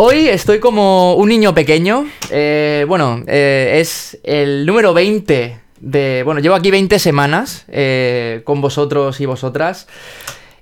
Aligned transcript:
Hoy 0.00 0.28
estoy 0.28 0.60
como 0.60 1.14
un 1.14 1.28
niño 1.28 1.56
pequeño. 1.56 2.06
Eh, 2.30 2.84
bueno, 2.86 3.24
eh, 3.26 3.78
es 3.80 4.16
el 4.22 4.64
número 4.64 4.94
20 4.94 5.58
de... 5.80 6.22
Bueno, 6.24 6.40
llevo 6.40 6.54
aquí 6.54 6.70
20 6.70 7.00
semanas 7.00 7.64
eh, 7.66 8.42
con 8.44 8.60
vosotros 8.60 9.20
y 9.20 9.26
vosotras. 9.26 9.88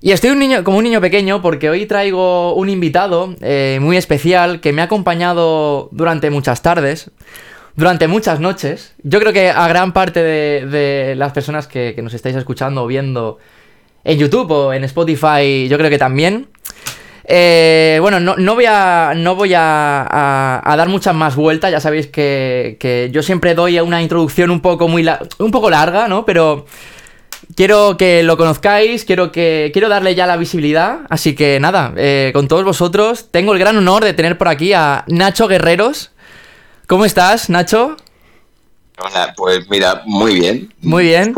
Y 0.01 0.09
estoy 0.09 0.31
un 0.31 0.39
niño, 0.39 0.63
como 0.63 0.79
un 0.79 0.85
niño 0.85 1.01
pequeño 1.01 1.43
porque 1.43 1.69
hoy 1.69 1.85
traigo 1.85 2.55
un 2.55 2.67
invitado 2.67 3.35
muy 3.79 3.95
especial 3.95 4.59
que 4.59 4.73
me 4.73 4.81
ha 4.81 4.85
acompañado 4.85 5.89
durante 5.91 6.31
muchas 6.31 6.63
tardes, 6.63 7.11
durante 7.75 8.07
muchas 8.07 8.39
noches. 8.39 8.95
Yo 9.03 9.19
creo 9.19 9.33
que 9.33 9.51
a 9.51 9.67
gran 9.67 9.93
parte 9.93 10.23
de, 10.23 11.13
las 11.15 11.31
personas 11.31 11.67
que, 11.67 11.93
que 11.95 12.01
nos 12.01 12.15
estáis 12.15 12.35
escuchando 12.35 12.85
o 12.85 12.87
viendo 12.87 13.37
en 14.03 14.17
YouTube 14.17 14.49
o 14.49 14.73
en 14.73 14.83
Spotify, 14.85 15.67
yo 15.69 15.77
creo 15.77 15.91
que 15.91 15.99
también. 15.99 16.47
Eh, 17.29 17.97
bueno, 17.99 18.21
no, 18.21 18.55
voy, 18.55 18.65
a, 18.67 19.13
no 19.13 19.35
voy 19.35 19.51
a, 19.53 20.61
dar 20.65 20.87
muchas 20.87 21.13
más 21.13 21.35
vueltas, 21.35 21.71
ya 21.71 21.81
sabéis 21.81 22.07
que, 22.07 23.09
yo 23.11 23.21
siempre 23.21 23.53
doy 23.53 23.79
una 23.81 24.01
introducción 24.01 24.49
un 24.49 24.61
poco, 24.61 24.87
muy 24.87 25.05
un 25.39 25.51
poco 25.51 25.69
larga, 25.69 26.07
¿no? 26.07 26.25
Pero 26.25 26.65
quiero 27.53 27.97
que 27.97 28.23
lo 28.23 28.37
conozcáis, 28.37 29.03
quiero, 29.03 29.33
que, 29.33 29.71
quiero 29.73 29.89
darle 29.89 30.15
ya 30.15 30.25
la 30.25 30.37
visibilidad, 30.37 31.01
así 31.09 31.35
que 31.35 31.59
nada, 31.59 31.93
eh, 31.97 32.31
con 32.33 32.47
todos 32.47 32.63
vosotros, 32.63 33.27
tengo 33.29 33.51
el 33.51 33.59
gran 33.59 33.75
honor 33.75 34.05
de 34.05 34.13
tener 34.13 34.37
por 34.37 34.47
aquí 34.47 34.71
a 34.71 35.03
Nacho 35.07 35.49
Guerreros. 35.49 36.11
¿Cómo 36.87 37.03
estás, 37.03 37.49
Nacho? 37.49 37.97
Hola, 38.99 39.33
pues 39.35 39.69
mira, 39.69 40.01
muy 40.05 40.35
bien. 40.35 40.73
Muy 40.81 41.03
bien. 41.03 41.35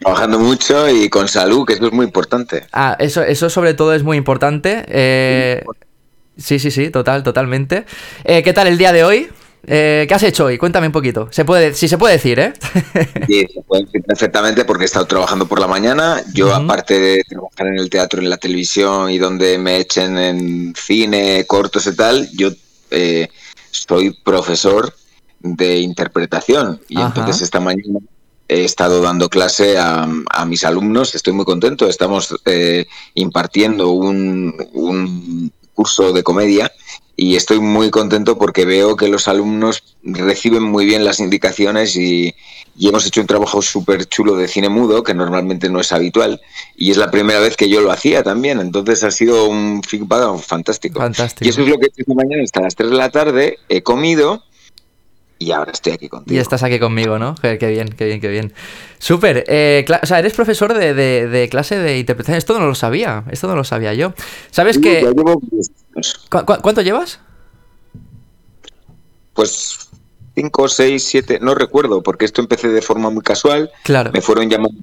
Trabajando 0.00 0.38
mucho 0.38 0.88
y 0.88 1.08
con 1.08 1.28
salud, 1.28 1.66
que 1.66 1.74
eso 1.74 1.86
es 1.86 1.92
muy 1.92 2.06
importante. 2.06 2.66
Ah, 2.72 2.96
eso, 3.00 3.22
eso 3.22 3.50
sobre 3.50 3.74
todo 3.74 3.94
es 3.94 4.04
muy 4.04 4.16
importante. 4.16 4.84
Eh, 4.88 5.64
sí, 6.36 6.58
sí, 6.58 6.70
sí, 6.70 6.90
total, 6.90 7.22
totalmente. 7.22 7.84
Eh, 8.24 8.42
¿Qué 8.42 8.52
tal 8.52 8.68
el 8.68 8.78
día 8.78 8.92
de 8.92 9.04
hoy? 9.04 9.28
Eh, 9.66 10.06
¿Qué 10.08 10.14
has 10.14 10.22
hecho 10.22 10.44
hoy? 10.44 10.56
Cuéntame 10.56 10.86
un 10.86 10.92
poquito. 10.92 11.28
Se 11.32 11.44
puede, 11.44 11.74
si 11.74 11.88
se 11.88 11.98
puede 11.98 12.14
decir, 12.14 12.38
¿eh? 12.38 12.52
Sí, 13.26 13.44
se 13.52 13.60
puede 13.62 13.84
decir 13.84 14.02
perfectamente 14.02 14.64
porque 14.64 14.84
he 14.84 14.86
estado 14.86 15.06
trabajando 15.06 15.48
por 15.48 15.58
la 15.58 15.66
mañana. 15.66 16.22
Yo, 16.32 16.54
aparte 16.54 16.98
de 16.98 17.24
trabajar 17.28 17.66
en 17.66 17.78
el 17.78 17.90
teatro, 17.90 18.20
en 18.20 18.30
la 18.30 18.36
televisión 18.36 19.10
y 19.10 19.18
donde 19.18 19.58
me 19.58 19.78
echen 19.78 20.16
en 20.16 20.74
cine, 20.76 21.44
cortos 21.46 21.86
y 21.88 21.96
tal, 21.96 22.28
yo 22.36 22.50
soy 23.72 24.10
profesor 24.24 24.94
de 25.40 25.78
interpretación. 25.78 26.80
Y 26.88 27.00
entonces 27.00 27.42
esta 27.42 27.58
mañana 27.58 27.98
he 28.48 28.64
estado 28.64 29.02
dando 29.02 29.28
clase 29.28 29.76
a, 29.78 30.08
mis 30.46 30.64
alumnos, 30.64 31.14
estoy 31.14 31.34
muy 31.34 31.44
contento, 31.44 31.86
estamos 31.86 32.34
eh, 32.46 32.86
impartiendo 33.14 33.90
un, 33.90 35.52
curso 35.74 36.12
de 36.12 36.24
comedia 36.24 36.72
y 37.14 37.36
estoy 37.36 37.60
muy 37.60 37.90
contento 37.90 38.36
porque 38.36 38.64
veo 38.64 38.96
que 38.96 39.06
los 39.06 39.28
alumnos 39.28 39.84
reciben 40.02 40.62
muy 40.62 40.86
bien 40.86 41.04
las 41.04 41.20
indicaciones 41.20 41.94
y, 41.94 42.34
hemos 42.80 43.06
hecho 43.06 43.20
un 43.20 43.26
trabajo 43.26 43.60
súper 43.60 44.06
chulo 44.06 44.36
de 44.36 44.46
cine 44.46 44.68
mudo, 44.68 45.02
que 45.02 45.12
normalmente 45.12 45.68
no 45.68 45.80
es 45.80 45.90
habitual, 45.92 46.40
y 46.76 46.92
es 46.92 46.96
la 46.96 47.10
primera 47.10 47.40
vez 47.40 47.56
que 47.56 47.68
yo 47.68 47.80
lo 47.80 47.90
hacía 47.90 48.22
también, 48.22 48.60
entonces 48.60 49.02
ha 49.02 49.10
sido 49.10 49.48
un 49.48 49.82
feedback 49.82 50.38
fantástico. 50.38 51.00
fantástico. 51.00 51.44
Y 51.44 51.48
eso 51.50 51.62
es 51.62 51.68
lo 51.68 51.78
que 51.78 51.86
he 51.86 51.88
hecho 51.88 52.14
mañana 52.14 52.42
hasta 52.44 52.60
las 52.60 52.76
3 52.76 52.90
de 52.90 52.96
la 52.96 53.10
tarde, 53.10 53.58
he 53.68 53.82
comido, 53.82 54.44
y 55.38 55.52
ahora 55.52 55.72
estoy 55.72 55.92
aquí 55.92 56.08
contigo. 56.08 56.34
Y 56.34 56.40
estás 56.40 56.62
aquí 56.62 56.78
conmigo, 56.78 57.18
¿no? 57.18 57.34
Qué, 57.36 57.56
bien, 57.56 57.88
qué 57.88 58.06
bien, 58.06 58.20
qué 58.20 58.28
bien. 58.28 58.52
Súper. 58.98 59.44
Eh, 59.46 59.86
o 60.02 60.06
sea, 60.06 60.18
eres 60.18 60.34
profesor 60.34 60.74
de, 60.74 61.48
clase 61.50 61.78
de 61.78 61.98
interpretación. 61.98 62.38
Esto 62.38 62.58
no 62.58 62.66
lo 62.66 62.74
sabía. 62.74 63.24
Esto 63.30 63.46
no 63.46 63.54
lo 63.54 63.64
sabía 63.64 63.94
yo. 63.94 64.12
¿Sabes 64.50 64.78
qué? 64.78 65.06
cuánto 66.40 66.82
llevas? 66.82 67.20
Pues 69.34 69.88
cinco, 70.34 70.68
seis, 70.68 71.04
siete, 71.04 71.38
no 71.40 71.54
recuerdo, 71.54 72.02
porque 72.02 72.24
esto 72.24 72.40
empecé 72.40 72.68
de 72.68 72.82
forma 72.82 73.10
muy 73.10 73.22
casual. 73.22 73.70
Claro. 73.84 74.10
Me 74.12 74.20
fueron 74.20 74.48
llamando 74.50 74.78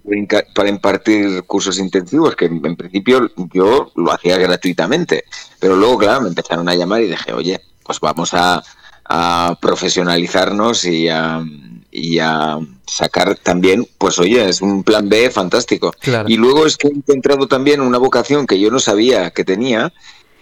para 0.54 0.70
impartir 0.70 1.44
cursos 1.44 1.80
intensivos, 1.80 2.36
que 2.36 2.46
en 2.46 2.76
principio 2.76 3.30
yo 3.54 3.92
lo 3.96 4.12
hacía 4.12 4.38
gratuitamente. 4.38 5.26
Pero 5.60 5.76
luego, 5.76 5.98
claro, 5.98 6.22
me 6.22 6.30
empezaron 6.30 6.68
a 6.70 6.76
llamar 6.76 7.02
y 7.02 7.08
dije, 7.08 7.34
oye, 7.34 7.62
pues 7.84 8.00
vamos 8.00 8.34
a 8.34 8.64
a 9.06 9.58
profesionalizarnos 9.62 10.86
y 10.86 11.08
a, 11.10 11.44
y 11.92 12.20
a 12.20 12.60
sacar 12.88 13.36
también, 13.38 13.88
pues 13.98 14.20
oye, 14.20 14.48
es 14.50 14.62
un 14.62 14.84
plan 14.84 15.08
B 15.10 15.30
fantástico. 15.30 15.94
Y 16.28 16.38
luego 16.38 16.66
es 16.66 16.78
que 16.78 16.88
he 16.88 16.92
encontrado 16.92 17.48
también 17.48 17.82
una 17.82 17.98
vocación 17.98 18.48
que 18.48 18.60
yo 18.60 18.72
no 18.72 18.80
sabía 18.80 19.32
que 19.32 19.44
tenía, 19.44 19.94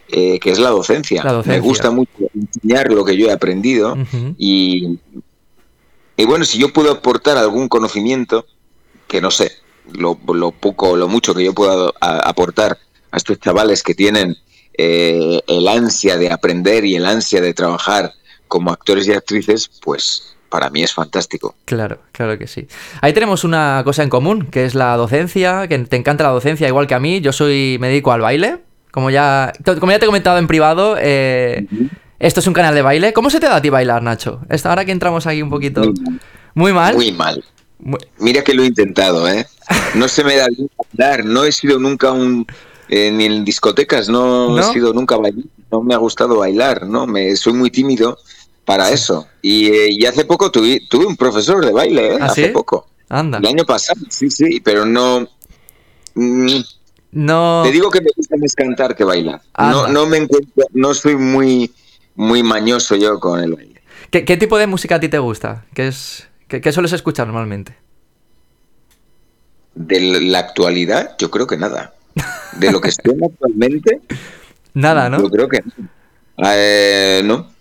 eh, 0.09 0.40
que 0.40 0.51
es 0.51 0.59
la 0.59 0.69
docencia. 0.69 1.24
Me 1.46 1.59
gusta 1.59 1.91
mucho 1.91 2.12
enseñar 2.34 2.91
lo 2.91 3.03
que 3.03 3.18
yo 3.18 3.28
he 3.28 3.31
aprendido 3.31 3.97
y, 4.38 5.00
y 6.16 6.25
bueno, 6.25 6.45
si 6.45 6.57
yo 6.57 6.72
puedo 6.72 6.91
aportar 6.91 7.38
algún 7.38 7.68
conocimiento, 7.68 8.45
que 9.07 9.22
no 9.22 9.31
sé, 9.31 9.51
lo, 9.91 10.18
lo 10.34 10.51
poco 10.51 10.91
o 10.91 10.95
lo 10.95 11.07
mucho 11.07 11.35
que 11.35 11.44
yo 11.44 11.53
puedo 11.53 11.94
aportar 12.00 12.78
a 13.12 13.18
estos 13.18 13.40
chavales 13.40 13.84
que 13.84 13.94
tienen 13.94 14.38
eh, 14.75 15.41
el 15.47 15.68
ansia 15.68 16.18
de 16.18 16.31
aprender 16.31 16.85
y 16.85 16.95
el 16.95 17.06
ansia 17.06 17.41
de 17.41 17.53
trabajar 17.53 18.13
como 18.53 18.69
actores 18.69 19.08
y 19.08 19.14
actrices, 19.14 19.68
pues 19.81 20.36
para 20.47 20.69
mí 20.69 20.84
es 20.84 20.94
fantástico. 20.94 21.56
Claro, 21.66 21.97
claro 22.12 22.38
que 22.38 22.46
sí. 22.46 22.68
Ahí 23.02 23.12
tenemos 23.12 23.44
una 23.44 23.81
cosa 23.84 24.03
en 24.03 24.09
común, 24.09 24.46
que 24.46 24.64
es 24.66 24.75
la 24.75 24.96
docencia, 24.96 25.68
que 25.68 25.80
te 25.80 25.96
encanta 25.96 26.25
la 26.25 26.30
docencia 26.30 26.68
igual 26.68 26.86
que 26.86 26.94
a 26.94 27.00
mí. 27.00 27.19
Yo 27.19 27.34
soy, 27.34 27.78
me 27.81 27.88
dedico 27.88 28.12
al 28.12 28.22
baile. 28.22 28.59
Como 28.92 29.09
ya, 29.09 29.53
como 29.80 29.92
ya 29.92 29.97
te 29.97 30.06
he 30.06 30.08
comentado 30.08 30.38
en 30.38 30.46
privado, 30.46 30.97
eh, 31.00 31.66
esto 32.19 32.42
es 32.42 32.46
un 32.46 32.53
canal 32.53 32.75
de 32.75 32.84
baile. 32.84 33.12
¿Cómo 33.12 33.31
se 33.31 33.40
te 33.40 33.47
da 33.47 33.56
a 33.56 33.62
ti 33.63 33.72
bailar, 33.72 34.03
Nacho? 34.03 34.42
Esta, 34.52 34.69
ahora 34.69 34.86
que 34.86 34.92
entramos 34.92 35.25
aquí 35.25 35.42
un 35.42 35.50
poquito... 35.50 35.81
Muy 36.53 36.74
mal. 36.74 36.94
Muy 36.94 37.12
mal. 37.12 37.44
Mira 38.19 38.44
que 38.44 38.53
lo 38.53 38.62
he 38.62 38.68
intentado, 38.68 39.28
¿eh? 39.28 39.47
No 39.96 40.08
se 40.08 40.24
me 40.24 40.36
da 40.36 40.46
bien 40.56 40.69
bailar. 40.78 41.25
No 41.25 41.44
he 41.44 41.52
sido 41.52 41.80
nunca 41.80 42.12
un... 42.12 42.46
Eh, 42.88 43.09
ni 43.09 43.25
en 43.25 43.44
discotecas, 43.44 44.09
no, 44.09 44.59
he 44.59 44.63
sido 44.72 44.94
nunca 44.94 45.18
bailar. 45.18 45.46
No 45.72 45.81
me 45.81 45.96
ha 45.96 45.97
gustado 45.97 46.38
bailar, 46.38 46.86
¿no? 46.86 47.08
Me, 47.08 47.36
soy 47.36 47.53
muy 47.53 47.72
tímido 47.72 48.19
para 48.66 48.90
eso. 48.91 49.28
Eh, 49.41 49.90
y, 49.91 50.06
hace 50.06 50.25
poco 50.25 50.51
tuve, 50.51 50.81
tuve, 50.90 51.06
un 51.06 51.18
profesor 51.18 51.63
de 51.66 51.72
baile, 51.72 52.16
¿eh? 52.16 52.18
¿Ah, 52.19 52.25
hace 52.25 52.50
poco. 52.50 52.88
Anda. 53.09 53.38
El 53.40 53.47
año 53.47 53.66
pasado, 53.66 54.00
sí, 54.09 54.29
sí, 54.29 54.59
pero 54.59 54.85
no. 54.85 55.28
Mm, 56.16 56.62
no. 57.12 57.62
Te 57.63 57.72
digo 57.72 57.91
que 57.91 58.01
me 58.01 58.09
gusta 58.16 58.35
más 58.38 58.53
cantar 58.56 58.96
que 58.96 59.03
bailar. 59.03 59.41
No, 59.57 59.88
no 59.88 60.06
me 60.06 60.18
encuentro, 60.18 60.66
no 60.74 60.94
soy 60.94 61.16
muy, 61.16 61.72
muy 62.16 62.41
mañoso 62.41 62.96
yo 62.96 63.19
con 63.19 63.40
el 63.40 63.53
baile. 63.53 63.81
¿Qué, 64.09 64.25
qué 64.25 64.38
tipo 64.38 64.57
de 64.57 64.68
música 64.68 64.95
a 64.95 65.00
ti 65.00 65.09
te 65.09 65.19
gusta? 65.19 65.66
¿Qué, 65.74 65.88
es, 65.88 66.28
qué, 66.47 66.72
sueles 66.72 66.94
escuchar 66.94 67.28
normalmente? 67.28 67.75
De 69.75 70.00
la 70.22 70.40
actualidad, 70.40 71.16
yo 71.18 71.30
creo 71.30 71.47
que 71.47 71.57
nada. 71.57 71.94
De 72.59 72.72
lo 72.72 72.80
que 72.80 72.90
estoy 72.90 73.18
actualmente. 73.24 74.01
Nada, 74.75 75.07
¿no? 75.07 75.19
Yo 75.19 75.30
creo 75.30 75.47
que. 75.47 75.62
Eh, 76.38 77.22
no 77.24 77.53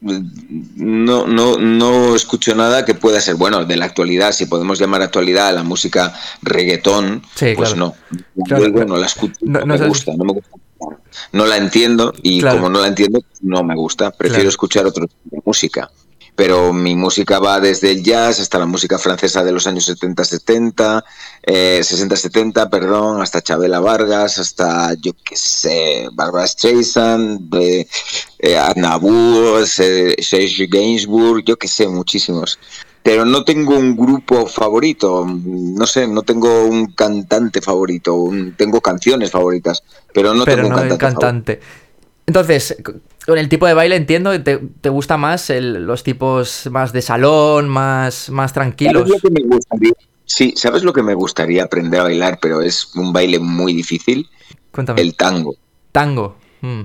no, 0.00 1.26
no, 1.26 1.58
no 1.58 2.14
escucho 2.16 2.54
nada 2.54 2.84
que 2.84 2.94
pueda 2.94 3.20
ser 3.20 3.34
bueno 3.34 3.64
de 3.64 3.76
la 3.76 3.84
actualidad, 3.84 4.32
si 4.32 4.46
podemos 4.46 4.78
llamar 4.78 5.02
actualidad 5.02 5.48
a 5.48 5.52
la 5.52 5.62
música 5.62 6.14
reggaetón, 6.42 7.22
pues 7.56 7.76
no. 7.76 7.94
no 8.34 8.96
la 8.96 9.06
escucho, 9.06 9.34
no, 9.42 9.66
me 9.66 9.86
gusta, 9.86 10.12
no 10.16 10.24
me 10.24 10.32
gusta. 10.32 10.50
No 11.32 11.44
la 11.44 11.56
entiendo 11.56 12.14
y 12.22 12.40
como 12.40 12.70
no 12.70 12.80
la 12.80 12.86
entiendo, 12.88 13.20
no 13.42 13.62
me 13.62 13.74
gusta. 13.74 14.10
Prefiero 14.10 14.48
escuchar 14.48 14.86
otro 14.86 15.06
tipo 15.06 15.36
de 15.36 15.42
música 15.44 15.90
pero 16.40 16.72
mi 16.72 16.96
música 16.96 17.38
va 17.38 17.60
desde 17.60 17.90
el 17.90 18.02
jazz 18.02 18.40
hasta 18.40 18.58
la 18.58 18.64
música 18.64 18.98
francesa 18.98 19.44
de 19.44 19.52
los 19.52 19.66
años 19.66 19.86
70-70, 19.90 21.04
eh, 21.42 21.80
60-70, 21.82 22.70
perdón, 22.70 23.20
hasta 23.20 23.42
Chabela 23.42 23.78
Vargas, 23.78 24.38
hasta, 24.38 24.94
yo 24.94 25.12
qué 25.22 25.36
sé, 25.36 26.08
Barbara 26.14 26.46
Streisand, 26.46 27.50
de, 27.50 27.86
eh, 28.38 28.58
Serge 29.66 30.66
Gainsbourg, 30.66 31.44
yo 31.44 31.58
qué 31.58 31.68
sé, 31.68 31.86
muchísimos. 31.88 32.58
Pero 33.02 33.26
no 33.26 33.44
tengo 33.44 33.76
un 33.76 33.94
grupo 33.94 34.46
favorito, 34.46 35.26
no 35.26 35.86
sé, 35.86 36.08
no 36.08 36.22
tengo 36.22 36.64
un 36.64 36.94
cantante 36.94 37.60
favorito, 37.60 38.30
tengo 38.56 38.80
canciones 38.80 39.30
favoritas, 39.30 39.82
pero 40.14 40.32
no 40.32 40.46
tengo 40.46 40.68
un 40.68 40.96
cantante. 40.96 41.60
Entonces, 42.24 42.76
con 43.26 43.38
el 43.38 43.48
tipo 43.48 43.66
de 43.66 43.74
baile 43.74 43.96
entiendo 43.96 44.30
que 44.30 44.38
te, 44.38 44.58
te 44.58 44.88
gusta 44.88 45.16
más 45.16 45.50
los 45.50 46.02
tipos 46.02 46.68
más 46.70 46.92
de 46.92 47.02
salón, 47.02 47.68
más, 47.68 48.30
más 48.30 48.52
tranquilos. 48.52 49.08
¿Sabes 49.08 49.22
lo 49.22 49.28
que 49.28 49.30
me 49.30 49.54
gustaría? 49.54 49.92
Sí, 50.24 50.54
¿sabes 50.56 50.84
lo 50.84 50.92
que 50.92 51.02
me 51.02 51.14
gustaría 51.14 51.64
aprender 51.64 52.00
a 52.00 52.04
bailar, 52.04 52.38
pero 52.40 52.62
es 52.62 52.94
un 52.94 53.12
baile 53.12 53.38
muy 53.38 53.74
difícil? 53.74 54.28
Cuéntame. 54.70 55.00
El 55.00 55.16
tango. 55.16 55.56
Tango. 55.92 56.36
Mm. 56.60 56.82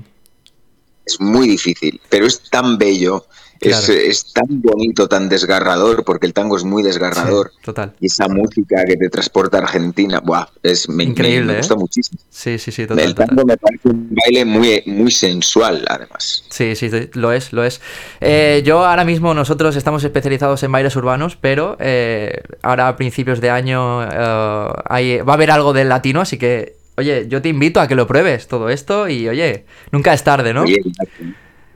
Es 1.06 1.22
muy 1.22 1.48
difícil, 1.48 2.02
pero 2.10 2.26
es 2.26 2.42
tan 2.50 2.78
bello. 2.78 3.26
Es, 3.66 4.34
tan 4.34 4.62
bonito, 4.62 5.08
tan 5.08 5.30
desgarrador, 5.30 6.04
porque 6.04 6.28
el 6.28 6.34
tango 6.34 6.58
es 6.58 6.64
muy 6.64 6.84
desgarrador. 6.84 7.52
total. 7.64 7.94
Y 8.00 8.08
esa 8.08 8.28
música 8.28 8.84
que 8.86 8.96
te 8.96 9.10
transporta 9.10 9.58
a 9.58 9.62
Argentina, 9.62 10.20
buah, 10.20 10.48
es 10.64 10.88
increíble. 10.88 11.54
Me, 11.54 11.58
gusta 11.58 11.76
muchísimo. 11.76 12.20
Sí, 12.30 12.58
sí, 12.60 12.72
sí, 12.72 12.86
total. 12.86 13.06
El 13.06 13.16
tango 13.16 13.46
me 13.46 13.58
parece 13.58 13.90
un 13.90 14.10
baile 14.14 14.46
muy, 14.46 14.84
muy 14.86 15.12
sensual, 15.12 15.86
además. 15.88 16.44
Sí, 16.50 16.76
sí, 16.76 16.90
lo 17.14 17.32
es, 17.32 17.54
lo 17.54 17.64
es. 17.64 17.82
Eh, 18.22 18.62
yo 18.66 18.86
ahora 18.86 19.06
mismo, 19.06 19.34
nosotros 19.34 19.76
estamos 19.76 20.04
especializados 20.04 20.64
en 20.64 20.72
bailes 20.72 20.96
urbanos, 20.96 21.38
pero 21.40 21.78
eh, 21.80 22.42
ahora 22.62 22.88
a 22.88 22.96
principios 22.98 23.42
de 23.42 23.50
año 23.50 24.04
eh, 24.04 24.74
hay, 24.86 25.18
va 25.20 25.34
a 25.34 25.36
haber 25.36 25.52
algo 25.52 25.74
del 25.74 25.90
latino, 25.90 26.22
así 26.22 26.38
que, 26.38 26.78
oye, 26.98 27.28
yo 27.28 27.42
te 27.42 27.50
invito 27.50 27.80
a 27.80 27.88
que 27.88 27.96
lo 27.96 28.08
pruebes 28.08 28.48
todo 28.48 28.70
esto 28.70 29.10
y, 29.10 29.28
oye, 29.28 29.66
nunca 29.92 30.14
es 30.14 30.24
tarde, 30.24 30.54
¿no? 30.54 30.66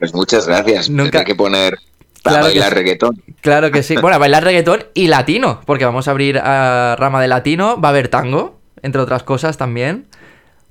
Pues 0.00 0.14
muchas 0.14 0.48
gracias. 0.48 0.88
Nunca 0.88 1.20
hay 1.20 1.24
que 1.26 1.34
poner 1.34 1.78
para 2.22 2.40
bailar 2.40 2.74
reggaetón. 2.74 3.22
Claro 3.42 3.70
que 3.70 3.82
sí. 3.82 3.96
Bueno, 4.00 4.18
bailar 4.18 4.42
reggaetón 4.42 4.84
y 4.94 5.08
latino, 5.08 5.60
porque 5.66 5.84
vamos 5.84 6.08
a 6.08 6.10
abrir 6.10 6.38
a 6.38 6.96
rama 6.98 7.20
de 7.20 7.28
latino, 7.28 7.78
va 7.78 7.88
a 7.88 7.92
haber 7.92 8.08
tango, 8.08 8.58
entre 8.82 9.00
otras 9.00 9.22
cosas 9.22 9.58
también. 9.58 10.06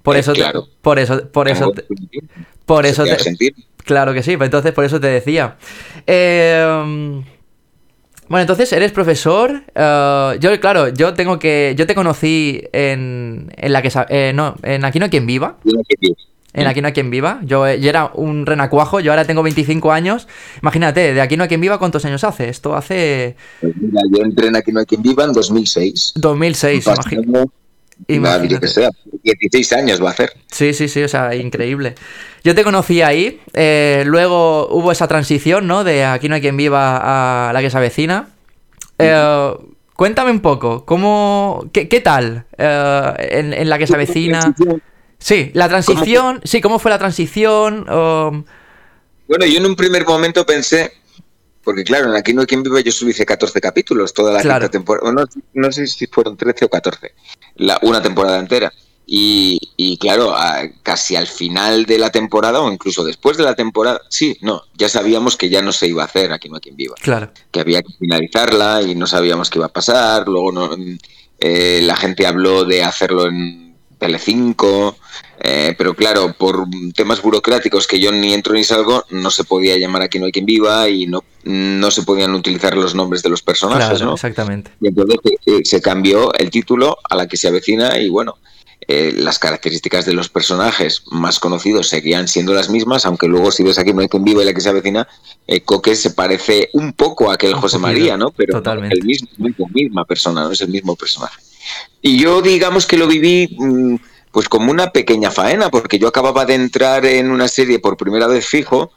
Por 0.02 0.16
eh, 0.16 0.20
eso, 0.20 0.34
claro. 0.34 0.68
por 0.82 0.98
eso, 0.98 1.28
por 1.28 1.48
eso, 1.48 1.72
por 2.66 2.86
eso, 2.88 3.04
te, 3.04 3.54
claro 3.86 4.14
que 4.14 4.24
sí. 4.24 4.36
Pues 4.36 4.48
entonces 4.48 4.72
por 4.74 4.84
eso 4.84 5.00
te 5.00 5.08
decía. 5.08 5.58
Em, 6.08 7.24
bueno, 8.30 8.42
entonces 8.42 8.74
eres 8.74 8.92
profesor. 8.92 9.62
Eh, 9.76 10.38
yo, 10.40 10.60
claro, 10.60 10.90
yo 10.90 11.14
tengo 11.14 11.38
que, 11.38 11.76
yo 11.78 11.86
te 11.86 11.94
conocí 11.94 12.64
en, 12.74 13.54
en 13.56 13.74
la 13.74 13.84
que, 13.84 13.92
eh, 14.10 14.32
no, 14.34 14.56
en 14.64 14.86
aquí 14.86 14.98
no 14.98 15.06
hay 15.06 15.12
quien 15.12 15.28
viva 15.28 15.58
en 16.54 16.68
Aquí 16.68 16.82
no 16.82 16.88
hay 16.88 16.94
quien 16.94 17.10
viva. 17.10 17.40
Yo, 17.44 17.68
eh, 17.68 17.80
yo, 17.80 17.90
era 17.90 18.12
un 18.14 18.46
renacuajo, 18.46 19.00
yo 19.00 19.12
ahora 19.12 19.26
tengo 19.26 19.44
25 19.44 19.92
años. 19.92 20.28
Imagínate, 20.62 21.14
de 21.14 21.22
Aquí 21.22 21.38
no 21.38 21.44
hay 21.44 21.50
quien 21.50 21.62
viva, 21.62 21.78
¿cuántos 21.78 22.06
años 22.06 22.24
hace? 22.24 22.50
Esto 22.50 22.76
hace... 22.76 23.36
Pues 23.62 23.74
mira, 23.78 24.02
yo 24.12 24.24
entré 24.24 24.48
en 24.48 24.56
Aquí 24.56 24.72
no 24.72 24.80
hay 24.80 24.86
quien 24.86 25.02
viva 25.02 25.26
en 25.26 25.34
2006. 25.34 26.14
2006, 26.16 26.86
imagínate. 26.86 27.52
Imagínate. 28.08 28.60
Que 28.62 28.68
sea, 28.68 28.90
16 29.24 29.74
años 29.74 30.02
va 30.02 30.10
a 30.10 30.12
hacer. 30.12 30.32
Sí, 30.48 30.74
sí, 30.74 30.88
sí, 30.88 31.04
o 31.04 31.08
sea, 31.08 31.36
increíble. 31.36 31.96
Yo 32.44 32.56
te 32.56 32.64
conocí 32.64 33.02
ahí, 33.02 33.42
eh, 33.54 34.04
luego 34.06 34.70
hubo 34.70 34.92
esa 34.92 35.08
transición, 35.08 35.68
¿no? 35.68 35.84
De 35.84 36.06
Aquí 36.06 36.30
no 36.30 36.36
hay 36.36 36.42
quien 36.42 36.58
viva 36.58 37.50
a 37.50 37.54
la 37.54 37.62
que 37.62 37.70
se 37.70 37.78
avecina. 37.78 38.30
Eh, 38.98 39.54
cuéntame 39.96 40.32
un 40.32 40.40
poco, 40.40 40.86
¿cómo, 40.86 41.70
qué, 41.74 41.90
qué 41.90 42.00
tal 42.00 42.46
en, 42.58 43.54
en, 43.54 43.70
la 43.70 43.78
que 43.78 43.88
se 43.88 43.96
avecina? 43.96 44.56
Sí, 45.20 45.52
la 45.54 45.68
transición, 45.68 46.42
sí, 46.44 46.62
¿cómo 46.62 46.80
fue 46.80 46.92
la 46.92 46.98
transición? 46.98 47.86
Bueno, 47.86 49.46
yo 49.46 49.60
en 49.60 49.66
un 49.66 49.76
primer 49.76 50.06
momento 50.06 50.46
pensé, 50.46 50.94
porque 51.64 51.84
claro, 51.84 52.10
en 52.10 52.16
Aquí 52.16 52.34
no 52.34 52.42
hay 52.42 52.48
quien 52.48 52.64
vive 52.64 52.84
yo 52.84 52.92
subí 52.92 53.14
14 53.14 53.62
capítulos, 53.62 54.14
toda 54.14 54.34
la 54.34 54.42
quinta 54.42 54.70
temporada, 54.70 55.12
no, 55.12 55.26
no, 55.54 55.72
sé 55.72 55.86
si 55.88 56.08
fueron 56.08 56.36
13 56.36 56.66
o 56.66 56.70
14, 56.70 57.14
la, 57.58 57.78
una 57.84 58.02
temporada 58.02 58.40
entera. 58.40 58.74
Y, 59.12 59.98
claro, 60.00 60.36
casi 60.84 61.16
al 61.16 61.26
final 61.26 61.88
de 61.88 61.98
la 61.98 62.12
temporada 62.12 62.62
o 62.62 62.72
incluso 62.72 63.04
después 63.04 63.38
de 63.38 63.44
la 63.44 63.56
temporada, 63.56 64.02
sí, 64.08 64.38
no, 64.42 64.62
ya 64.76 64.88
sabíamos 64.88 65.36
que 65.36 65.50
ya 65.50 65.64
no 65.64 65.72
se 65.72 65.88
iba 65.88 66.04
a 66.04 66.06
hacer 66.06 66.32
Aquí 66.32 66.48
no 66.48 66.58
hay 66.58 66.62
quien 66.62 66.76
viva. 66.76 66.94
Claro. 67.02 67.32
Que 67.50 67.60
había 67.60 67.82
que 67.82 67.92
finalizarla 67.98 68.84
y 68.84 68.94
no 68.94 69.08
sabíamos 69.08 69.50
qué 69.50 69.58
iba 69.58 69.66
a 69.66 69.74
pasar. 69.74 70.28
Luego 70.28 70.52
no, 70.52 70.70
eh, 71.40 71.80
la 71.82 71.96
gente 71.96 72.28
habló 72.28 72.66
de 72.66 72.84
hacerlo 72.84 73.28
en 73.28 73.69
Telecinco, 74.00 74.98
eh, 75.42 75.76
pero 75.78 75.94
claro, 75.94 76.34
por 76.34 76.66
temas 76.96 77.22
burocráticos 77.22 77.86
que 77.86 78.00
yo 78.00 78.12
ni 78.12 78.34
entro 78.34 78.54
ni 78.54 78.64
salgo, 78.64 79.06
no 79.10 79.30
se 79.30 79.44
podía 79.44 79.78
llamar 79.78 80.02
Aquí 80.02 80.20
no 80.20 80.26
hay 80.26 80.32
quien 80.32 80.46
viva 80.46 80.90
y 80.90 81.06
no, 81.06 81.24
no 81.44 81.92
se 81.92 82.04
podían 82.04 82.34
utilizar 82.34 82.76
los 82.76 82.96
nombres 82.96 83.22
de 83.22 83.30
los 83.30 83.42
personajes, 83.42 84.02
¿no? 84.02 84.14
Exactamente. 84.14 84.72
Y 84.82 84.88
entonces 84.88 85.18
eh, 85.46 85.62
se 85.64 85.82
cambió 85.82 86.34
el 86.34 86.50
título 86.50 86.98
a 87.10 87.16
la 87.16 87.28
que 87.28 87.38
se 87.38 87.48
avecina 87.48 88.00
y 88.00 88.10
bueno, 88.10 88.38
eh, 88.88 89.14
las 89.16 89.38
características 89.38 90.06
de 90.06 90.14
los 90.14 90.30
personajes 90.30 91.04
más 91.12 91.40
conocidos 91.40 91.90
seguían 91.90 92.28
siendo 92.28 92.54
las 92.54 92.70
mismas, 92.70 93.06
aunque 93.06 93.28
luego 93.28 93.52
si 93.52 93.64
ves 93.64 93.78
aquí 93.78 93.94
no 93.94 94.02
hay 94.02 94.08
quien 94.08 94.24
viva 94.24 94.42
y 94.42 94.46
la 94.46 94.54
que 94.54 94.62
se 94.62 94.70
avecina, 94.70 95.08
Coque 95.66 95.96
se 95.96 96.12
parece 96.12 96.70
un 96.74 96.94
poco 96.94 97.30
a 97.30 97.36
aquel 97.36 97.54
José 97.54 97.78
María, 97.78 98.18
¿no? 98.18 98.32
Pero 98.32 98.62
el 98.90 99.04
mismo, 99.04 99.30
la 99.38 99.68
misma 99.74 100.06
persona, 100.06 100.44
no 100.44 100.52
es 100.52 100.62
el 100.62 100.70
mismo 100.70 100.96
personaje. 100.96 101.49
Y 102.02 102.20
yo 102.20 102.42
digamos 102.42 102.86
que 102.86 102.98
lo 102.98 103.08
viví 103.08 103.56
mm, 103.58 103.96
pues 104.32 104.48
como 104.48 104.72
una 104.72 104.92
pequeña 104.92 105.32
faena, 105.32 105.70
porque 105.70 106.00
yo 106.00 106.08
acababa 106.08 106.46
de 106.46 106.56
entrar 106.56 107.06
en 107.06 107.32
una 107.32 107.48
serie 107.48 107.80
por 107.80 107.98
primera 107.98 108.28
vez 108.28 108.46
fijo 108.46 108.92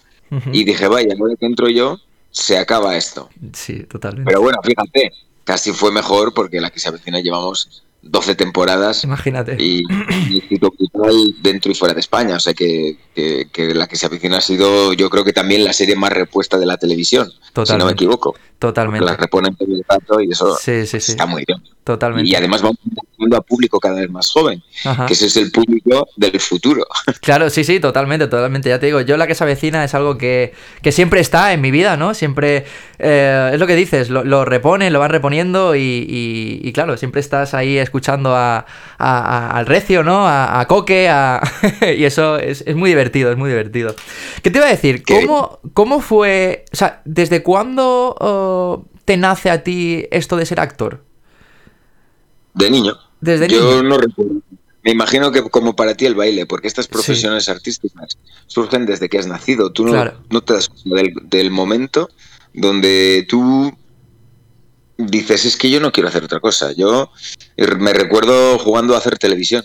y 0.51 0.65
dije, 0.65 0.89
vaya, 0.89 1.15
ahora 1.19 1.35
que 1.39 1.45
entro 1.45 1.69
yo, 1.69 2.01
se 2.31 2.57
acaba 2.57 2.97
esto. 2.97 3.29
Sí, 3.53 3.81
totalmente. 3.85 4.31
Pero 4.31 4.41
bueno, 4.41 4.59
fíjate, 4.63 5.13
casi 5.45 5.73
fue 5.73 5.93
mejor 5.93 6.33
porque 6.33 6.59
la 6.59 6.71
que 6.71 6.81
se 6.81 6.89
avecina 6.89 7.21
llevamos 7.21 7.83
12 8.03 8.35
temporadas. 8.35 9.05
Imagínate. 9.05 9.57
Y, 9.59 9.83
y 10.51 10.61
dentro 11.41 11.71
y 11.73 11.75
fuera 11.75 11.95
de 11.95 12.01
España. 12.01 12.37
O 12.37 12.41
sea 12.41 12.53
que, 12.53 12.97
la 13.57 13.87
que 13.87 13.97
se 13.97 14.07
avecina 14.07 14.39
ha 14.39 14.41
sido, 14.41 14.93
yo 14.93 15.09
creo 15.09 15.25
que 15.25 15.33
también 15.33 15.65
la 15.65 15.73
serie 15.73 15.97
más 15.97 16.13
repuesta 16.13 16.59
de 16.59 16.67
la 16.67 16.77
televisión. 16.77 17.31
Si 17.65 17.77
no 17.77 17.87
me 17.87 17.93
equivoco. 17.93 18.35
Totalmente. 18.59 19.05
La 19.05 19.17
reponen 19.17 19.55
todo 19.57 19.75
el 19.75 19.85
rato 19.89 20.21
y 20.21 20.31
eso 20.31 20.57
está 20.61 21.27
muy 21.27 21.45
bien. 21.47 21.61
Totalmente. 21.85 22.31
Y 22.31 22.35
además 22.37 22.63
vamos 22.63 22.79
a 23.37 23.41
público 23.41 23.81
cada 23.81 24.01
vez 24.01 24.11
más 24.11 24.31
joven, 24.31 24.63
que 25.07 25.13
ese 25.13 25.27
es 25.27 25.37
el 25.37 25.51
público 25.51 26.09
del 26.17 26.39
futuro. 26.41 26.85
Claro, 27.21 27.51
sí, 27.51 27.63
sí, 27.63 27.79
totalmente, 27.79 28.27
totalmente. 28.27 28.69
Ya 28.69 28.81
te 28.81 28.87
digo, 28.87 29.01
yo 29.01 29.17
la 29.17 29.27
que 29.27 29.35
se 29.35 29.45
avecina 29.45 29.85
es 29.85 29.95
algo 29.95 30.19
que, 30.19 30.55
siempre 30.91 31.21
está 31.21 31.53
en 31.53 31.61
mi 31.61 31.71
vida, 31.71 31.97
¿no? 31.97 32.15
Siempre, 32.15 32.65
eh, 32.99 33.51
es 33.53 33.61
lo 33.61 33.67
que 33.67 33.77
dices, 33.77 34.11
lo, 34.11 34.25
lo, 34.25 34.45
reponen, 34.45 34.93
lo 34.93 34.99
van 34.99 35.11
reponiendo 35.11 35.77
y, 35.77 36.71
claro, 36.75 36.97
siempre 36.97 37.21
estás 37.21 37.55
ahí 37.55 37.79
escuchando 37.79 37.92
a, 38.35 38.67
al 38.99 39.67
recio, 39.67 40.03
¿no? 40.03 40.27
A, 40.27 40.65
Coque, 40.69 41.11
y 41.97 42.05
eso 42.05 42.39
es, 42.39 42.65
muy 42.75 42.91
divertido, 42.91 43.31
es 43.31 43.39
muy 43.39 43.51
divertido. 43.51 43.95
¿Qué 44.43 44.51
te 44.51 44.59
iba 44.59 44.67
a 44.67 44.71
decir? 44.71 45.03
¿Cómo, 45.05 45.61
¿Cómo 45.75 46.01
fue, 46.01 46.65
o 46.73 46.77
sea, 46.77 47.03
desde 47.05 47.43
cuándo 47.43 48.17
oh, 48.19 48.85
te 49.05 49.17
nace 49.17 49.51
a 49.51 49.63
ti 49.63 50.07
esto 50.11 50.37
de 50.37 50.47
ser 50.47 50.61
actor? 50.61 51.05
De 52.55 52.71
niño. 52.71 52.95
Desde 53.21 53.49
Yo 53.49 53.83
no 53.83 53.99
recuerdo. 53.99 54.43
Me 54.85 54.91
imagino 54.91 55.31
que 55.31 55.43
como 55.49 55.77
para 55.77 55.95
ti 55.95 56.07
el 56.07 56.17
baile, 56.17 56.45
porque 56.45 56.67
estas 56.67 56.89
profesiones 56.89 57.49
artísticas 57.49 58.19
surgen 58.49 58.85
desde 58.85 59.09
que 59.09 59.19
has 59.19 59.29
nacido. 59.29 59.71
Tú 59.71 59.87
no, 59.87 60.41
te 60.41 60.55
das 60.55 60.69
cuenta 60.69 61.21
del, 61.23 61.51
momento 61.53 62.11
donde 62.53 63.25
tú 63.29 63.73
dices, 65.07 65.45
es 65.45 65.57
que 65.57 65.71
yo 65.71 65.81
no 65.81 65.93
quiero 65.93 66.09
hacer 66.09 66.25
otra 66.25 66.41
cosa. 66.41 66.73
Yo 66.73 67.11
me 67.79 67.93
recuerdo 67.93 68.59
jugando 68.59 68.95
a 68.95 68.99
hacer 68.99 69.19
televisión. 69.19 69.65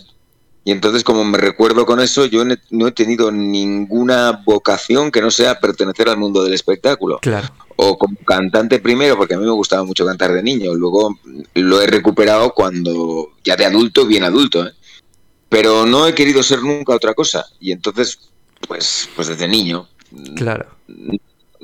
Y 0.64 0.72
entonces, 0.72 1.02
como 1.02 1.24
me 1.24 1.38
recuerdo 1.38 1.86
con 1.86 2.00
eso, 2.00 2.26
yo 2.26 2.44
no 2.44 2.86
he 2.86 2.92
tenido 2.92 3.32
ninguna 3.32 4.42
vocación 4.44 5.10
que 5.10 5.22
no 5.22 5.30
sea 5.30 5.60
pertenecer 5.60 6.08
al 6.08 6.18
mundo 6.18 6.44
del 6.44 6.52
espectáculo. 6.52 7.18
Claro 7.20 7.48
o 7.80 7.96
como 7.96 8.16
cantante 8.26 8.80
primero, 8.80 9.16
porque 9.16 9.34
a 9.34 9.38
mí 9.38 9.44
me 9.44 9.52
gustaba 9.52 9.84
mucho 9.84 10.04
cantar 10.04 10.32
de 10.32 10.42
niño, 10.42 10.74
luego 10.74 11.16
lo 11.54 11.80
he 11.80 11.86
recuperado 11.86 12.52
cuando 12.52 13.30
ya 13.44 13.54
de 13.54 13.66
adulto, 13.66 14.04
bien 14.04 14.24
adulto, 14.24 14.66
¿eh? 14.66 14.72
pero 15.48 15.86
no 15.86 16.08
he 16.08 16.12
querido 16.12 16.42
ser 16.42 16.60
nunca 16.60 16.92
otra 16.92 17.14
cosa 17.14 17.46
y 17.60 17.70
entonces, 17.70 18.18
pues, 18.66 19.08
pues 19.14 19.28
desde 19.28 19.46
niño. 19.46 19.88
Claro. 20.34 20.66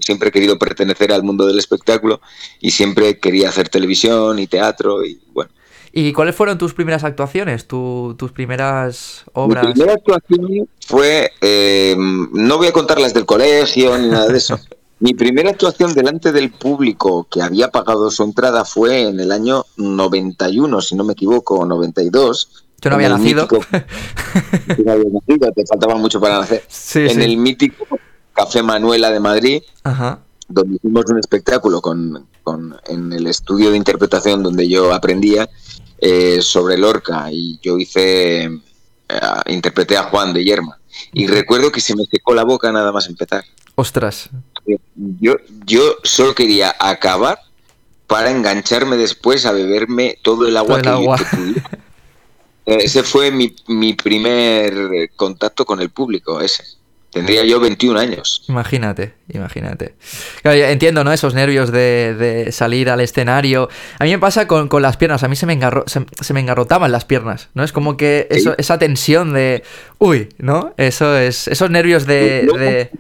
Siempre 0.01 0.29
he 0.29 0.33
querido 0.33 0.59
pertenecer 0.59 1.13
al 1.13 1.23
mundo 1.23 1.47
del 1.47 1.59
espectáculo 1.59 2.21
y 2.61 2.71
siempre 2.71 3.19
quería 3.19 3.49
hacer 3.49 3.69
televisión 3.69 4.39
y 4.39 4.47
teatro 4.47 5.05
y 5.05 5.21
bueno. 5.33 5.51
¿Y 5.97 6.13
cuáles 6.13 6.35
fueron 6.35 6.59
tus 6.59 6.75
primeras 6.75 7.05
actuaciones, 7.05 7.69
tus 7.69 8.33
primeras 8.33 9.25
obras? 9.33 9.67
Mi 9.67 9.73
primera 9.73 9.93
actuación 9.95 10.69
fue, 10.85 11.31
eh, 11.41 11.95
no 11.97 12.59
voy 12.59 12.67
a 12.67 12.73
contar 12.73 13.01
las 13.01 13.15
del 13.15 13.25
colegio 13.25 13.97
ni 13.97 14.09
nada 14.09 14.27
de 14.27 14.37
eso, 14.37 14.59
Mi 15.01 15.13
primera 15.13 15.51
actuación 15.51 15.93
delante 15.93 16.33
del 16.33 16.51
público 16.51 17.27
que 17.31 17.43
había 17.43 17.69
pagado 17.69 18.11
su 18.11 18.23
entrada 18.23 18.65
fue 18.65 19.03
en 19.03 19.21
el 19.21 19.33
año 19.33 19.67
91, 19.77 20.81
si 20.81 20.95
no 20.95 21.05
me 21.05 21.13
equivoco, 21.13 21.67
92. 21.67 22.65
Yo 22.81 22.91
no 22.91 22.97
había 22.97 23.09
nacido. 23.09 23.47
no 24.85 24.93
había 24.93 25.11
nacido, 25.11 25.53
te 25.53 25.67
faltaba 25.67 25.97
mucho 25.97 26.21
para 26.21 26.39
nacer. 26.39 26.65
en 26.95 27.21
el 27.21 27.37
mítico 27.37 27.87
Café 28.35 28.63
Manuela 28.63 29.11
de 29.11 29.21
Madrid, 29.21 29.63
donde 30.49 30.77
hicimos 30.77 31.05
un 31.09 31.19
espectáculo 31.19 31.81
con, 31.81 32.29
en 32.87 33.13
el 33.13 33.27
estudio 33.27 33.71
de 33.71 33.77
interpretación 33.77 34.43
donde 34.43 34.69
yo 34.69 34.93
aprendía 34.93 35.49
eh, 35.99 36.43
sobre 36.43 36.77
Lorca 36.77 37.29
y 37.31 37.59
yo 37.63 37.79
hice, 37.79 38.45
eh, 38.45 38.61
interpreté 39.47 39.97
a 39.97 40.05
Juan 40.05 40.35
de 40.35 40.45
Yerma. 40.45 40.79
Y 41.13 41.27
recuerdo 41.27 41.73
que 41.73 41.81
se 41.81 41.97
me 41.97 42.05
secó 42.05 42.35
la 42.35 42.45
boca 42.45 42.71
nada 42.73 42.93
más 42.93 43.07
empezar. 43.09 43.45
Ostras. 43.77 44.31
Yo, 45.21 45.37
yo 45.65 45.97
solo 46.03 46.35
quería 46.35 46.75
acabar 46.79 47.39
para 48.07 48.31
engancharme 48.31 48.97
después 48.97 49.47
a 49.47 49.53
beberme 49.53 50.19
todo 50.23 50.47
el 50.47 50.57
agua 50.57 50.81
que, 50.83 51.63
Ese 52.67 53.03
fue 53.03 53.31
mi, 53.31 53.55
mi, 53.67 53.93
primer 53.93 55.11
contacto 55.17 55.67
con 55.67 55.81
el 55.81 55.91
público, 55.91 56.41
ese. 56.41 56.65
Tendría 57.15 57.45
yo 57.45 57.61
21 57.61 57.97
años. 58.01 58.43
Imagínate, 58.49 59.15
imagínate. 59.33 59.95
Claro, 60.43 60.59
entiendo, 60.59 61.05
¿no? 61.05 61.13
Esos 61.13 61.33
nervios 61.33 61.71
de, 61.71 62.17
de, 62.19 62.51
salir 62.51 62.91
al 62.91 63.01
escenario. 63.01 63.69
A 64.01 64.05
mí 64.05 64.11
me 64.11 64.19
pasa 64.19 64.49
con, 64.49 64.67
con 64.67 64.83
las 64.83 64.97
piernas, 64.97 65.23
a 65.23 65.29
mí 65.29 65.37
se 65.37 65.47
me, 65.47 65.53
engarro, 65.53 65.85
se, 65.87 66.05
se, 66.21 66.35
me 66.35 66.41
engarrotaban 66.41 66.91
las 66.91 67.05
piernas, 67.05 67.51
¿no? 67.55 67.63
Es 67.63 67.71
como 67.71 67.97
que 67.97 68.27
eso, 68.31 68.51
¿Sí? 68.51 68.57
esa 68.59 68.81
tensión 68.81 69.33
de, 69.33 69.63
uy, 69.99 70.29
¿no? 70.39 70.75
Eso 70.77 71.17
es, 71.17 71.47
esos 71.47 71.71
nervios 71.71 72.05
de... 72.05 72.49
No, 72.49 72.59
de... 72.59 72.91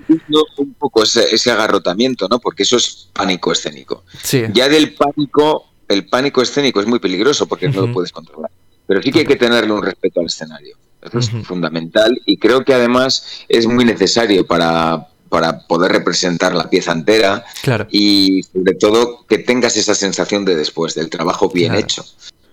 Un 0.59 0.75
poco 0.75 1.03
ese, 1.03 1.35
ese, 1.35 1.51
agarrotamiento, 1.51 2.29
¿no? 2.29 2.39
Porque 2.39 2.63
eso 2.63 2.77
es 2.77 3.09
pánico 3.13 3.51
escénico. 3.51 4.05
Sí. 4.23 4.45
Ya 4.53 4.69
del 4.69 4.95
pánico, 4.95 5.73
el 5.89 6.07
pánico 6.07 6.41
escénico 6.41 6.81
es 6.81 6.87
muy 6.87 7.01
peligroso 7.01 7.47
porque 7.47 7.67
uh 7.67 7.71
-huh. 7.71 7.75
no 7.75 7.87
lo 7.89 7.93
puedes 7.93 8.13
controlar. 8.13 8.53
Pero 8.87 9.03
sí 9.03 9.11
que 9.11 9.21
hay 9.21 9.27
que 9.27 9.37
tenerle 9.37 9.73
un 9.73 9.83
respeto 9.83 10.21
al 10.21 10.27
escenario. 10.27 10.77
Eso 11.05 11.19
es 11.19 11.33
uh 11.33 11.37
-huh. 11.37 11.45
fundamental 11.45 12.21
y 12.25 12.39
creo 12.39 12.65
que 12.65 12.73
además 12.73 13.45
es 13.49 13.67
muy 13.67 13.85
necesario 13.85 14.47
para, 14.47 15.09
para 15.29 15.67
poder 15.67 15.93
representar 15.93 16.55
la 16.55 16.71
pieza 16.71 16.93
entera 16.93 17.45
claro. 17.63 17.87
y 17.91 18.43
sobre 18.45 18.75
todo 18.75 19.27
que 19.29 19.39
tengas 19.39 19.77
esa 19.77 19.95
sensación 19.95 20.45
de 20.45 20.57
después, 20.57 20.95
del 20.95 21.11
trabajo 21.11 21.51
bien 21.51 21.73
claro. 21.73 21.85
hecho. 21.85 22.05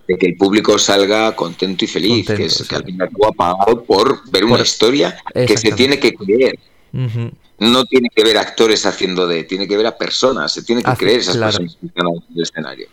De 0.06 0.18
que 0.18 0.26
el 0.26 0.36
público 0.36 0.78
salga 0.78 1.34
contento 1.34 1.84
y 1.84 1.88
feliz, 1.88 2.26
contento, 2.26 2.36
que 2.36 2.46
es 2.46 2.54
sí. 2.54 2.64
que 2.68 2.74
al 2.74 2.84
final 2.84 3.08
ha 3.08 3.32
pagado 3.32 3.84
por 3.84 4.28
ver 4.30 4.44
una 4.44 4.60
historia 4.60 5.16
que 5.32 5.56
se 5.56 5.72
tiene 5.72 5.98
que 5.98 6.12
creer. 6.12 6.58
Uh 6.92 6.98
-huh. 6.98 7.32
No 7.60 7.84
tiene 7.84 8.08
que 8.14 8.24
ver 8.24 8.36
actores 8.36 8.84
haciendo 8.84 9.28
de, 9.28 9.44
tiene 9.44 9.68
que 9.68 9.76
ver 9.76 9.86
a 9.86 9.96
personas, 9.96 10.52
se 10.52 10.64
tiene 10.64 10.82
que 10.82 10.90
Hace, 10.90 11.04
creer 11.04 11.20
esas 11.20 11.36
claro. 11.36 11.52
personas 11.52 11.76
que 11.80 11.86
están 11.86 12.06
en 12.08 12.36
el 12.36 12.42
escenario. 12.42 12.88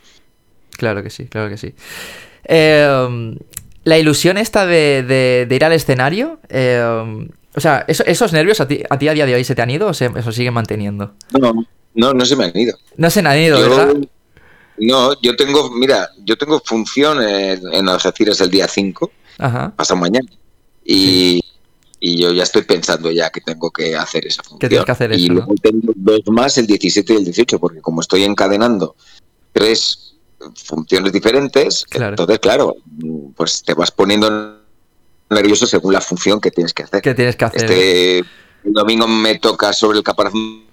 Claro 0.77 1.01
que 1.01 1.09
sí, 1.09 1.25
claro 1.25 1.49
que 1.49 1.57
sí. 1.57 1.73
Eh, 2.45 3.35
la 3.83 3.97
ilusión 3.97 4.37
esta 4.37 4.65
de, 4.65 5.03
de, 5.03 5.45
de 5.47 5.55
ir 5.55 5.63
al 5.63 5.73
escenario, 5.73 6.39
eh, 6.49 7.27
o 7.55 7.59
sea, 7.59 7.85
eso, 7.87 8.03
esos 8.05 8.31
nervios 8.33 8.61
a 8.61 8.67
ti, 8.67 8.83
a 8.89 8.97
ti, 8.97 9.07
a 9.07 9.13
día 9.13 9.25
de 9.25 9.35
hoy 9.35 9.43
se 9.43 9.55
te 9.55 9.61
han 9.61 9.69
ido 9.69 9.87
o 9.87 9.93
se, 9.93 10.09
eso 10.15 10.31
siguen 10.31 10.53
manteniendo? 10.53 11.13
No, 11.39 11.65
no, 11.93 12.13
no 12.13 12.25
se 12.25 12.35
me 12.35 12.45
han 12.45 12.57
ido. 12.57 12.77
No 12.97 13.09
se 13.09 13.21
me 13.21 13.29
han 13.29 13.39
ido, 13.39 13.59
yo, 13.59 13.69
¿verdad? 13.69 13.95
No, 14.77 15.19
yo 15.21 15.35
tengo, 15.35 15.71
mira, 15.71 16.09
yo 16.23 16.37
tengo 16.37 16.61
función 16.63 17.21
en, 17.21 17.61
en 17.73 17.89
Algeciras 17.89 18.39
el 18.41 18.49
día 18.49 18.67
5, 18.67 19.11
Ajá. 19.39 19.73
pasado 19.75 19.99
mañana, 19.99 20.29
y, 20.85 21.41
sí. 21.41 21.43
y, 21.99 22.21
yo 22.21 22.31
ya 22.31 22.43
estoy 22.43 22.61
pensando 22.61 23.11
ya 23.11 23.29
que 23.29 23.41
tengo 23.41 23.71
que 23.71 23.95
hacer 23.95 24.25
esa 24.27 24.43
función. 24.43 24.59
Que 24.59 24.69
tienes 24.69 24.85
que 24.85 24.91
hacer 24.91 25.11
eso, 25.11 25.25
y 25.25 25.27
luego 25.27 25.51
¿no? 25.51 25.55
tengo 25.55 25.93
dos 25.95 26.21
más, 26.27 26.57
el 26.57 26.67
17 26.67 27.13
y 27.13 27.17
el 27.17 27.25
18, 27.25 27.59
porque 27.59 27.81
como 27.81 28.01
estoy 28.01 28.23
encadenando 28.23 28.95
tres 29.51 30.08
funciones 30.55 31.11
diferentes, 31.11 31.85
claro. 31.85 32.11
entonces, 32.11 32.39
claro, 32.39 32.75
pues 33.35 33.63
te 33.63 33.73
vas 33.73 33.91
poniendo 33.91 34.59
nervioso 35.29 35.67
según 35.67 35.93
la 35.93 36.01
función 36.01 36.41
que 36.41 36.51
tienes 36.51 36.73
que 36.73 36.83
hacer. 36.83 37.01
¿Qué 37.01 37.13
tienes 37.13 37.35
que 37.35 37.45
hacer? 37.45 37.63
Este 37.63 38.25
el 38.63 38.73
domingo 38.73 39.07
me 39.07 39.39
toca 39.39 39.71
sobre 39.73 39.97
el 39.97 40.03
caparazón 40.03 40.63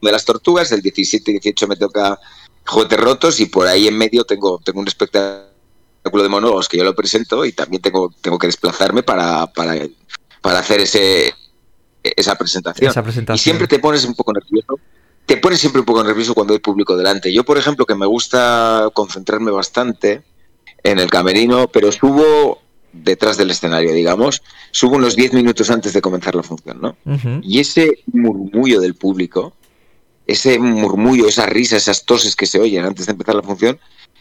de 0.00 0.12
las 0.12 0.24
tortugas, 0.24 0.72
el 0.72 0.82
17 0.82 1.30
y 1.30 1.34
18 1.34 1.68
me 1.68 1.76
toca 1.76 2.18
juguetes 2.66 3.00
rotos 3.00 3.40
y 3.40 3.46
por 3.46 3.66
ahí 3.66 3.88
en 3.88 3.96
medio 3.96 4.24
tengo, 4.24 4.60
tengo 4.62 4.80
un 4.80 4.88
espectáculo 4.88 6.22
de 6.22 6.28
monólogos 6.28 6.68
que 6.68 6.76
yo 6.76 6.84
lo 6.84 6.94
presento 6.94 7.44
y 7.44 7.52
también 7.52 7.80
tengo, 7.80 8.12
tengo 8.20 8.38
que 8.38 8.48
desplazarme 8.48 9.02
para, 9.02 9.46
para, 9.46 9.74
para 10.40 10.58
hacer 10.58 10.80
ese, 10.80 11.34
esa, 12.02 12.36
presentación. 12.36 12.90
esa 12.90 13.02
presentación. 13.02 13.36
Y 13.36 13.42
siempre 13.42 13.66
te 13.66 13.78
pones 13.78 14.04
un 14.04 14.14
poco 14.14 14.32
nervioso 14.32 14.78
te 15.26 15.36
pones 15.36 15.60
siempre 15.60 15.80
un 15.80 15.86
poco 15.86 16.02
nervioso 16.04 16.34
cuando 16.34 16.52
hay 16.52 16.60
público 16.60 16.96
delante. 16.96 17.32
Yo, 17.32 17.44
por 17.44 17.58
ejemplo, 17.58 17.86
que 17.86 17.94
me 17.94 18.06
gusta 18.06 18.88
concentrarme 18.92 19.50
bastante 19.50 20.22
en 20.82 20.98
el 20.98 21.10
camerino, 21.10 21.68
pero 21.68 21.92
subo 21.92 22.58
detrás 22.92 23.36
del 23.36 23.50
escenario, 23.50 23.92
digamos, 23.92 24.42
subo 24.70 24.96
unos 24.96 25.16
10 25.16 25.32
minutos 25.32 25.70
antes 25.70 25.92
de 25.92 26.02
comenzar 26.02 26.34
la 26.34 26.42
función, 26.42 26.80
¿no? 26.80 26.96
Uh 27.04 27.12
-huh. 27.12 27.40
Y 27.42 27.60
ese 27.60 28.00
murmullo 28.12 28.80
del 28.80 28.94
público, 28.94 29.54
ese 30.26 30.58
murmullo, 30.58 31.26
esa 31.26 31.46
risa, 31.46 31.76
esas 31.76 32.04
toses 32.04 32.36
que 32.36 32.46
se 32.46 32.60
oyen 32.60 32.84
antes 32.84 33.06
de 33.06 33.12
empezar 33.12 33.34
la 33.34 33.42
función, 33.42 33.78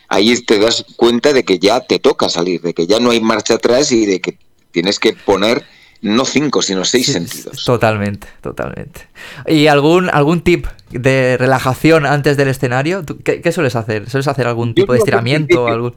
ahí 0.08 0.36
te 0.42 0.60
das 0.60 0.86
cuenta 0.96 1.34
de 1.34 1.44
que 1.44 1.60
ya 1.60 1.82
te 1.82 2.00
toca 2.00 2.30
salir, 2.30 2.62
de 2.62 2.74
que 2.74 2.88
ya 2.88 3.00
no 3.00 3.12
hay 3.12 3.20
marcha 3.20 3.56
atrás 3.56 3.92
y 3.92 4.06
de 4.06 4.22
que 4.22 4.38
tienes 4.72 5.00
que 5.00 5.14
poner 5.14 5.66
no 6.02 6.26
cinco, 6.26 6.62
sino 6.62 6.84
seis 6.84 7.06
sí, 7.06 7.14
sentidos. 7.14 7.64
Totalmente, 7.64 8.28
totalmente. 8.42 9.08
¿Y 9.48 9.68
algún, 9.68 10.10
algún 10.10 10.42
tip 10.42 10.66
de 10.90 11.38
relajación 11.38 12.06
antes 12.06 12.38
del 12.38 12.48
escenario? 12.48 13.04
¿Qué, 13.24 13.42
qué 13.42 13.52
sueles 13.52 13.76
hacer? 13.76 14.10
¿Sueles 14.10 14.28
hacer 14.28 14.48
algún 14.48 14.74
tipo 14.74 14.94
de 14.94 15.00
estiramiento? 15.00 15.68
Algún... 15.68 15.96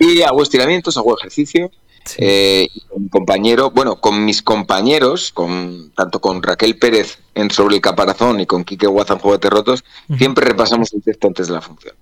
Sí, 0.00 0.22
hago 0.22 0.42
estiramientos, 0.42 0.96
hago 0.96 1.16
ejercicio. 1.18 1.70
Sí. 2.04 2.16
Eh, 2.18 2.68
con 2.88 3.02
mi 3.02 3.08
compañero, 3.08 3.70
bueno, 3.72 4.00
con 4.00 4.24
mis 4.24 4.40
compañeros, 4.40 5.32
con 5.32 5.90
tanto 5.96 6.20
con 6.20 6.40
Raquel 6.40 6.78
Pérez 6.78 7.18
en 7.34 7.50
Sobre 7.50 7.76
el 7.76 7.80
Caparazón 7.80 8.38
y 8.38 8.46
con 8.46 8.62
Quique 8.62 8.86
Guaza 8.86 9.14
en 9.14 9.18
Juguetes 9.18 9.50
Rotos, 9.50 9.84
uh 10.08 10.14
-huh. 10.14 10.18
siempre 10.18 10.46
repasamos 10.46 10.92
el 10.92 11.02
texto 11.02 11.26
antes 11.26 11.48
de 11.48 11.54
la 11.54 11.60
función 11.60 11.96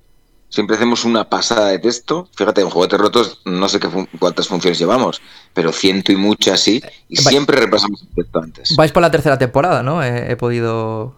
siempre 0.49 0.77
hacemos 0.77 1.05
una 1.05 1.29
pasada 1.29 1.69
de 1.69 1.79
texto. 1.79 2.29
Fíjate, 2.37 2.61
en 2.61 2.71
Juguetes 2.71 3.01
Rotos 3.01 3.41
no 3.45 3.69
sé 3.69 3.81
qué 3.81 3.89
fun 3.89 4.09
cuántas 4.19 4.49
funciones 4.49 4.79
llevamos, 4.79 5.21
pero 5.53 5.73
ciento 5.73 6.13
y 6.13 6.17
muchas 6.17 6.61
sí, 6.61 6.83
y 7.09 7.17
Vais, 7.17 7.29
siempre 7.29 7.57
repasamos 7.57 8.03
el 8.03 8.09
texto 8.15 8.39
antes. 8.39 8.77
Vais 8.77 8.93
por 8.93 9.03
la 9.03 9.11
tercera 9.11 9.37
temporada, 9.37 9.83
¿no? 9.83 10.03
He, 10.03 10.33
he 10.33 10.37
podido... 10.37 11.17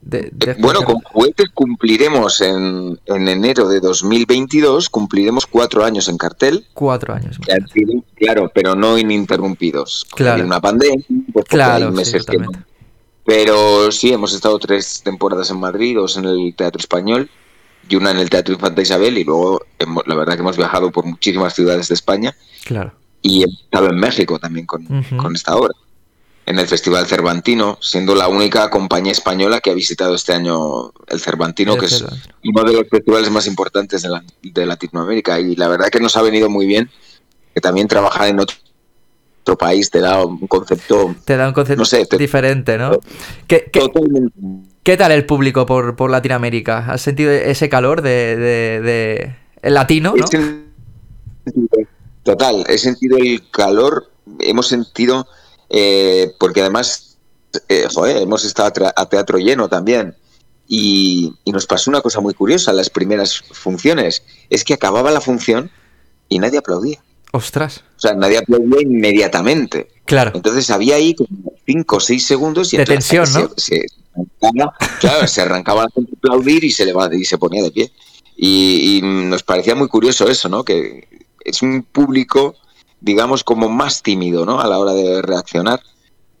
De, 0.00 0.30
de 0.32 0.54
bueno, 0.54 0.82
con 0.82 0.96
Juguetes 0.96 1.50
cumpliremos 1.54 2.40
en, 2.40 2.98
en, 3.06 3.28
enero 3.28 3.68
de 3.68 3.78
2022, 3.78 4.88
cumpliremos 4.88 5.46
cuatro 5.46 5.84
años 5.84 6.08
en 6.08 6.18
cartel. 6.18 6.66
Cuatro 6.74 7.14
años. 7.14 7.38
Claro, 8.16 8.50
pero 8.52 8.74
no 8.74 8.98
ininterrumpidos. 8.98 10.04
Claro. 10.12 10.38
Hay 10.38 10.42
una 10.42 10.60
pandemia, 10.60 11.04
pues 11.32 11.44
claro, 11.44 11.86
hay 11.86 11.92
meses 11.92 12.24
sí, 12.24 12.32
que 12.32 12.38
no. 12.38 12.50
Pero 13.24 13.92
sí, 13.92 14.12
hemos 14.12 14.34
estado 14.34 14.58
tres 14.58 15.02
temporadas 15.04 15.50
en 15.50 15.60
Madrid, 15.60 15.94
dos 15.94 16.16
en 16.16 16.24
el 16.24 16.52
Teatro 16.56 16.80
Español 16.80 17.30
y 17.88 17.96
una 17.96 18.10
en 18.10 18.18
el 18.18 18.30
Teatro 18.30 18.54
Infanta 18.54 18.82
Isabel 18.82 19.18
y 19.18 19.24
luego 19.24 19.64
hemos, 19.78 20.06
la 20.06 20.14
verdad 20.14 20.34
que 20.34 20.40
hemos 20.40 20.56
viajado 20.56 20.90
por 20.90 21.04
muchísimas 21.04 21.54
ciudades 21.54 21.88
de 21.88 21.94
España 21.94 22.34
claro. 22.64 22.92
y 23.20 23.42
he 23.42 23.46
estado 23.46 23.88
en 23.88 23.96
México 23.96 24.38
también 24.38 24.66
con, 24.66 24.82
uh 24.82 25.02
-huh. 25.02 25.16
con, 25.16 25.34
esta 25.34 25.56
obra 25.56 25.74
en 26.46 26.58
el 26.58 26.66
Festival 26.66 27.06
Cervantino 27.06 27.78
siendo 27.80 28.14
la 28.14 28.28
única 28.28 28.70
compañía 28.70 29.12
española 29.12 29.60
que 29.60 29.70
ha 29.70 29.74
visitado 29.74 30.14
este 30.14 30.32
año 30.32 30.92
el 31.06 31.20
Cervantino 31.20 31.74
el 31.74 31.80
que 31.80 31.88
Cervantino. 31.88 32.34
es 32.42 32.50
uno 32.50 32.64
de 32.64 32.72
los 32.72 32.88
festivales 32.88 33.30
más 33.30 33.46
importantes 33.46 34.02
de, 34.02 34.08
la, 34.08 34.24
de, 34.42 34.66
Latinoamérica 34.66 35.38
y 35.40 35.56
la 35.56 35.68
verdad 35.68 35.88
que 35.88 36.00
nos 36.00 36.16
ha 36.16 36.22
venido 36.22 36.48
muy 36.48 36.66
bien 36.66 36.90
que 37.54 37.60
también 37.60 37.88
trabajar 37.88 38.28
en 38.28 38.40
otro 38.40 38.56
otro 39.42 39.58
país 39.58 39.90
te 39.90 39.98
da 40.00 40.24
un 40.24 40.46
concepto 40.46 41.16
te 41.24 41.36
da 41.36 41.48
un 41.48 41.54
concepto 41.54 41.80
no 41.80 41.84
sé, 41.84 42.06
te, 42.06 42.16
diferente 42.16 42.78
no 42.78 43.00
¿Qué, 43.48 43.68
qué, 43.72 43.80
¿Qué 44.82 44.96
tal 44.96 45.12
el 45.12 45.26
público 45.26 45.64
por, 45.64 45.94
por 45.94 46.10
Latinoamérica? 46.10 46.86
¿Has 46.92 47.02
sentido 47.02 47.30
ese 47.30 47.68
calor 47.68 48.02
de, 48.02 48.36
de, 48.36 48.80
de 48.80 49.36
el 49.62 49.74
latino? 49.74 50.14
¿no? 50.16 50.24
Total, 52.24 52.64
he 52.68 52.78
sentido 52.78 53.16
el 53.18 53.48
calor, 53.50 54.10
hemos 54.40 54.66
sentido, 54.66 55.28
eh, 55.70 56.34
porque 56.40 56.62
además, 56.62 57.16
eh, 57.68 57.86
joder, 57.94 58.16
hemos 58.16 58.44
estado 58.44 58.92
a 58.96 59.08
teatro 59.08 59.38
lleno 59.38 59.68
también. 59.68 60.16
Y, 60.66 61.32
y, 61.44 61.52
nos 61.52 61.66
pasó 61.66 61.90
una 61.90 62.00
cosa 62.00 62.20
muy 62.20 62.34
curiosa 62.34 62.72
las 62.72 62.88
primeras 62.88 63.40
funciones, 63.52 64.24
es 64.48 64.64
que 64.64 64.74
acababa 64.74 65.10
la 65.10 65.20
función 65.20 65.70
y 66.28 66.38
nadie 66.38 66.58
aplaudía. 66.58 67.02
Ostras. 67.32 67.84
O 68.02 68.08
sea, 68.08 68.14
nadie 68.16 68.38
aplaudía 68.38 68.82
inmediatamente. 68.82 69.88
Claro. 70.06 70.32
Entonces 70.34 70.68
había 70.70 70.96
ahí 70.96 71.14
como 71.14 71.52
5 71.66 71.96
o 71.96 72.00
6 72.00 72.26
segundos 72.26 72.74
y 72.74 72.76
de 72.76 72.84
tensión, 72.84 73.32
¿no? 73.32 73.50
Se, 73.56 73.78
se, 73.78 73.86
claro, 74.98 75.28
se 75.28 75.40
arrancaba 75.40 75.84
la 75.84 75.90
gente 75.94 76.10
a 76.12 76.18
aplaudir 76.18 76.64
y 76.64 76.72
se, 76.72 76.84
levaba, 76.84 77.14
y 77.14 77.24
se 77.24 77.38
ponía 77.38 77.62
de 77.62 77.70
pie. 77.70 77.92
Y, 78.36 78.98
y, 78.98 79.02
nos 79.02 79.44
parecía 79.44 79.76
muy 79.76 79.86
curioso 79.86 80.28
eso, 80.28 80.48
¿no? 80.48 80.64
Que 80.64 81.06
es 81.44 81.62
un 81.62 81.84
público, 81.84 82.56
digamos, 83.00 83.44
como 83.44 83.68
más 83.68 84.02
tímido, 84.02 84.44
¿no? 84.44 84.60
A 84.60 84.66
la 84.66 84.80
hora 84.80 84.94
de 84.94 85.22
reaccionar. 85.22 85.80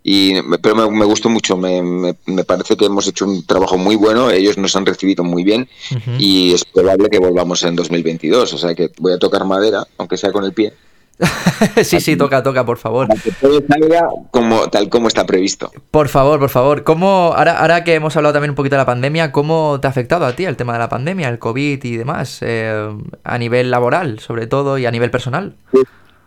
Y, 0.02 0.42
pero 0.60 0.74
me, 0.74 0.90
me 0.90 1.04
gustó 1.04 1.28
mucho, 1.28 1.56
me, 1.56 1.80
me, 1.80 2.16
me, 2.26 2.42
parece 2.42 2.76
que 2.76 2.86
hemos 2.86 3.06
hecho 3.06 3.24
un 3.24 3.46
trabajo 3.46 3.78
muy 3.78 3.94
bueno, 3.94 4.32
ellos 4.32 4.58
nos 4.58 4.74
han 4.74 4.84
recibido 4.84 5.22
muy 5.22 5.44
bien 5.44 5.68
uh 5.92 5.94
-huh. 5.94 6.16
y 6.18 6.54
es 6.54 6.64
probable 6.64 7.08
que 7.08 7.20
volvamos 7.20 7.62
en 7.62 7.76
2022, 7.76 8.52
o 8.52 8.58
sea 8.58 8.74
que 8.74 8.90
voy 8.98 9.12
a 9.12 9.18
tocar 9.20 9.44
madera, 9.44 9.86
aunque 9.98 10.16
sea 10.16 10.32
con 10.32 10.44
el 10.44 10.52
pie. 10.52 10.74
sí, 11.84 12.00
sí, 12.00 12.16
toca, 12.16 12.42
toca, 12.42 12.64
por 12.64 12.78
favor. 12.78 13.08
Para 13.08 13.20
que 13.20 13.32
todo 13.32 13.62
salga 13.68 14.08
como, 14.30 14.68
tal 14.70 14.88
como 14.88 15.08
está 15.08 15.24
previsto. 15.26 15.70
Por 15.90 16.08
favor, 16.08 16.40
por 16.40 16.48
favor. 16.48 16.84
¿Cómo, 16.84 17.32
ahora, 17.36 17.58
ahora 17.58 17.84
que 17.84 17.94
hemos 17.94 18.16
hablado 18.16 18.32
también 18.32 18.50
un 18.50 18.56
poquito 18.56 18.76
de 18.76 18.80
la 18.80 18.86
pandemia, 18.86 19.32
¿cómo 19.32 19.78
te 19.80 19.86
ha 19.86 19.90
afectado 19.90 20.26
a 20.26 20.34
ti 20.34 20.44
el 20.44 20.56
tema 20.56 20.72
de 20.72 20.78
la 20.80 20.88
pandemia, 20.88 21.28
el 21.28 21.38
COVID 21.38 21.84
y 21.84 21.96
demás? 21.96 22.38
Eh, 22.40 22.90
a 23.24 23.38
nivel 23.38 23.70
laboral, 23.70 24.18
sobre 24.18 24.46
todo, 24.46 24.78
y 24.78 24.86
a 24.86 24.90
nivel 24.90 25.10
personal. 25.10 25.54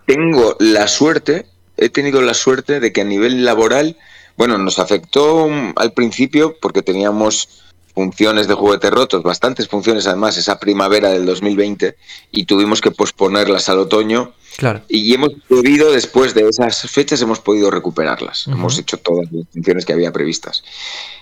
Tengo 0.06 0.56
la 0.60 0.88
suerte, 0.88 1.48
he 1.77 1.89
tenido 1.89 2.22
la 2.22 2.34
suerte 2.34 2.80
de 2.80 2.94
que 2.94 3.01
a 3.01 3.06
nivel 3.06 3.44
laboral, 3.44 3.98
bueno, 4.38 4.58
nos 4.58 4.80
afectó 4.80 5.50
al 5.75 5.94
principio 5.94 6.56
porque 6.62 6.82
teníamos 6.82 7.64
funciones 7.96 8.48
de 8.48 8.54
juguetes 8.54 8.92
rotos, 8.92 9.24
bastantes 9.24 9.68
funciones 9.68 10.06
además, 10.06 10.38
esa 10.38 10.60
primavera 10.60 11.10
del 11.10 11.25
2020, 11.25 11.96
y 12.32 12.44
tuvimos 12.44 12.82
que 12.82 12.92
posponerlas 12.92 13.70
al 13.70 13.80
otoño. 13.80 14.34
Claro. 14.58 14.82
Y 14.88 15.14
hemos 15.14 15.32
podido, 15.50 15.92
después 15.92 16.34
de 16.34 16.48
esas 16.48 16.82
fechas, 16.90 17.22
hemos 17.22 17.40
podido 17.40 17.72
recuperarlas. 17.72 18.48
Hemos 18.48 18.78
hecho 18.78 18.98
todas 18.98 19.28
las 19.32 19.46
funciones 19.52 19.86
que 19.86 19.92
había 19.92 20.14
previstas. 20.14 20.64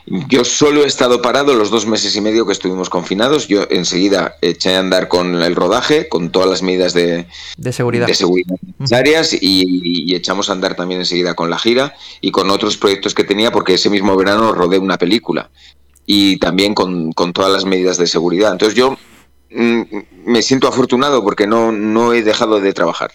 Yo 0.05 0.43
solo 0.43 0.83
he 0.83 0.87
estado 0.87 1.21
parado 1.21 1.55
los 1.55 1.71
dos 1.71 1.87
meses 1.87 2.15
y 2.15 2.21
medio 2.21 2.45
que 2.45 2.51
estuvimos 2.51 2.89
confinados. 2.89 3.47
Yo 3.47 3.65
enseguida 3.71 4.35
eché 4.41 4.75
a 4.75 4.79
andar 4.79 5.07
con 5.07 5.41
el 5.41 5.55
rodaje, 5.55 6.09
con 6.09 6.31
todas 6.31 6.49
las 6.49 6.61
medidas 6.61 6.93
de, 6.93 7.25
seguridad, 7.71 8.05
de 8.05 8.13
seguridad 8.13 8.55
necesarias 8.77 9.33
y, 9.33 9.65
y, 9.81 10.13
echamos 10.13 10.49
a 10.49 10.53
andar 10.53 10.75
también 10.75 10.99
enseguida 10.99 11.33
con 11.33 11.49
la 11.49 11.57
gira 11.57 11.95
y 12.21 12.31
con 12.31 12.51
otros 12.51 12.77
proyectos 12.77 13.15
que 13.15 13.23
tenía 13.23 13.51
porque 13.51 13.75
ese 13.75 13.89
mismo 13.89 14.15
verano 14.15 14.51
rodé 14.51 14.77
una 14.77 14.97
película 14.97 15.49
y 16.05 16.37
también 16.37 16.73
con, 16.73 17.13
con 17.13 17.33
todas 17.33 17.51
las 17.51 17.65
medidas 17.65 17.97
de 17.97 18.07
seguridad. 18.07 18.51
Entonces 18.51 18.77
yo 18.77 18.97
mm, 19.51 19.81
me 20.25 20.41
siento 20.41 20.67
afortunado 20.67 21.23
porque 21.23 21.47
no, 21.47 21.71
no 21.71 22.13
he 22.13 22.23
dejado 22.23 22.59
de 22.59 22.73
trabajar. 22.73 23.11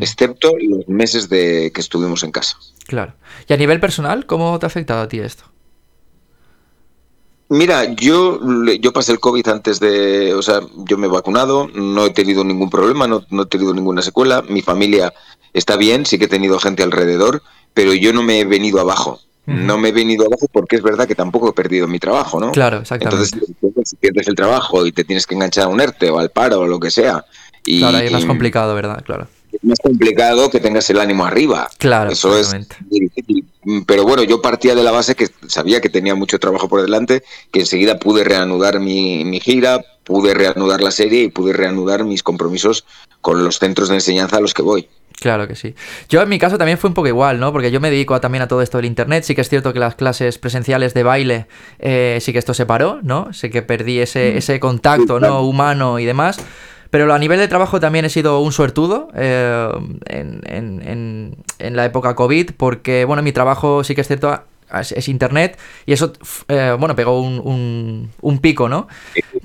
Excepto 0.00 0.52
los 0.58 0.88
meses 0.88 1.28
de 1.28 1.70
que 1.74 1.80
estuvimos 1.82 2.22
en 2.22 2.32
casa. 2.32 2.56
Claro. 2.86 3.14
¿Y 3.46 3.52
a 3.52 3.56
nivel 3.58 3.78
personal, 3.78 4.24
cómo 4.24 4.58
te 4.58 4.64
ha 4.64 4.68
afectado 4.68 5.02
a 5.02 5.08
ti 5.08 5.18
esto? 5.18 5.44
Mira, 7.48 7.84
yo, 7.94 8.40
yo 8.80 8.92
pasé 8.92 9.12
el 9.12 9.20
COVID 9.20 9.46
antes 9.48 9.78
de, 9.78 10.34
o 10.34 10.42
sea, 10.42 10.60
yo 10.88 10.98
me 10.98 11.06
he 11.06 11.10
vacunado, 11.10 11.68
no 11.68 12.04
he 12.04 12.10
tenido 12.10 12.42
ningún 12.42 12.70
problema, 12.70 13.06
no, 13.06 13.24
no, 13.30 13.42
he 13.42 13.46
tenido 13.46 13.72
ninguna 13.72 14.02
secuela, 14.02 14.42
mi 14.42 14.62
familia 14.62 15.14
está 15.52 15.76
bien, 15.76 16.06
sí 16.06 16.18
que 16.18 16.24
he 16.24 16.28
tenido 16.28 16.58
gente 16.58 16.82
alrededor, 16.82 17.42
pero 17.72 17.94
yo 17.94 18.12
no 18.12 18.24
me 18.24 18.40
he 18.40 18.44
venido 18.44 18.80
abajo. 18.80 19.20
No 19.46 19.78
me 19.78 19.90
he 19.90 19.92
venido 19.92 20.26
abajo 20.26 20.46
porque 20.50 20.76
es 20.76 20.82
verdad 20.82 21.06
que 21.06 21.14
tampoco 21.14 21.50
he 21.50 21.52
perdido 21.52 21.86
mi 21.86 21.98
trabajo, 21.98 22.40
¿no? 22.40 22.52
Claro, 22.52 22.78
exactamente. 22.78 23.38
Entonces, 23.62 23.88
si 23.88 23.96
pierdes 23.96 24.26
el 24.28 24.34
trabajo 24.34 24.84
y 24.86 24.92
te 24.92 25.04
tienes 25.04 25.26
que 25.26 25.34
enganchar 25.34 25.64
a 25.64 25.68
un 25.68 25.80
ERTE 25.80 26.10
o 26.10 26.18
al 26.18 26.30
paro 26.30 26.60
o 26.60 26.66
lo 26.66 26.80
que 26.80 26.90
sea. 26.90 27.24
Y, 27.64 27.80
claro, 27.80 27.98
ahí 27.98 28.06
es 28.06 28.12
más 28.12 28.24
complicado, 28.24 28.74
¿verdad? 28.74 29.02
Claro 29.04 29.28
es 29.56 29.64
más 29.64 29.78
complicado 29.80 30.50
que 30.50 30.60
tengas 30.60 30.88
el 30.90 31.00
ánimo 31.00 31.24
arriba. 31.24 31.68
Claro, 31.78 32.10
eso 32.10 32.36
es 32.36 32.54
difícil. 32.90 33.46
Pero 33.86 34.04
bueno, 34.04 34.22
yo 34.22 34.40
partía 34.40 34.74
de 34.74 34.82
la 34.82 34.92
base 34.92 35.14
que 35.14 35.28
sabía 35.48 35.80
que 35.80 35.88
tenía 35.88 36.14
mucho 36.14 36.38
trabajo 36.38 36.68
por 36.68 36.82
delante, 36.82 37.22
que 37.50 37.60
enseguida 37.60 37.98
pude 37.98 38.22
reanudar 38.22 38.80
mi, 38.80 39.24
mi 39.24 39.40
gira, 39.40 39.84
pude 40.04 40.34
reanudar 40.34 40.80
la 40.82 40.90
serie 40.90 41.22
y 41.22 41.28
pude 41.28 41.52
reanudar 41.52 42.04
mis 42.04 42.22
compromisos 42.22 42.84
con 43.20 43.44
los 43.44 43.58
centros 43.58 43.88
de 43.88 43.96
enseñanza 43.96 44.36
a 44.36 44.40
los 44.40 44.54
que 44.54 44.62
voy. 44.62 44.88
Claro 45.20 45.48
que 45.48 45.56
sí. 45.56 45.74
Yo 46.08 46.20
en 46.20 46.28
mi 46.28 46.38
caso 46.38 46.58
también 46.58 46.78
fue 46.78 46.88
un 46.88 46.94
poco 46.94 47.08
igual, 47.08 47.40
¿no? 47.40 47.52
Porque 47.52 47.70
yo 47.70 47.80
me 47.80 47.90
dedico 47.90 48.20
también 48.20 48.42
a 48.42 48.48
todo 48.48 48.60
esto 48.60 48.78
del 48.78 48.84
internet. 48.84 49.24
Sí 49.24 49.34
que 49.34 49.40
es 49.40 49.48
cierto 49.48 49.72
que 49.72 49.78
las 49.78 49.94
clases 49.94 50.38
presenciales 50.38 50.92
de 50.92 51.02
baile 51.02 51.46
eh, 51.78 52.18
sí 52.20 52.32
que 52.32 52.38
esto 52.38 52.52
se 52.52 52.66
paró, 52.66 53.00
¿no? 53.02 53.32
Sé 53.32 53.50
que 53.50 53.62
perdí 53.62 54.00
ese, 54.00 54.32
mm. 54.34 54.38
ese 54.38 54.60
contacto, 54.60 55.18
¿no? 55.18 55.42
Humano 55.42 55.98
y 55.98 56.04
demás. 56.04 56.38
Pero 56.90 57.12
a 57.12 57.18
nivel 57.18 57.38
de 57.38 57.48
trabajo 57.48 57.80
también 57.80 58.04
he 58.04 58.08
sido 58.08 58.40
un 58.40 58.52
suertudo 58.52 59.08
eh, 59.14 59.68
en, 60.06 61.36
la 61.58 61.84
época 61.84 62.14
COVID, 62.14 62.52
porque, 62.56 63.04
bueno, 63.04 63.22
mi 63.22 63.32
trabajo 63.32 63.84
sí 63.84 63.94
que 63.94 64.00
es 64.02 64.06
cierto, 64.06 64.42
es, 64.72 65.08
internet, 65.08 65.58
y 65.84 65.92
eso, 65.92 66.12
eh, 66.48 66.76
bueno, 66.78 66.94
pegó 66.94 67.20
un, 67.20 68.38
pico, 68.40 68.68
¿no? 68.68 68.88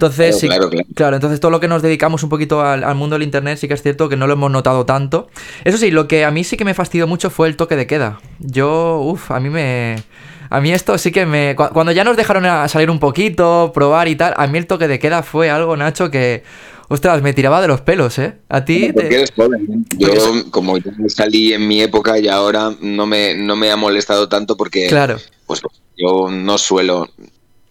Entonces, 0.01 0.39
sí, 0.39 0.49
claro, 0.95 1.15
entonces 1.15 1.39
todo 1.39 1.51
lo 1.51 1.59
que 1.59 1.67
nos 1.67 1.83
dedicamos 1.83 2.23
un 2.23 2.29
poquito 2.29 2.61
al, 2.61 2.95
mundo 2.95 3.13
del 3.13 3.21
internet 3.21 3.59
sí 3.59 3.67
que 3.67 3.75
es 3.75 3.83
cierto 3.83 4.09
que 4.09 4.15
no 4.15 4.25
lo 4.25 4.33
hemos 4.33 4.49
notado 4.49 4.83
tanto. 4.83 5.29
Eso 5.63 5.77
sí, 5.77 5.91
lo 5.91 6.07
que 6.07 6.25
a 6.25 6.31
mí 6.31 6.43
sí 6.43 6.57
que 6.57 6.65
me 6.65 6.73
fastidió 6.73 7.05
mucho 7.05 7.29
fue 7.29 7.47
el 7.47 7.55
toque 7.55 7.75
de 7.75 7.85
queda. 7.85 8.19
Yo, 8.39 8.99
uff, 8.99 9.29
a 9.29 9.39
mí 9.39 9.49
me... 9.49 9.97
A 10.49 10.59
mí 10.59 10.73
esto 10.73 10.97
sí 10.97 11.11
que 11.11 11.25
me... 11.25 11.55
Cuando 11.55 11.91
ya 11.93 12.03
nos 12.03 12.17
dejaron 12.17 12.45
a 12.45 12.67
salir 12.67 12.89
un 12.89 12.99
poquito, 12.99 13.71
probar 13.73 14.07
y 14.07 14.15
tal, 14.15 14.33
a 14.35 14.47
mí 14.47 14.57
el 14.57 14.67
toque 14.67 14.87
de 14.87 14.99
queda 14.99 15.23
fue 15.23 15.49
algo, 15.49 15.77
Nacho, 15.77 16.11
que 16.11 16.43
Ostras, 16.89 17.21
me 17.21 17.31
tiraba 17.33 17.61
de 17.61 17.69
los 17.69 17.79
pelos, 17.79 18.19
¿eh? 18.19 18.33
A 18.49 18.65
ti. 18.65 18.91
Porque 18.91 19.15
eres 19.15 19.31
joven. 19.33 19.85
Yo, 19.97 20.09
como 20.51 20.77
yo 20.77 20.91
salí 21.07 21.53
en 21.53 21.65
mi 21.65 21.81
época 21.81 22.19
y 22.19 22.27
ahora 22.27 22.75
no 22.81 23.05
me, 23.05 23.33
no 23.33 23.55
me 23.55 23.71
ha 23.71 23.77
molestado 23.77 24.27
tanto 24.27 24.57
porque. 24.57 24.87
Claro. 24.87 25.17
Pues 25.45 25.61
yo 25.95 26.29
no 26.29 26.57
suelo. 26.57 27.07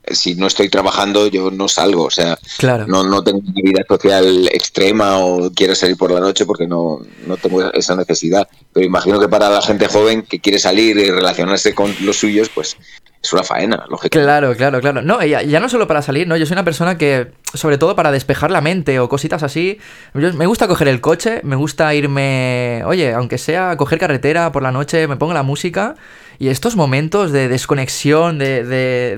Si 0.07 0.35
no 0.35 0.47
estoy 0.47 0.69
trabajando, 0.69 1.27
yo 1.29 1.51
no 1.51 1.69
salgo. 1.69 2.05
O 2.05 2.11
sea, 2.11 2.39
claro. 2.59 2.87
no, 2.87 3.05
no 3.05 3.23
tengo 3.23 3.39
una 3.39 3.63
vida 3.63 3.85
social 3.89 4.49
extrema 4.53 5.19
o 5.19 5.51
quiero 5.53 5.75
salir 5.75 5.97
por 5.97 6.11
la 6.11 6.21
noche 6.21 6.47
porque 6.47 6.67
no, 6.67 7.01
no 7.27 7.37
tengo 7.37 7.73
esa 7.73 7.95
necesidad. 7.97 8.49
Pero 8.73 8.87
imagino 8.87 9.21
que 9.21 9.29
para 9.29 9.51
la 9.51 9.63
gente 9.63 9.87
joven 9.89 10.23
que 10.23 10.41
quiere 10.41 10.59
salir 10.59 10.97
y 10.97 11.11
relacionarse 11.11 11.75
con 11.75 11.95
los 12.01 12.17
suyos, 12.17 12.49
pues 12.49 12.77
es 13.23 13.33
una 13.35 13.43
faena, 13.43 13.85
lógicamente. 13.89 14.25
Claro, 14.27 14.55
claro, 14.57 14.81
claro. 14.81 15.03
No, 15.03 15.23
ya, 15.23 15.43
ya, 15.43 15.61
no 15.61 15.69
solo 15.69 15.87
para 15.87 16.01
salir, 16.01 16.27
¿no? 16.27 16.39
Yo 16.39 16.47
soy 16.47 16.55
una 16.55 16.65
persona 16.65 16.97
que, 16.97 17.33
sobre 17.53 17.77
todo 17.77 17.95
para 17.95 18.11
despejar 18.13 18.51
la 18.51 18.63
mente 18.63 18.99
o 18.99 19.11
cositas 19.11 19.43
así, 19.43 19.79
me 20.15 20.47
gusta 20.47 20.67
coger 20.67 20.89
el 20.89 21.03
coche, 21.03 21.41
me 21.45 21.57
gusta 21.57 21.95
irme, 21.95 22.83
oye, 22.87 23.13
aunque 23.13 23.37
sea 23.37 23.77
coger 23.77 23.99
carretera 23.99 24.53
por 24.53 24.63
la 24.63 24.73
noche, 24.73 25.07
me 25.07 25.17
pongo 25.17 25.35
la 25.35 25.43
música 25.43 25.97
y 26.39 26.49
estos 26.49 26.77
momentos 26.77 27.31
de 27.31 27.49
desconexión, 27.49 28.39
de, 28.39 28.65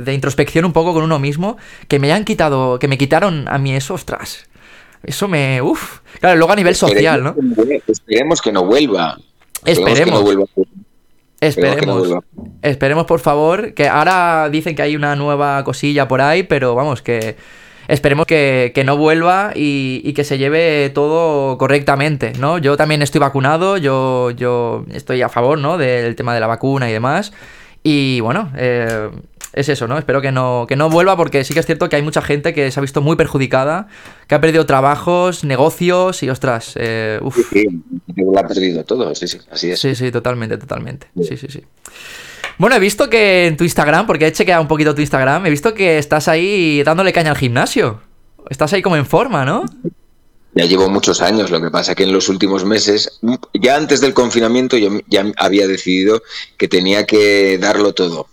de, 0.00 0.14
introspección 0.14 0.64
un 0.64 0.72
poco 0.72 0.92
con 0.92 1.04
uno 1.04 1.20
mismo, 1.20 1.56
que 1.86 2.00
me 2.00 2.12
han 2.12 2.24
quitado, 2.24 2.80
que 2.80 2.88
me 2.88 2.98
quitaron 2.98 3.46
a 3.46 3.58
mí 3.58 3.72
eso, 3.72 3.94
ostras. 3.94 4.48
Eso 5.04 5.28
me... 5.28 5.62
Uf. 5.62 6.00
Claro, 6.18 6.36
luego 6.36 6.52
a 6.52 6.56
nivel 6.56 6.74
social, 6.74 7.22
¿no? 7.22 7.36
Esperemos 7.86 8.42
que 8.42 8.50
no 8.50 8.64
vuelva. 8.64 9.18
Esperemos. 9.64 10.04
Que 10.04 10.10
no 10.10 10.22
vuelva 10.22 10.44
Esperemos. 11.42 12.08
Esperemos, 12.62 13.04
por 13.06 13.18
favor. 13.18 13.74
Que 13.74 13.88
ahora 13.88 14.48
dicen 14.50 14.76
que 14.76 14.82
hay 14.82 14.94
una 14.94 15.16
nueva 15.16 15.64
cosilla 15.64 16.06
por 16.06 16.20
ahí, 16.20 16.44
pero 16.44 16.76
vamos, 16.76 17.02
que 17.02 17.36
esperemos 17.88 18.26
que, 18.26 18.82
no 18.86 18.96
vuelva 18.96 19.50
y, 19.54 20.12
que 20.12 20.22
se 20.22 20.38
lleve 20.38 20.90
todo 20.90 21.58
correctamente, 21.58 22.32
¿no? 22.38 22.58
Yo 22.58 22.76
también 22.76 23.02
estoy 23.02 23.18
vacunado, 23.20 23.76
yo, 23.76 24.30
yo 24.30 24.84
estoy 24.92 25.20
a 25.22 25.28
favor, 25.28 25.58
¿no? 25.58 25.78
Del 25.78 26.14
tema 26.14 26.32
de 26.32 26.40
la 26.40 26.46
vacuna 26.46 26.88
y 26.88 26.92
demás. 26.92 27.32
Y 27.82 28.20
bueno, 28.20 28.52
eh, 28.56 29.10
es 29.52 29.68
eso, 29.68 29.86
¿no? 29.86 29.98
Espero 29.98 30.20
que 30.20 30.32
no, 30.32 30.66
que 30.68 30.76
no 30.76 30.88
vuelva 30.90 31.16
porque 31.16 31.44
sí 31.44 31.54
que 31.54 31.60
es 31.60 31.66
cierto 31.66 31.88
que 31.88 31.96
hay 31.96 32.02
mucha 32.02 32.22
gente 32.22 32.54
que 32.54 32.70
se 32.70 32.80
ha 32.80 32.82
visto 32.82 33.00
muy 33.00 33.16
perjudicada, 33.16 33.88
que 34.26 34.34
ha 34.34 34.40
perdido 34.40 34.66
trabajos, 34.66 35.44
negocios 35.44 36.22
y 36.22 36.30
ostras, 36.30 36.72
eh, 36.76 37.18
uf. 37.22 37.36
Sí, 37.52 37.66
lo 38.16 38.38
ha 38.38 38.46
perdido 38.46 38.84
todo, 38.84 39.14
sí, 39.14 39.28
sí, 39.28 39.38
así 39.50 39.70
es. 39.70 39.80
Sí, 39.80 39.94
sí, 39.94 40.10
totalmente, 40.10 40.56
totalmente. 40.56 41.08
Sí, 41.22 41.36
sí, 41.36 41.46
sí. 41.48 41.62
Bueno, 42.58 42.76
he 42.76 42.80
visto 42.80 43.08
que 43.10 43.46
en 43.46 43.56
tu 43.56 43.64
Instagram, 43.64 44.06
porque 44.06 44.26
he 44.26 44.32
chequeado 44.32 44.62
un 44.62 44.68
poquito 44.68 44.94
tu 44.94 45.00
Instagram, 45.00 45.46
he 45.46 45.50
visto 45.50 45.74
que 45.74 45.98
estás 45.98 46.28
ahí 46.28 46.82
dándole 46.82 47.12
caña 47.12 47.30
al 47.30 47.36
gimnasio. 47.36 48.00
Estás 48.50 48.72
ahí 48.72 48.82
como 48.82 48.96
en 48.96 49.06
forma, 49.06 49.44
¿no? 49.44 49.64
Ya 50.54 50.66
llevo 50.66 50.90
muchos 50.90 51.22
años, 51.22 51.50
lo 51.50 51.62
que 51.62 51.70
pasa 51.70 51.94
que 51.94 52.02
en 52.02 52.12
los 52.12 52.28
últimos 52.28 52.64
meses, 52.64 53.20
ya 53.54 53.76
antes 53.76 54.02
del 54.02 54.12
confinamiento, 54.12 54.76
yo 54.76 54.90
ya 55.08 55.24
había 55.38 55.66
decidido 55.66 56.22
que 56.58 56.68
tenía 56.68 57.06
que 57.06 57.56
darlo 57.58 57.94
todo. 57.94 58.26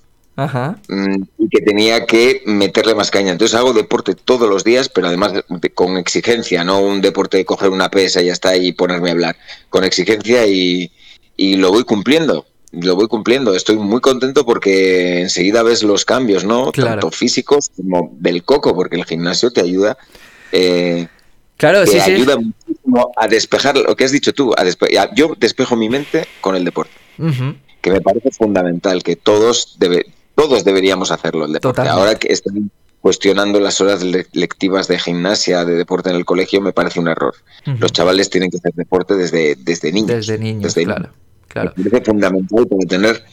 Mm, 0.88 1.23
y 1.38 1.49
que 1.49 1.62
tenía 1.62 2.06
que 2.06 2.41
meterle 2.45 2.95
más 2.95 3.12
caña. 3.12 3.32
Entonces 3.32 3.56
hago 3.56 3.73
deporte 3.73 4.15
todos 4.15 4.49
los 4.49 4.63
días, 4.63 4.89
pero 4.89 5.08
además 5.08 5.34
con 5.73 5.97
exigencia, 5.97 6.63
no 6.63 6.80
un 6.80 7.02
deporte 7.02 7.38
de 7.38 7.45
coger 7.45 7.69
una 7.69 7.89
pesa 7.89 8.21
y 8.21 8.28
ya 8.28 8.34
está 8.34 8.56
y 8.56 8.71
ponerme 8.71 9.10
a 9.10 9.13
hablar. 9.13 9.36
Con 9.69 9.84
exigencia 9.84 10.45
y, 10.47 10.91
lo 11.38 11.71
voy 11.71 11.84
cumpliendo. 11.84 12.45
Lo 12.71 12.95
voy 12.95 13.08
cumpliendo. 13.08 13.56
Estoy 13.56 13.78
muy 13.78 13.99
contento 13.99 14.45
porque 14.45 15.21
enseguida 15.21 15.63
ves 15.63 15.84
los 15.84 16.06
cambios, 16.06 16.43
¿no? 16.43 16.71
Tanto 16.71 17.12
físicos 17.12 17.71
como 17.75 18.15
del 18.19 18.43
coco, 18.43 18.75
porque 18.75 18.95
el 18.95 19.06
gimnasio 19.06 19.52
te 19.52 19.62
ayuda. 19.62 19.97
Eh, 20.52 21.08
claro, 21.58 21.84
te 21.84 21.99
ayuda 21.99 22.38
muchísimo 22.38 23.12
a 23.15 23.28
despejar 23.28 23.78
lo 23.78 23.95
que 23.95 24.04
has 24.04 24.12
dicho 24.12 24.34
tú. 24.34 24.54
A 24.56 25.13
yo 25.15 25.36
despejo 25.38 25.75
mi 25.75 25.89
mente 25.89 26.28
con 26.41 26.56
el 26.56 26.63
deporte. 26.63 26.93
Que 27.82 27.91
me 27.91 28.02
parece 28.02 28.30
fundamental 28.32 29.02
que 29.04 29.15
todos 29.15 29.78
debe, 29.80 30.06
todos 30.39 30.63
deberíamos 30.63 31.12
hacerlo 31.12 31.45
el 31.45 31.54
deporte. 31.54 31.82
Ahora 31.82 32.15
que 32.15 32.32
están 32.32 32.71
cuestionando 33.02 33.60
las 33.60 33.82
horas 33.82 34.04
lectivas 34.32 34.88
de 34.88 34.97
gimnasia, 34.97 35.65
de 35.65 35.75
deporte 35.75 36.10
en 36.10 36.15
el 36.15 36.23
colegio, 36.23 36.62
me 36.62 36.71
parece 36.71 36.99
un 37.02 37.10
error. 37.10 37.36
Los 37.65 37.91
chavales 37.91 38.30
tienen 38.30 38.49
que 38.49 38.58
hacer 38.58 38.73
deporte 38.73 39.15
desde, 39.15 39.56
desde 39.56 39.91
niños. 39.91 40.28
Desde 40.28 40.38
niños, 40.38 40.73
claro. 40.73 41.10
claro. 41.49 41.73
Me 41.75 41.89
parece 41.89 42.12
fundamental 42.12 42.67
para 42.67 42.88
tener 42.88 43.23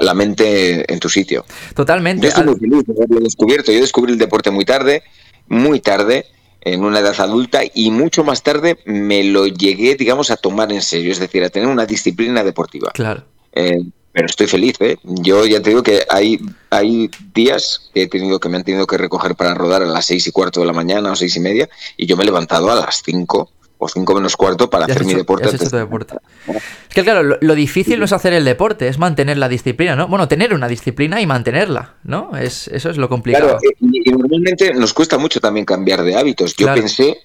la 0.00 0.14
mente 0.14 0.92
en 0.92 1.00
tu 1.00 1.08
sitio. 1.08 1.44
Totalmente. 1.74 2.22
Yo 2.22 2.28
estoy 2.28 2.44
muy 2.44 2.58
feliz 2.60 2.84
de 2.86 2.92
haberlo 2.92 3.20
descubierto. 3.20 3.72
Yo 3.72 3.80
descubrí 3.80 4.12
el 4.12 4.18
deporte 4.18 4.52
muy 4.52 4.64
tarde, 4.64 5.02
muy 5.48 5.80
tarde, 5.80 6.26
en 6.60 6.84
una 6.84 7.00
edad 7.00 7.20
adulta, 7.20 7.62
y 7.74 7.90
mucho 7.90 8.22
más 8.22 8.44
tarde 8.44 8.78
me 8.84 9.24
lo 9.24 9.48
llegué, 9.48 9.96
digamos, 9.96 10.30
a 10.30 10.36
tomar 10.36 10.70
en 10.70 10.82
serio, 10.82 11.10
es 11.10 11.18
decir, 11.18 11.42
a 11.42 11.48
tener 11.48 11.68
una 11.68 11.86
disciplina 11.86 12.44
deportiva. 12.44 12.92
Claro. 12.92 13.24
Eh, 13.52 13.80
pero 14.12 14.26
estoy 14.26 14.46
feliz, 14.46 14.76
¿eh? 14.80 14.98
Yo 15.04 15.46
ya 15.46 15.62
te 15.62 15.70
digo 15.70 15.82
que 15.82 16.04
hay, 16.10 16.38
hay 16.70 17.10
días 17.32 17.90
que 17.94 18.02
he 18.02 18.08
tenido 18.08 18.40
que 18.40 18.48
me 18.48 18.56
han 18.56 18.64
tenido 18.64 18.86
que 18.86 18.98
recoger 18.98 19.36
para 19.36 19.54
rodar 19.54 19.82
a 19.82 19.86
las 19.86 20.06
seis 20.06 20.26
y 20.26 20.32
cuarto 20.32 20.60
de 20.60 20.66
la 20.66 20.72
mañana 20.72 21.12
o 21.12 21.16
seis 21.16 21.36
y 21.36 21.40
media 21.40 21.68
y 21.96 22.06
yo 22.06 22.16
me 22.16 22.24
he 22.24 22.26
levantado 22.26 22.70
a 22.70 22.74
las 22.74 23.02
cinco 23.04 23.50
o 23.80 23.88
5 23.88 24.14
menos 24.14 24.36
cuarto 24.36 24.68
para 24.68 24.84
hacer 24.84 25.04
mi 25.06 25.14
deporte. 25.14 25.48
deporte. 25.50 26.16
Es 26.46 26.94
que 26.94 27.02
claro, 27.02 27.38
lo, 27.40 27.54
difícil 27.54 27.98
no 27.98 28.04
es 28.04 28.12
hacer 28.12 28.34
el 28.34 28.44
deporte, 28.44 28.86
es 28.88 28.98
mantener 28.98 29.38
la 29.38 29.48
disciplina, 29.48 29.96
¿no? 29.96 30.06
Bueno, 30.06 30.28
tener 30.28 30.52
una 30.52 30.68
disciplina 30.68 31.20
y 31.22 31.26
mantenerla, 31.26 31.94
¿no? 32.04 32.36
Es, 32.36 32.68
eso 32.68 32.90
es 32.90 32.98
lo 32.98 33.08
complicado. 33.08 33.58
Claro, 33.58 33.76
y, 33.80 34.10
normalmente 34.10 34.74
nos 34.74 34.92
cuesta 34.92 35.16
mucho 35.16 35.40
también 35.40 35.64
cambiar 35.64 36.02
de 36.02 36.14
hábitos. 36.14 36.54
Yo 36.56 36.72
pensé 36.74 37.16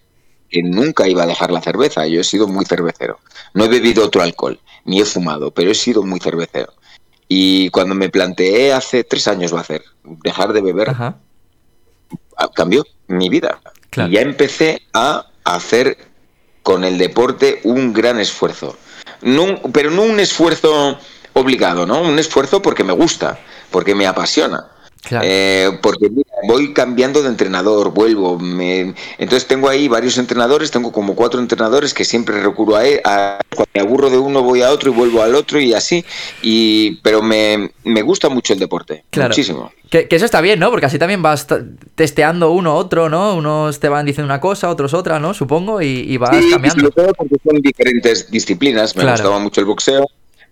que 0.56 0.64
nunca 0.64 1.06
iba 1.06 1.24
a 1.24 1.28
dejar 1.28 1.52
la 1.52 1.60
cerveza, 1.60 2.08
yo 2.08 2.22
he 2.22 2.24
sido 2.24 2.48
muy 2.48 2.64
cervecero. 2.64 3.20
No 3.54 3.66
he 3.66 3.68
bebido 3.68 4.06
otro 4.06 4.22
alcohol, 4.22 4.58
ni 4.86 5.02
he 5.02 5.06
fumado, 5.06 5.52
pero 5.52 5.70
he 5.70 5.76
sido 5.76 6.02
muy 6.02 6.22
cervecero. 6.22 6.72
Y 7.28 7.70
cuando 7.72 7.94
me 7.94 8.08
planteé 8.08 8.72
hace 8.72 9.04
tres 9.04 9.28
años 9.28 9.54
va 9.54 9.58
a 9.58 9.62
hacer 9.64 9.84
dejar 10.24 10.54
de 10.54 10.62
beber, 10.62 10.96
cambió 12.54 12.86
mi 13.08 13.28
vida. 13.28 13.60
Y 13.98 14.12
ya 14.12 14.22
empecé 14.22 14.82
a 14.94 15.28
hacer 15.44 15.98
con 16.64 16.86
el 16.86 16.98
deporte 16.98 17.60
un 17.66 17.92
gran 17.92 18.22
esfuerzo. 18.22 18.78
pero 19.74 19.92
no 19.92 20.04
un 20.04 20.22
esfuerzo 20.22 20.98
obligado, 21.34 21.86
¿no? 21.86 22.02
Un 22.02 22.18
esfuerzo 22.18 22.62
porque 22.62 22.86
me 22.86 22.94
gusta, 22.94 23.40
porque 23.72 23.94
me 23.94 24.08
apasiona. 24.08 24.72
Eh, 25.22 25.78
porque 25.82 26.10
voy 26.48 26.74
cambiando 26.74 27.22
de 27.22 27.30
entrenador, 27.30 27.92
vuelvo. 27.94 28.40
Me... 28.40 28.94
Entonces 29.18 29.48
tengo 29.48 29.70
ahí 29.70 29.88
varios 29.88 30.18
entrenadores, 30.18 30.72
tengo 30.72 30.92
como 30.92 31.16
cuatro 31.16 31.40
entrenadores 31.40 31.94
que 31.94 32.06
siempre 32.06 32.42
recurro 32.42 32.76
a, 32.76 32.86
él, 32.86 33.02
Cuando 33.04 33.72
me 33.74 33.82
aburro 33.82 34.10
de 34.10 34.18
uno 34.18 34.42
voy 34.42 34.62
a 34.62 34.72
otro 34.72 34.92
y 34.92 34.94
vuelvo 34.94 35.22
al 35.22 35.36
otro 35.36 35.60
y 35.60 35.74
así. 35.74 36.06
Y... 36.42 37.00
Pero 37.04 37.22
me, 37.22 37.72
gusta 38.04 38.30
mucho 38.30 38.54
el 38.54 38.60
deporte, 38.60 39.04
muchísimo. 39.16 39.72
Que, 39.90 40.08
eso 40.10 40.26
está 40.26 40.42
bien, 40.42 40.60
¿no? 40.60 40.72
Porque 40.72 40.88
así 40.88 40.98
también 40.98 41.22
vas 41.22 41.48
testeando 41.96 42.52
uno 42.52 42.76
otro, 42.76 43.10
¿no? 43.10 43.36
Unos 43.36 43.80
te 43.80 43.90
van 43.90 44.06
diciendo 44.06 44.26
una 44.26 44.42
cosa, 44.42 44.70
otros 44.70 44.94
otra, 44.94 45.20
¿no? 45.20 45.34
Supongo, 45.34 45.82
y, 45.82 46.18
vas 46.18 46.32
cambiando. 46.52 46.82
Sobre 46.82 46.92
todo 46.92 47.14
porque 47.14 47.36
son 47.44 47.62
diferentes 47.62 48.30
disciplinas. 48.30 48.96
Me 48.96 49.10
gustaba 49.10 49.40
mucho 49.40 49.62
el 49.62 49.68
boxeo 49.68 50.06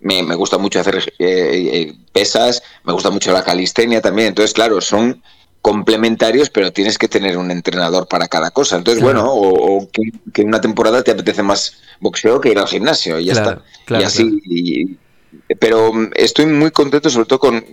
me, 0.04 0.22
me 0.22 0.36
gusta 0.36 0.58
mucho 0.58 0.80
hacer 0.80 0.98
eh, 0.98 1.08
eh, 1.20 1.94
pesas, 2.12 2.62
me 2.84 2.94
gusta 2.94 3.10
mucho 3.10 3.32
la 3.32 3.44
calistenia 3.44 4.02
también. 4.02 4.30
Entonces, 4.30 4.54
claro, 4.54 4.82
son 4.82 5.24
complementarios, 5.62 6.50
pero 6.50 6.74
tienes 6.74 6.98
que 6.98 7.08
tener 7.08 7.38
un 7.38 7.50
entrenador 7.50 8.08
para 8.08 8.28
cada 8.28 8.52
cosa. 8.52 8.76
Entonces, 8.76 9.02
bueno, 9.02 9.26
o, 9.34 9.89
que, 9.89 10.42
en 10.42 10.48
una 10.50 10.60
temporada 10.60 11.04
te 11.04 11.12
apetece 11.12 11.42
más 11.42 11.78
boxeo 12.02 12.42
que 12.42 12.50
ir 12.52 12.60
al 12.60 12.68
gimnasio 12.68 13.18
y 13.18 13.26
ya 13.26 13.34
está. 13.34 13.63
y 13.89 14.04
así. 14.04 15.00
pero 15.60 15.94
mm, 15.94 16.12
estoy 16.16 16.48
muy 16.48 16.72
contento, 16.72 17.10
sobre 17.10 17.28
todo 17.28 17.39
con, 17.39 17.66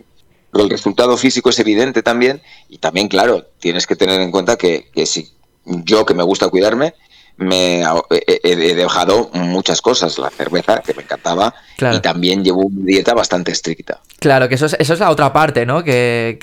el 0.53 0.71
resultado 0.71 1.17
físico 1.17 1.51
es 1.51 1.59
evidente 1.59 2.03
también. 2.03 2.41
Y 2.69 2.79
también, 2.79 3.09
claro, 3.09 3.47
tienes 3.59 3.89
que 3.89 3.97
tener 3.97 4.21
en 4.21 4.31
cuenta 4.31 4.57
que, 4.57 4.89
que 4.95 5.05
si 5.05 5.33
yo 5.65 6.07
que 6.07 6.15
me 6.15 6.23
gusta 6.23 6.49
cuidarme, 6.49 6.95
me 7.41 7.83
he, 8.11 8.75
dejado 8.75 9.31
muchas 9.33 9.81
cosas, 9.81 10.19
la 10.19 10.31
cerveza, 10.31 10.83
que 10.85 10.95
me 10.95 11.03
encantaba, 11.03 11.55
y 11.79 12.01
también 12.01 12.45
llevo 12.45 12.67
una 12.67 12.85
dieta 12.85 13.15
bastante 13.15 13.51
estricta. 13.51 14.01
Claro, 14.19 14.49
que 14.49 14.57
eso 14.57 14.67
es, 14.67 14.77
eso 14.79 14.93
es 14.93 15.01
la 15.01 15.11
otra 15.11 15.33
parte, 15.33 15.65
¿no? 15.65 15.83
Que, 15.83 16.37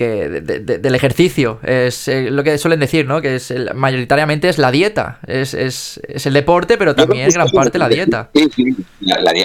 del 0.82 0.96
ejercicio, 0.96 1.60
es 1.64 2.08
eh, 2.08 2.32
lo 2.32 2.44
que 2.44 2.58
suelen 2.58 2.80
decir, 2.80 3.06
¿no? 3.06 3.22
Que 3.22 3.36
es 3.36 3.54
mayoritariamente 3.76 4.50
es 4.50 4.58
la 4.58 4.72
dieta, 4.72 5.20
es, 5.28 5.54
es, 5.54 6.02
es 6.08 6.26
el 6.26 6.34
deporte, 6.34 6.78
pero 6.78 6.96
también 6.96 7.30
gran 7.30 7.50
parte 7.50 7.78
la 7.78 7.88
dieta. 7.88 8.30
Sí, 8.34 8.50
sí. 8.56 8.76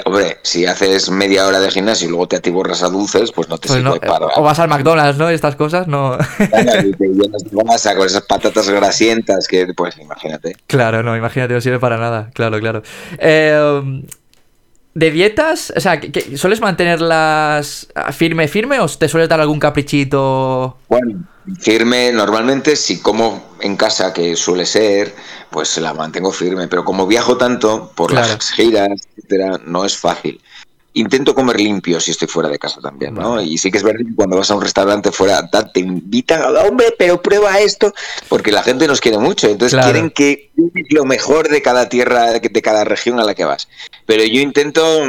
hombre, 0.06 0.38
si 0.42 0.64
haces 0.64 1.10
media 1.10 1.46
hora 1.46 1.60
de 1.60 1.70
gimnasio 1.70 2.06
y 2.06 2.10
luego 2.10 2.28
te 2.28 2.36
atiborras 2.36 2.82
a 2.82 2.88
dulces, 2.88 3.30
pues 3.30 3.48
no 3.50 3.58
te 3.58 3.68
pues 3.68 3.80
sirve 3.80 4.00
para... 4.00 4.26
O 4.36 4.42
vas 4.42 4.58
al 4.58 4.68
McDonald's, 4.68 5.18
¿no? 5.18 5.28
Estas 5.28 5.54
cosas, 5.56 5.86
no... 5.86 6.16
Claro, 6.36 6.88
y 6.88 6.92
te 6.92 7.08
llenas 7.08 7.44
de 7.44 7.96
con 7.96 8.06
esas 8.06 8.22
patatas 8.22 8.70
grasientas 8.70 9.46
que, 9.46 9.66
pues, 9.74 9.98
imagínate. 9.98 10.56
Claro, 10.66 11.02
no, 11.02 11.14
imagínate 11.16 11.41
no 11.48 11.60
sirve 11.60 11.78
para 11.78 11.96
nada, 11.96 12.30
claro, 12.34 12.58
claro. 12.60 12.82
Eh, 13.18 14.02
¿De 14.94 15.10
dietas? 15.10 15.72
O 15.74 15.80
sea, 15.80 15.98
¿sueles 16.36 16.60
mantenerlas 16.60 17.88
firme, 18.12 18.46
firme 18.46 18.78
o 18.78 18.86
te 18.88 19.08
sueles 19.08 19.28
dar 19.28 19.40
algún 19.40 19.58
caprichito? 19.58 20.76
Bueno, 20.88 21.24
firme 21.58 22.12
normalmente, 22.12 22.76
si 22.76 23.00
como 23.00 23.52
en 23.60 23.76
casa, 23.76 24.12
que 24.12 24.36
suele 24.36 24.66
ser, 24.66 25.14
pues 25.48 25.78
la 25.78 25.94
mantengo 25.94 26.30
firme, 26.30 26.68
pero 26.68 26.84
como 26.84 27.06
viajo 27.06 27.38
tanto 27.38 27.90
por 27.94 28.12
las 28.12 28.50
giras, 28.50 28.90
etcétera, 29.16 29.60
no 29.64 29.86
es 29.86 29.96
fácil 29.96 30.38
intento 30.94 31.34
comer 31.34 31.60
limpio 31.60 32.00
si 32.00 32.10
estoy 32.10 32.28
fuera 32.28 32.48
de 32.48 32.58
casa 32.58 32.80
también, 32.80 33.14
¿no? 33.14 33.40
Y 33.40 33.58
sí 33.58 33.70
que 33.70 33.78
es 33.78 33.84
verdad 33.84 34.00
que 34.06 34.14
cuando 34.14 34.36
vas 34.36 34.50
a 34.50 34.54
un 34.54 34.62
restaurante 34.62 35.12
fuera, 35.12 35.48
te 35.48 35.80
invitan 35.80 36.42
a, 36.42 36.62
hombre, 36.62 36.94
pero 36.98 37.20
prueba 37.20 37.60
esto, 37.60 37.92
porque 38.28 38.52
la 38.52 38.62
gente 38.62 38.86
nos 38.86 39.00
quiere 39.00 39.18
mucho, 39.18 39.48
entonces 39.48 39.80
quieren 39.82 40.10
que 40.10 40.50
lo 40.90 41.04
mejor 41.04 41.48
de 41.48 41.62
cada 41.62 41.88
tierra, 41.88 42.32
de 42.32 42.62
cada 42.62 42.84
región 42.84 43.20
a 43.20 43.24
la 43.24 43.34
que 43.34 43.44
vas. 43.44 43.68
Pero 44.06 44.24
yo 44.24 44.40
intento 44.40 45.06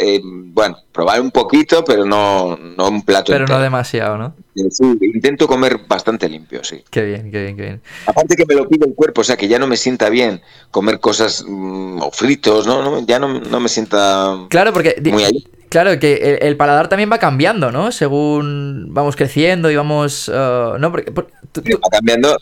eh, 0.00 0.20
bueno, 0.22 0.78
probar 0.92 1.20
un 1.20 1.30
poquito, 1.30 1.84
pero 1.84 2.04
no, 2.04 2.56
no 2.56 2.88
un 2.88 3.02
plato 3.02 3.32
Pero 3.32 3.46
no 3.46 3.60
demasiado, 3.60 4.16
¿no? 4.16 4.34
intento 5.00 5.48
comer 5.48 5.80
bastante 5.88 6.28
limpio, 6.28 6.62
sí. 6.62 6.84
Qué 6.90 7.02
bien, 7.02 7.30
qué 7.30 7.42
bien, 7.42 7.56
qué 7.56 7.62
bien. 7.62 7.82
Aparte 8.06 8.36
que 8.36 8.46
me 8.46 8.54
lo 8.54 8.68
pide 8.68 8.86
el 8.86 8.94
cuerpo, 8.94 9.22
o 9.22 9.24
sea, 9.24 9.36
que 9.36 9.48
ya 9.48 9.58
no 9.58 9.66
me 9.66 9.76
sienta 9.76 10.08
bien 10.10 10.42
comer 10.70 11.00
cosas 11.00 11.44
mm, 11.46 12.00
o 12.00 12.10
fritos, 12.12 12.66
¿no? 12.66 13.04
Ya 13.06 13.18
no, 13.18 13.28
me 13.28 13.68
sienta 13.68 14.46
claro, 14.48 14.72
porque, 14.72 15.00
muy 15.10 15.44
Claro, 15.68 15.98
que 15.98 16.38
el, 16.40 16.56
paladar 16.56 16.88
también 16.88 17.10
va 17.10 17.18
cambiando, 17.18 17.72
¿no? 17.72 17.90
Según 17.90 18.86
vamos 18.90 19.16
creciendo 19.16 19.72
y 19.72 19.76
vamos... 19.76 20.28
Uh, 20.28 20.78
¿no? 20.78 20.92
Porque, 20.92 21.10
Va 21.10 21.88
cambiando 21.90 22.36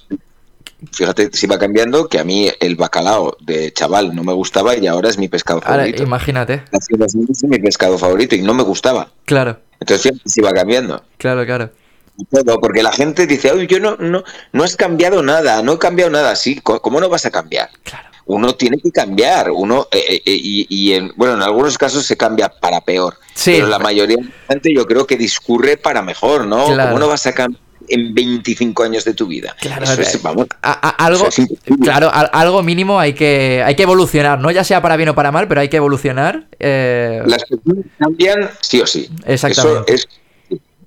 fíjate 0.90 1.30
si 1.32 1.46
va 1.46 1.58
cambiando, 1.58 2.08
que 2.08 2.18
a 2.18 2.24
mí 2.24 2.50
el 2.60 2.76
bacalao 2.76 3.36
de 3.40 3.72
chaval 3.72 4.14
no 4.14 4.24
me 4.24 4.32
gustaba 4.32 4.76
y 4.76 4.86
ahora 4.86 5.08
es 5.08 5.18
mi 5.18 5.28
pescado 5.28 5.60
favorito. 5.60 6.02
imagínate. 6.02 6.64
Es 6.72 7.44
mi 7.44 7.58
pescado 7.58 7.98
favorito 7.98 8.34
y 8.34 8.42
no 8.42 8.54
me 8.54 8.62
gustaba. 8.62 9.10
Claro. 9.24 9.60
Entonces 9.80 10.02
fíjate 10.02 10.28
si 10.28 10.40
va 10.40 10.52
cambiando. 10.52 11.04
Claro, 11.18 11.44
claro. 11.44 11.70
Todo, 12.30 12.60
porque 12.60 12.82
la 12.82 12.92
gente 12.92 13.26
dice, 13.26 13.50
oye, 13.50 13.66
yo 13.66 13.80
no, 13.80 13.96
no, 13.96 14.22
no 14.52 14.64
has 14.64 14.76
cambiado 14.76 15.22
nada, 15.22 15.62
no 15.62 15.72
he 15.72 15.78
cambiado 15.78 16.10
nada. 16.10 16.36
Sí, 16.36 16.60
¿cómo 16.62 17.00
no 17.00 17.08
vas 17.08 17.26
a 17.26 17.30
cambiar? 17.30 17.70
Claro. 17.82 18.08
Uno 18.26 18.54
tiene 18.54 18.78
que 18.78 18.92
cambiar, 18.92 19.50
uno, 19.50 19.88
eh, 19.90 20.04
eh, 20.08 20.22
eh, 20.24 20.40
y, 20.42 20.92
en, 20.92 21.12
bueno, 21.16 21.34
en 21.34 21.42
algunos 21.42 21.76
casos 21.76 22.06
se 22.06 22.16
cambia 22.16 22.48
para 22.48 22.80
peor, 22.80 23.16
sí. 23.34 23.54
pero 23.54 23.66
la 23.66 23.80
mayoría 23.80 24.16
de 24.16 24.22
la 24.22 24.30
gente 24.48 24.72
yo 24.72 24.86
creo 24.86 25.06
que 25.06 25.16
discurre 25.16 25.76
para 25.76 26.02
mejor, 26.02 26.46
¿no? 26.46 26.66
¿Cómo 26.66 26.98
no 26.98 27.08
vas 27.08 27.26
a 27.26 27.32
cambiar? 27.32 27.60
En 27.92 28.14
25 28.14 28.82
años 28.82 29.04
de 29.04 29.12
tu 29.12 29.26
vida. 29.26 29.54
Claro, 29.60 29.84
algo, 30.98 31.28
claro, 31.82 32.10
algo 32.12 32.62
mínimo 32.62 32.98
hay 32.98 33.12
que, 33.12 33.62
hay 33.64 33.74
que 33.74 33.82
evolucionar, 33.82 34.40
¿no? 34.40 34.50
Ya 34.50 34.64
sea 34.64 34.80
para 34.80 34.96
bien 34.96 35.10
o 35.10 35.14
para 35.14 35.30
mal, 35.30 35.46
pero 35.46 35.60
hay 35.60 35.68
que 35.68 35.76
evolucionar. 35.76 36.46
Eh, 36.58 37.22
Las 37.26 37.44
personas 37.44 37.84
cambian 37.98 38.50
sí 38.60 38.80
o 38.80 38.86
sí. 38.86 39.10
Exactamente. 39.26 39.96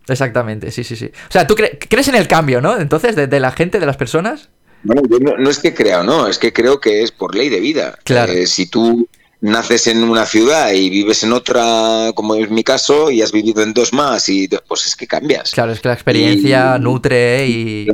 Exactamente, 0.08 0.72
sí, 0.72 0.84
sí, 0.84 0.96
sí. 0.96 1.06
O 1.06 1.32
sea, 1.32 1.46
¿tú 1.46 1.56
crees 1.56 2.08
en 2.08 2.16
el 2.16 2.28
cambio, 2.28 2.60
no? 2.60 2.80
Entonces, 2.80 3.16
de, 3.16 3.40
la 3.40 3.52
gente, 3.52 3.80
de 3.80 3.86
las 3.86 3.98
personas. 3.98 4.50
Bueno, 4.84 5.02
yo 5.10 5.20
no, 5.20 5.50
es 5.50 5.60
que 5.60 5.74
crea 5.74 6.04
no, 6.04 6.28
es 6.28 6.38
que 6.38 6.54
creo 6.54 6.80
que 6.80 7.04
es 7.04 7.12
por 7.12 7.36
ley 7.36 7.50
de 7.50 7.60
vida. 7.60 7.98
Claro. 8.04 8.34
Eh, 8.34 8.46
si 8.46 8.68
tú 8.68 9.08
naces 9.46 9.88
en 9.88 10.04
una 10.04 10.26
ciudad 10.26 10.72
y 10.74 10.90
vives 10.90 11.24
en 11.24 11.34
otra, 11.34 12.12
como 12.16 12.36
es 12.36 12.50
mi 12.50 12.64
caso, 12.64 13.12
y 13.12 13.22
has 13.22 13.32
vivido 13.32 13.62
en 13.62 13.74
dos 13.74 13.94
más, 13.94 14.28
y 14.28 14.50
pues 14.68 14.86
es 14.86 14.96
que 14.96 15.08
cambias. 15.08 15.52
Claro, 15.52 15.72
es 15.72 15.80
que 15.80 15.88
la 15.88 15.94
experiencia 15.94 16.78
nutre 16.78 17.48
y... 17.48 17.88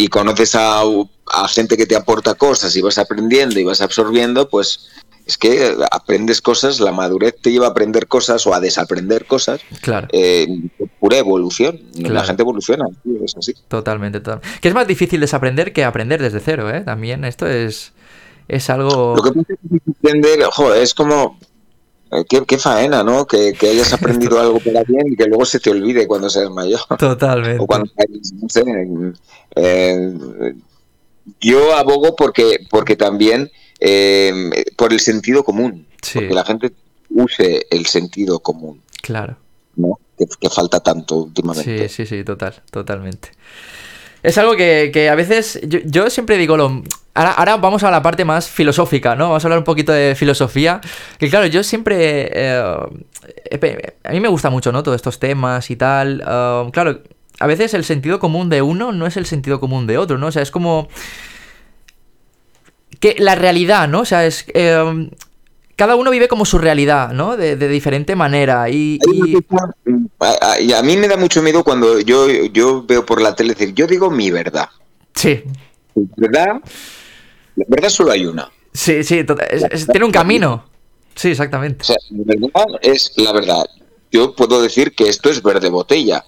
Y 0.00 0.06
conoces 0.06 0.54
a, 0.54 0.82
gente 1.48 1.76
que 1.76 1.84
te 1.84 1.96
aporta 1.96 2.34
cosas 2.34 2.76
y 2.76 2.80
vas 2.80 2.98
aprendiendo 2.98 3.58
y 3.58 3.64
vas 3.64 3.80
absorbiendo, 3.80 4.48
pues 4.48 4.90
es 5.26 5.36
que 5.36 5.74
aprendes 5.90 6.40
cosas, 6.40 6.78
la 6.78 6.92
madurez 6.92 7.34
te 7.42 7.50
lleva 7.50 7.66
a 7.66 7.70
aprender 7.70 8.06
cosas 8.06 8.46
o 8.46 8.54
a 8.54 8.60
desaprender 8.60 9.26
cosas. 9.26 9.60
Claro. 9.80 10.06
Eh, 10.12 10.46
pura 11.00 11.18
evolución. 11.18 11.80
La 11.96 12.22
gente 12.22 12.42
evoluciona, 12.42 12.84
es 13.24 13.36
así. 13.36 13.54
Totalmente, 13.66 14.20
totalmente. 14.20 14.60
Que 14.60 14.68
es 14.68 14.74
más 14.74 14.86
difícil 14.86 15.18
desaprender 15.18 15.72
que 15.72 15.82
aprender 15.82 16.22
desde 16.22 16.38
cero, 16.38 16.70
¿eh? 16.70 16.82
También 16.82 17.24
esto 17.24 17.48
es 17.48 17.92
es 18.48 18.70
algo... 18.70 19.14
Lo 19.16 19.22
que 19.22 19.30
pasa 19.30 19.52
es 19.52 20.12
que 20.12 20.44
joder, 20.50 20.82
es 20.82 20.94
como... 20.94 21.38
Eh, 22.10 22.24
qué, 22.46 22.58
faena, 22.58 23.04
¿no? 23.04 23.26
Que, 23.26 23.54
hayas 23.60 23.92
aprendido 23.92 24.40
algo 24.40 24.60
para 24.60 24.82
bien 24.82 25.12
y 25.12 25.16
que 25.16 25.26
luego 25.26 25.44
se 25.44 25.60
te 25.60 25.70
olvide 25.70 26.06
cuando 26.06 26.30
seas 26.30 26.50
mayor. 26.50 26.80
Totalmente. 26.98 27.62
O 27.62 27.66
cuando, 27.66 27.90
no 28.40 28.48
sé, 28.48 28.64
eh, 29.56 30.54
yo 31.40 31.76
abogo 31.76 32.16
porque, 32.16 32.66
porque 32.70 32.96
también 32.96 33.50
eh, 33.80 34.64
por 34.76 34.92
el 34.92 35.00
sentido 35.00 35.44
común. 35.44 35.86
Sí. 36.00 36.18
Porque 36.18 36.34
la 36.34 36.44
gente 36.44 36.72
use 37.10 37.66
el 37.70 37.86
sentido 37.86 38.38
común. 38.40 38.80
Claro. 39.02 39.36
¿no? 39.76 39.98
Que, 40.16 40.50
falta 40.50 40.80
tanto 40.80 41.16
últimamente. 41.16 41.88
Sí, 41.88 42.06
sí, 42.06 42.16
sí, 42.16 42.24
total, 42.24 42.62
totalmente. 42.70 43.30
Es 44.22 44.36
algo 44.36 44.56
que, 44.56 45.08
a 45.10 45.14
veces 45.14 45.60
yo, 45.62 46.10
siempre 46.10 46.36
digo 46.36 46.56
lo... 46.56 46.82
Ahora, 47.20 47.56
vamos 47.56 47.82
a 47.82 47.90
la 47.90 48.00
parte 48.00 48.24
más 48.24 48.48
filosófica, 48.48 49.16
¿no? 49.16 49.28
Vamos 49.28 49.44
a 49.44 49.46
hablar 49.48 49.58
un 49.58 49.64
poquito 49.64 49.90
de 49.90 50.14
filosofía. 50.14 50.80
Que 51.18 51.28
claro, 51.28 51.46
yo 51.46 51.64
siempre... 51.64 52.30
Eh, 52.32 52.62
a 54.04 54.10
mí 54.12 54.20
me 54.20 54.28
gusta 54.28 54.50
mucho, 54.50 54.70
¿no? 54.70 54.82
Todos 54.84 54.96
estos 54.96 55.18
temas 55.18 55.70
y 55.70 55.76
tal. 55.76 56.20
Um, 56.20 56.70
claro, 56.70 57.00
a 57.40 57.46
veces 57.48 57.74
el 57.74 57.84
sentido 57.84 58.20
común 58.20 58.48
de 58.48 58.62
uno 58.62 58.92
no 58.92 59.06
es 59.06 59.16
el 59.16 59.26
sentido 59.26 59.58
común 59.58 59.86
de 59.88 59.98
otro, 59.98 60.16
¿no? 60.16 60.28
O 60.28 60.32
sea, 60.32 60.42
es 60.42 60.50
como... 60.52 60.88
que 63.00 63.16
la 63.18 63.34
realidad, 63.34 63.88
¿no? 63.88 64.00
O 64.00 64.04
sea, 64.04 64.24
es... 64.24 64.44
eh, 64.54 65.10
cada 65.74 65.94
uno 65.96 66.10
vive 66.10 66.28
como 66.28 66.44
su 66.44 66.58
realidad, 66.58 67.12
¿no? 67.12 67.36
De, 67.36 67.56
de 67.56 67.68
diferente 67.68 68.16
manera. 68.16 68.68
Y, 68.68 68.98
y- 69.12 69.36
A, 70.20 70.78
a 70.78 70.82
mí 70.82 70.96
me 70.96 71.06
da 71.08 71.16
mucho 71.16 71.40
miedo 71.42 71.62
cuando 71.62 72.00
yo, 72.00 72.28
yo 72.28 72.84
veo 72.84 73.06
por 73.06 73.20
la 73.20 73.34
tele 73.36 73.54
decir, 73.54 73.74
yo 73.74 73.86
digo 73.86 74.10
mi 74.10 74.30
verdad. 74.30 74.68
Sí, 75.14 75.42
¿Verdad? 76.16 76.60
La 77.58 77.64
verdad 77.68 77.88
solo 77.90 78.12
hay 78.12 78.24
una. 78.26 78.50
sí, 78.72 79.02
sí. 79.04 79.24
es- 79.50 79.64
es- 79.70 79.86
tiene 79.86 80.06
un 80.06 80.12
camino. 80.12 80.64
Sí, 81.14 81.28
exactamente. 81.30 81.82
O 81.82 81.84
sea, 81.84 81.96
la 82.10 82.24
verdad 82.24 82.66
es 82.82 83.12
la 83.16 83.32
verdad. 83.32 83.64
Yo 84.12 84.34
puedo 84.34 84.62
decir 84.62 84.94
que 84.94 85.08
esto 85.08 85.28
es 85.30 85.42
verde 85.42 85.68
botella. 85.68 86.24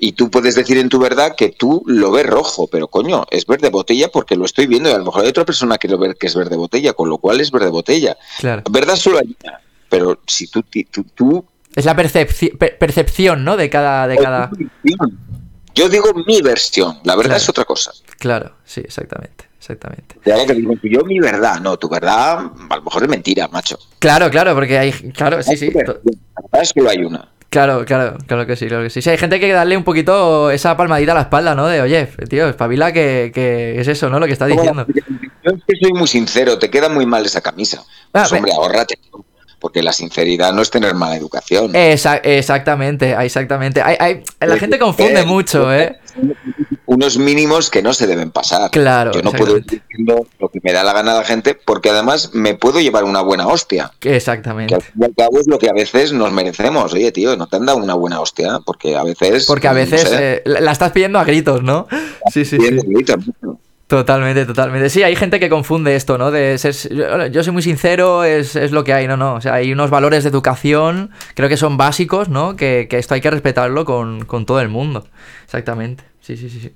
Y 0.00 0.12
tú 0.12 0.30
puedes 0.30 0.54
decir 0.54 0.78
en 0.78 0.88
tu 0.88 1.00
verdad 1.00 1.34
que 1.36 1.48
tú 1.48 1.82
lo 1.86 2.12
ves 2.12 2.24
rojo, 2.24 2.68
pero 2.68 2.86
coño, 2.86 3.24
es 3.32 3.44
verde 3.46 3.68
botella 3.68 4.08
porque 4.12 4.36
lo 4.36 4.44
estoy 4.44 4.68
viendo 4.68 4.88
y 4.88 4.92
a 4.92 4.98
lo 4.98 5.04
mejor 5.06 5.24
hay 5.24 5.30
otra 5.30 5.44
persona 5.44 5.76
que 5.76 5.88
lo 5.88 5.98
ve 5.98 6.14
que 6.14 6.28
es 6.28 6.36
verde 6.36 6.54
botella, 6.54 6.92
con 6.92 7.08
lo 7.08 7.18
cual 7.18 7.40
es 7.40 7.50
verde 7.50 7.68
botella. 7.70 8.16
Claro. 8.38 8.62
Verdad 8.70 8.94
solo 8.94 9.18
hay 9.18 9.36
una. 9.42 9.60
Pero 9.88 10.20
si 10.26 10.46
tú, 10.46 10.62
tú, 10.92 11.02
tú 11.16 11.44
Es 11.74 11.84
la 11.84 11.96
percepci- 11.96 12.56
per- 12.56 12.78
percepción, 12.78 13.42
¿no? 13.44 13.56
De 13.56 13.68
cada... 13.68 14.06
De 14.06 14.16
cada... 14.18 14.50
Yo 15.74 15.88
digo 15.88 16.12
mi 16.26 16.42
versión, 16.42 16.98
la 17.04 17.14
verdad 17.16 17.30
Claro. 17.30 17.42
es 17.42 17.48
otra 17.48 17.64
cosa. 17.64 17.90
Claro, 18.18 18.52
sí, 18.64 18.80
exactamente. 18.84 19.47
Exactamente. 19.58 20.16
Que 20.22 20.54
digo, 20.54 20.74
yo 20.82 21.04
mi 21.04 21.18
verdad, 21.18 21.60
no, 21.60 21.76
tu 21.76 21.88
verdad 21.88 22.38
a 22.70 22.76
lo 22.76 22.82
mejor 22.82 23.02
es 23.02 23.08
mentira, 23.08 23.48
macho. 23.48 23.78
Claro, 23.98 24.30
claro, 24.30 24.54
porque 24.54 24.78
hay... 24.78 24.92
Claro, 24.92 25.42
sí, 25.42 25.56
sí. 25.56 25.70
La 25.72 25.82
verdad 25.82 26.62
es 26.62 26.72
que 26.72 26.80
solo 26.80 26.90
hay 26.90 26.98
una. 26.98 27.28
Claro, 27.50 27.84
claro, 27.86 28.18
claro 28.26 28.46
que 28.46 28.56
sí, 28.56 28.66
claro 28.66 28.84
que 28.84 28.90
sí. 28.90 29.00
Sí, 29.00 29.08
hay 29.08 29.16
gente 29.16 29.38
que 29.38 29.46
hay 29.46 29.50
que 29.50 29.56
darle 29.56 29.76
un 29.76 29.84
poquito 29.84 30.50
esa 30.50 30.76
palmadita 30.76 31.12
a 31.12 31.14
la 31.14 31.20
espalda, 31.22 31.54
¿no? 31.54 31.66
De, 31.66 31.80
oye, 31.80 32.06
tío, 32.28 32.46
espabila 32.46 32.92
que, 32.92 33.30
que 33.34 33.80
es 33.80 33.88
eso, 33.88 34.10
¿no? 34.10 34.20
Lo 34.20 34.26
que 34.26 34.32
está 34.32 34.46
diciendo. 34.46 34.86
Yo 34.86 35.52
es 35.52 35.62
que 35.66 35.76
soy 35.80 35.92
muy 35.94 36.06
sincero, 36.06 36.58
te 36.58 36.68
queda 36.68 36.90
muy 36.90 37.06
mal 37.06 37.24
esa 37.24 37.40
camisa. 37.40 37.82
Ah, 38.12 38.26
Pues, 38.28 38.32
hombre, 38.32 38.52
ahórrate. 38.52 38.98
Porque 39.58 39.82
la 39.82 39.92
sinceridad 39.92 40.52
no 40.52 40.62
es 40.62 40.70
tener 40.70 40.94
mala 40.94 41.16
educación. 41.16 41.74
Esa- 41.74 42.16
exactamente, 42.18 43.16
exactamente. 43.24 43.82
Hay, 43.82 43.96
hay- 43.98 44.22
la 44.40 44.56
gente 44.56 44.78
confunde 44.78 45.20
Eh, 45.20 45.26
mucho, 45.26 45.72
¿eh? 45.74 45.98
Unos 46.86 47.18
mínimos 47.18 47.68
que 47.68 47.82
no 47.82 47.92
se 47.92 48.06
deben 48.06 48.30
pasar. 48.30 48.70
Claro, 48.70 49.12
Yo 49.12 49.20
no 49.22 49.30
puedo 49.32 49.58
ir 49.58 49.64
diciendo 49.66 50.26
lo 50.40 50.48
que 50.48 50.58
me 50.62 50.72
da 50.72 50.82
la 50.82 50.92
gana 50.94 51.12
a 51.12 51.18
la 51.18 51.24
gente, 51.24 51.54
porque 51.54 51.90
además 51.90 52.30
me 52.32 52.54
puedo 52.54 52.80
llevar 52.80 53.04
una 53.04 53.20
buena 53.20 53.46
hostia. 53.46 53.92
Que 54.00 54.16
Exactamente. 54.16 54.74
al 54.74 54.80
fin 54.82 54.94
y 55.00 55.04
al 55.04 55.14
cabo 55.14 55.38
es 55.38 55.46
lo 55.48 55.58
que 55.58 55.68
a 55.68 55.72
veces 55.74 56.12
nos 56.12 56.32
merecemos. 56.32 56.92
Oye, 56.94 57.12
tío, 57.12 57.36
no 57.36 57.46
te 57.46 57.56
han 57.56 57.66
dado 57.66 57.78
una 57.78 57.94
buena 57.94 58.20
hostia, 58.20 58.60
porque 58.64 58.96
a 58.96 59.02
veces. 59.04 59.44
Porque 59.46 59.68
a 59.68 59.72
no 59.72 59.76
veces 59.76 60.00
sé, 60.02 60.34
eh, 60.36 60.42
la 60.46 60.72
estás 60.72 60.92
pidiendo 60.92 61.18
a 61.18 61.24
gritos, 61.24 61.62
¿no? 61.62 61.86
Sí, 62.32 62.44
sí, 62.44 62.56
sí. 62.58 62.76
bonita. 62.76 63.16
Totalmente, 63.88 64.44
totalmente. 64.44 64.90
Sí, 64.90 65.02
hay 65.02 65.16
gente 65.16 65.40
que 65.40 65.48
confunde 65.48 65.96
esto, 65.96 66.18
¿no? 66.18 66.30
De 66.30 66.58
ser, 66.58 66.74
yo, 67.32 67.42
soy 67.42 67.52
muy 67.54 67.62
sincero, 67.62 68.22
es, 68.22 68.54
es 68.54 68.70
lo 68.70 68.84
que 68.84 68.92
hay, 68.92 69.08
no, 69.08 69.16
no. 69.16 69.34
O 69.34 69.40
sea, 69.40 69.54
hay 69.54 69.72
unos 69.72 69.88
valores 69.88 70.24
de 70.24 70.28
educación, 70.30 71.10
creo 71.34 71.48
que 71.48 71.56
son 71.56 71.78
básicos, 71.78 72.28
¿no? 72.28 72.54
Que, 72.54 72.86
que 72.90 72.98
esto 72.98 73.14
hay 73.14 73.22
que 73.22 73.30
respetarlo 73.30 73.86
con, 73.86 74.26
con 74.26 74.44
todo 74.44 74.60
el 74.60 74.68
mundo. 74.68 75.06
Exactamente. 75.44 76.04
Sí, 76.20 76.36
sí, 76.36 76.50
sí, 76.50 76.60
sí. 76.60 76.72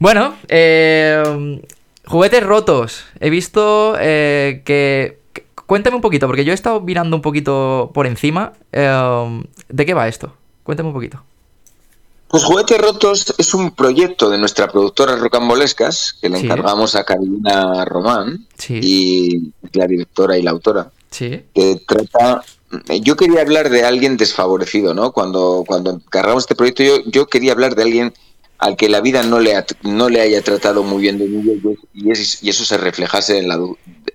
Bueno, 0.00 0.34
eh, 0.48 1.60
juguetes 2.06 2.42
rotos. 2.42 3.06
He 3.20 3.30
visto 3.30 3.94
eh, 4.00 4.62
que... 4.64 5.18
que- 5.32 5.46
Cuéntame 5.66 5.94
un 5.94 6.02
poquito, 6.02 6.26
porque 6.26 6.44
yo 6.44 6.50
he 6.50 6.54
estado 6.56 6.80
mirando 6.80 7.14
un 7.14 7.22
poquito 7.22 7.92
por 7.94 8.08
encima. 8.08 8.54
eh, 8.72 9.42
¿De 9.68 9.86
qué 9.86 9.94
va 9.94 10.08
esto? 10.08 10.34
Cuéntame 10.64 10.88
un 10.88 10.94
poquito. 10.94 11.22
Pues 12.30 12.44
Juguetes 12.44 12.78
Rotos 12.78 13.34
es 13.38 13.54
un 13.54 13.72
proyecto 13.72 14.30
de 14.30 14.38
nuestra 14.38 14.68
productora 14.70 15.16
Rocambolescas, 15.16 16.14
que 16.20 16.28
le 16.28 16.38
Sí. 16.38 16.44
encargamos 16.46 16.94
a 16.94 17.04
Carolina 17.04 17.84
Román, 17.84 18.46
Sí. 18.56 18.78
y 18.82 19.52
la 19.76 19.86
directora 19.88 20.38
y 20.38 20.42
la 20.42 20.52
autora, 20.52 20.90
Sí. 21.10 21.42
que 21.54 21.80
trata... 21.86 22.42
Yo 23.02 23.16
quería 23.16 23.40
hablar 23.40 23.68
de 23.68 23.82
alguien 23.84 24.16
desfavorecido, 24.16 24.94
¿no? 24.94 25.10
Cuando, 25.10 25.64
cuando 25.66 25.90
encargamos 25.90 26.44
este 26.44 26.54
proyecto, 26.54 26.84
yo, 26.84 26.98
yo 27.06 27.26
quería 27.26 27.50
hablar 27.50 27.74
de 27.74 27.82
alguien 27.82 28.14
al 28.58 28.76
que 28.76 28.88
la 28.88 29.00
vida 29.00 29.24
no 29.24 29.40
le, 29.40 29.56
ha- 29.56 29.66
no 29.82 30.08
le 30.08 30.20
haya 30.20 30.40
tratado 30.42 30.84
muy 30.84 31.02
bien 31.02 31.18
de 31.18 31.26
niño 31.26 31.54
y, 31.94 32.12
es- 32.12 32.44
y 32.44 32.50
eso 32.50 32.64
se 32.64 32.76
reflejase 32.76 33.38
en 33.38 33.48
la, 33.48 33.58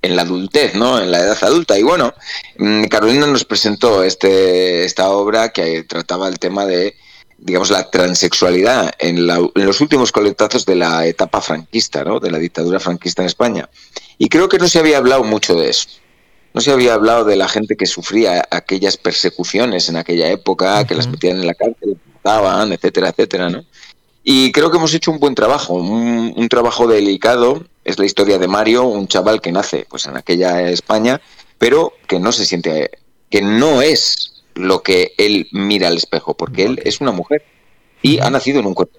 en 0.02 0.16
la 0.16 0.22
adultez, 0.22 0.74
¿no? 0.76 1.02
En 1.02 1.12
la 1.12 1.20
edad 1.20 1.38
adulta. 1.42 1.78
Y 1.78 1.84
bueno, 1.84 2.14
mm, 2.60 2.86
Carolina 2.86 3.28
nos 3.28 3.44
presentó 3.44 4.04
este, 4.04 4.86
esta 4.86 5.10
obra 5.10 5.50
que 5.50 5.84
trataba 5.84 6.30
el 6.30 6.40
tema 6.40 6.66
de, 6.66 6.96
digamos, 7.38 7.70
la 7.70 7.90
transexualidad 7.90 8.92
en, 9.00 9.28
la- 9.28 9.38
en 9.56 9.66
los 9.66 9.82
últimos 9.82 10.12
coletazos 10.12 10.66
de 10.66 10.76
la 10.76 11.06
etapa 11.06 11.42
franquista, 11.42 12.04
¿no? 12.04 12.20
De 12.20 12.32
la 12.32 12.40
dictadura 12.40 12.80
franquista 12.80 13.22
en 13.22 13.28
España. 13.28 13.70
Y 14.18 14.30
creo 14.30 14.48
que 14.50 14.58
no 14.58 14.68
se 14.68 14.80
había 14.80 14.98
hablado 14.98 15.24
mucho 15.24 15.56
de 15.56 15.70
eso. 15.70 15.88
No 16.54 16.62
se 16.62 16.72
había 16.72 16.94
hablado 16.94 17.26
de 17.26 17.36
la 17.36 17.50
gente 17.50 17.76
que 17.76 17.86
sufría 17.86 18.48
aquellas 18.50 18.96
persecuciones 18.96 19.90
en 19.90 19.98
aquella 19.98 20.30
época, 20.32 20.86
que 20.88 20.96
las 20.96 21.08
metían 21.08 21.38
en 21.38 21.48
la 21.48 21.54
cárcel, 21.54 21.98
mataban, 22.16 22.72
etcétera, 22.72 23.10
etcétera, 23.10 23.50
¿no? 23.50 23.66
Y 24.24 24.52
creo 24.54 24.72
que 24.72 24.78
hemos 24.78 24.94
hecho 24.94 25.12
un 25.12 25.20
buen 25.20 25.36
trabajo, 25.36 25.74
un, 25.74 26.34
un 26.36 26.50
trabajo 26.50 26.88
delicado. 26.88 27.66
Es 27.84 28.00
la 28.00 28.06
historia 28.06 28.40
de 28.40 28.48
Mario, 28.48 28.84
un 28.86 29.08
chaval 29.08 29.40
que 29.42 29.52
nace 29.52 29.86
pues 29.88 30.06
en 30.08 30.18
aquella 30.18 30.62
España, 30.72 31.22
pero 31.60 31.94
que 32.08 32.20
no 32.20 32.32
se 32.32 32.46
siente, 32.46 32.90
que 33.30 33.42
no 33.44 33.82
es 33.84 34.35
lo 34.56 34.82
que 34.82 35.14
él 35.18 35.48
mira 35.52 35.88
al 35.90 35.98
espejo, 35.98 36.34
porque 36.36 36.64
él 36.64 36.82
es 36.84 37.02
una 37.02 37.12
mujer 37.12 37.44
y 38.02 38.20
ha 38.20 38.30
nacido 38.30 38.60
en 38.60 38.66
un 38.66 38.74
cuerpo. 38.74 38.98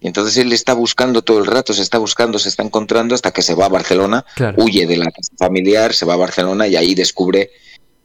Y 0.00 0.08
entonces 0.08 0.36
él 0.38 0.52
está 0.52 0.74
buscando 0.74 1.22
todo 1.22 1.38
el 1.38 1.46
rato, 1.46 1.72
se 1.72 1.82
está 1.82 1.98
buscando, 1.98 2.38
se 2.40 2.48
está 2.48 2.62
encontrando 2.64 3.14
hasta 3.14 3.30
que 3.30 3.42
se 3.42 3.54
va 3.54 3.66
a 3.66 3.68
Barcelona, 3.68 4.24
Claro. 4.34 4.56
huye 4.62 4.86
de 4.86 4.96
la 4.96 5.10
casa 5.10 5.32
familiar, 5.38 5.94
se 5.94 6.04
va 6.06 6.14
a 6.14 6.16
Barcelona 6.16 6.66
y 6.66 6.74
ahí 6.74 6.94
descubre, 6.94 7.50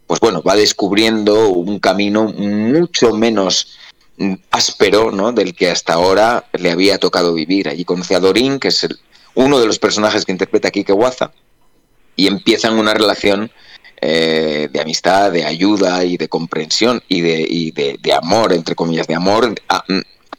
pues 0.06 0.20
bueno, 0.20 0.44
va 0.44 0.56
descubriendo 0.56 1.50
un 1.50 1.80
camino 1.80 2.26
mucho 2.26 3.14
menos 3.14 3.78
áspero, 4.52 5.12
¿no? 5.12 5.32
Del 5.32 5.56
que 5.56 5.70
hasta 5.70 5.94
ahora 5.94 6.46
le 6.54 6.72
había 6.72 6.98
tocado 6.98 7.34
vivir. 7.34 7.68
Allí 7.70 7.86
conoce 7.86 8.16
a 8.16 8.20
Dorín, 8.20 8.60
que 8.60 8.68
es 8.70 8.84
el- 8.84 9.00
uno 9.36 9.60
de 9.60 9.66
los 9.68 9.80
personajes 9.80 10.26
que 10.26 10.32
interpreta 10.32 10.72
Kike 10.72 10.94
Waza, 10.94 11.32
y 12.16 12.28
empiezan 12.28 12.78
una 12.80 12.94
relación 12.96 13.52
eh, 14.02 14.70
de 14.72 14.82
amistad, 14.82 15.32
de 15.32 15.44
ayuda 15.46 16.04
y 16.04 16.18
de 16.18 16.28
comprensión 16.30 17.02
y 17.08 17.22
de, 17.22 17.46
y 17.48 17.72
de, 17.72 17.98
de 18.02 18.14
amor, 18.14 18.54
entre 18.54 18.76
comillas, 18.76 19.08
de 19.08 19.16
amor, 19.16 19.56
a- 19.70 19.84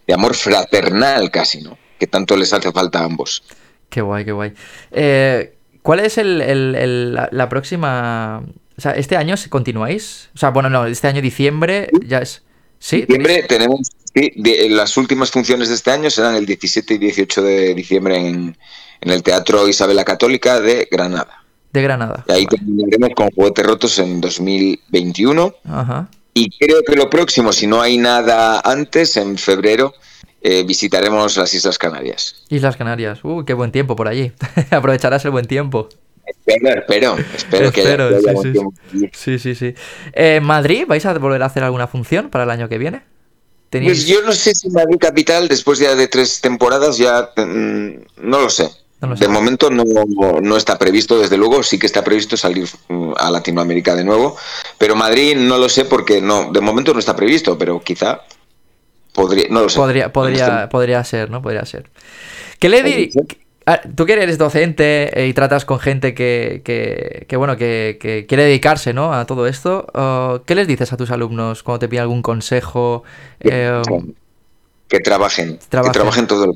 de 0.06 0.14
amor 0.14 0.34
fraternal 0.34 1.30
casi, 1.30 1.60
¿no? 1.60 1.76
Que 1.98 2.06
tanto 2.06 2.36
les 2.36 2.52
hace 2.52 2.70
falta 2.72 3.00
a 3.00 3.04
ambos. 3.04 3.42
Qué 3.90 4.00
guay, 4.00 4.24
qué 4.24 4.32
guay. 4.32 4.52
Eh, 4.92 5.54
¿Cuál 5.82 6.00
es 6.00 6.18
el, 6.18 6.40
el- 6.40 6.74
el- 6.74 7.14
la, 7.14 7.28
la 7.32 7.48
próxima... 7.48 8.42
O 8.76 8.80
sea, 8.80 8.92
¿este 8.92 9.16
año 9.16 9.36
se 9.36 9.50
continuáis? 9.50 10.28
O 10.34 10.38
sea, 10.38 10.50
bueno, 10.50 10.70
no, 10.70 10.86
este 10.86 11.08
año 11.08 11.20
diciembre 11.20 11.88
ya 12.06 12.18
es... 12.18 12.42
¿Sí? 12.78 12.98
diciembre 13.00 13.42
tenemos 13.48 13.80
sí, 14.14 14.30
de- 14.36 14.68
las 14.70 14.96
últimas 14.96 15.32
funciones 15.32 15.68
de 15.68 15.74
este 15.74 15.90
año 15.90 16.10
serán 16.10 16.36
el 16.36 16.46
17 16.46 16.94
y 16.94 16.98
18 16.98 17.42
de 17.42 17.74
diciembre 17.74 18.16
en, 18.18 18.56
en 19.00 19.10
el 19.10 19.22
Teatro 19.24 19.66
Isabel 19.66 19.96
la 19.96 20.04
Católica 20.04 20.60
de 20.60 20.86
Granada. 20.88 21.37
De 21.72 21.82
Granada. 21.82 22.24
Y 22.28 22.32
ahí 22.32 22.44
Vale. 22.46 22.56
terminaremos 22.58 23.10
con 23.14 23.30
Juguetes 23.30 23.66
Rotos 23.66 23.98
en 23.98 24.20
2021. 24.20 25.54
Ajá. 25.64 26.08
Y 26.34 26.50
creo 26.58 26.82
que 26.86 26.94
lo 26.96 27.10
próximo, 27.10 27.52
si 27.52 27.66
no 27.66 27.80
hay 27.80 27.98
nada 27.98 28.60
antes, 28.64 29.16
en 29.16 29.36
febrero, 29.38 29.92
eh, 30.40 30.62
visitaremos 30.64 31.36
las 31.36 31.52
Islas 31.52 31.78
Canarias. 31.78 32.36
Islas 32.48 32.76
Canarias. 32.76 33.20
Uh, 33.24 33.44
qué 33.44 33.54
buen 33.54 33.72
tiempo 33.72 33.96
por 33.96 34.08
allí. 34.08 34.32
Aprovecharás 34.70 35.24
el 35.24 35.30
buen 35.32 35.46
tiempo. 35.46 35.88
Espero, 36.46 36.78
espero, 36.80 37.16
espero 37.34 37.72
que 37.72 37.80
Espero, 37.80 38.04
haya 38.08 38.18
sí, 38.18 38.50
buen 38.52 38.70
sí. 38.92 39.10
Sí, 39.12 39.38
sí, 39.38 39.54
sí. 39.54 39.74
Eh, 40.12 40.40
¿Madrid? 40.42 40.84
¿Vais 40.86 41.04
a 41.06 41.14
volver 41.18 41.42
a 41.42 41.46
hacer 41.46 41.64
alguna 41.64 41.86
función 41.86 42.28
para 42.30 42.44
el 42.44 42.50
año 42.50 42.68
que 42.68 42.78
viene? 42.78 43.02
¿Tenéis- 43.70 43.86
Pues 43.88 44.06
yo 44.06 44.22
no 44.22 44.32
sé 44.32 44.54
si 44.54 44.68
Madrid 44.70 44.98
Capital, 45.00 45.48
después 45.48 45.78
ya 45.78 45.94
de 45.94 46.06
tres 46.08 46.40
temporadas, 46.40 46.96
ya 46.98 47.30
mm, 47.36 47.88
no 48.22 48.40
lo 48.40 48.50
sé. 48.50 48.70
No 49.00 49.14
de 49.14 49.28
momento 49.28 49.70
no, 49.70 49.84
no 50.40 50.56
está 50.56 50.76
previsto, 50.76 51.18
desde 51.20 51.36
luego, 51.36 51.62
sí 51.62 51.78
que 51.78 51.86
está 51.86 52.02
previsto 52.02 52.36
salir 52.36 52.68
mm, 52.88 53.12
a 53.16 53.30
Latinoamérica 53.30 53.94
de 53.94 54.04
nuevo, 54.04 54.36
pero 54.76 54.96
Madrid 54.96 55.36
no 55.36 55.56
lo 55.58 55.68
sé 55.68 55.84
porque 55.84 56.20
no, 56.20 56.50
de 56.52 56.60
momento 56.60 56.92
no 56.92 56.98
está 56.98 57.14
previsto, 57.14 57.56
pero 57.56 57.80
quizá 57.80 58.22
podría, 59.12 59.46
no 59.50 59.62
lo 59.62 59.68
sé. 59.68 59.76
Podría, 59.76 60.12
podría, 60.12 60.68
podría 60.68 61.04
ser, 61.04 61.30
¿no? 61.30 61.40
Podría 61.42 61.64
ser. 61.64 61.88
¿Qué 62.58 62.68
le. 62.68 63.10
Ah, 63.66 63.82
Tú 63.94 64.06
que 64.06 64.14
eres 64.14 64.38
docente 64.38 65.10
eh, 65.12 65.28
y 65.28 65.34
tratas 65.34 65.66
con 65.66 65.78
gente 65.78 66.14
que, 66.14 66.62
que, 66.64 67.26
que, 67.28 67.36
bueno, 67.36 67.58
que, 67.58 67.98
que 68.00 68.24
quiere 68.26 68.44
dedicarse, 68.44 68.94
¿no? 68.94 69.12
A 69.12 69.26
todo 69.26 69.46
esto, 69.46 69.86
uh, 69.92 70.42
¿qué 70.46 70.54
les 70.54 70.66
dices 70.66 70.90
a 70.94 70.96
tus 70.96 71.10
alumnos 71.10 71.62
cuando 71.62 71.80
te 71.80 71.88
piden 71.88 72.02
algún 72.04 72.22
consejo? 72.22 73.04
Eh, 73.40 73.82
que 74.88 75.00
trabajen, 75.00 75.58
Trabajen. 75.68 75.92
que 75.92 75.98
trabajen 75.98 76.26
todo 76.26 76.54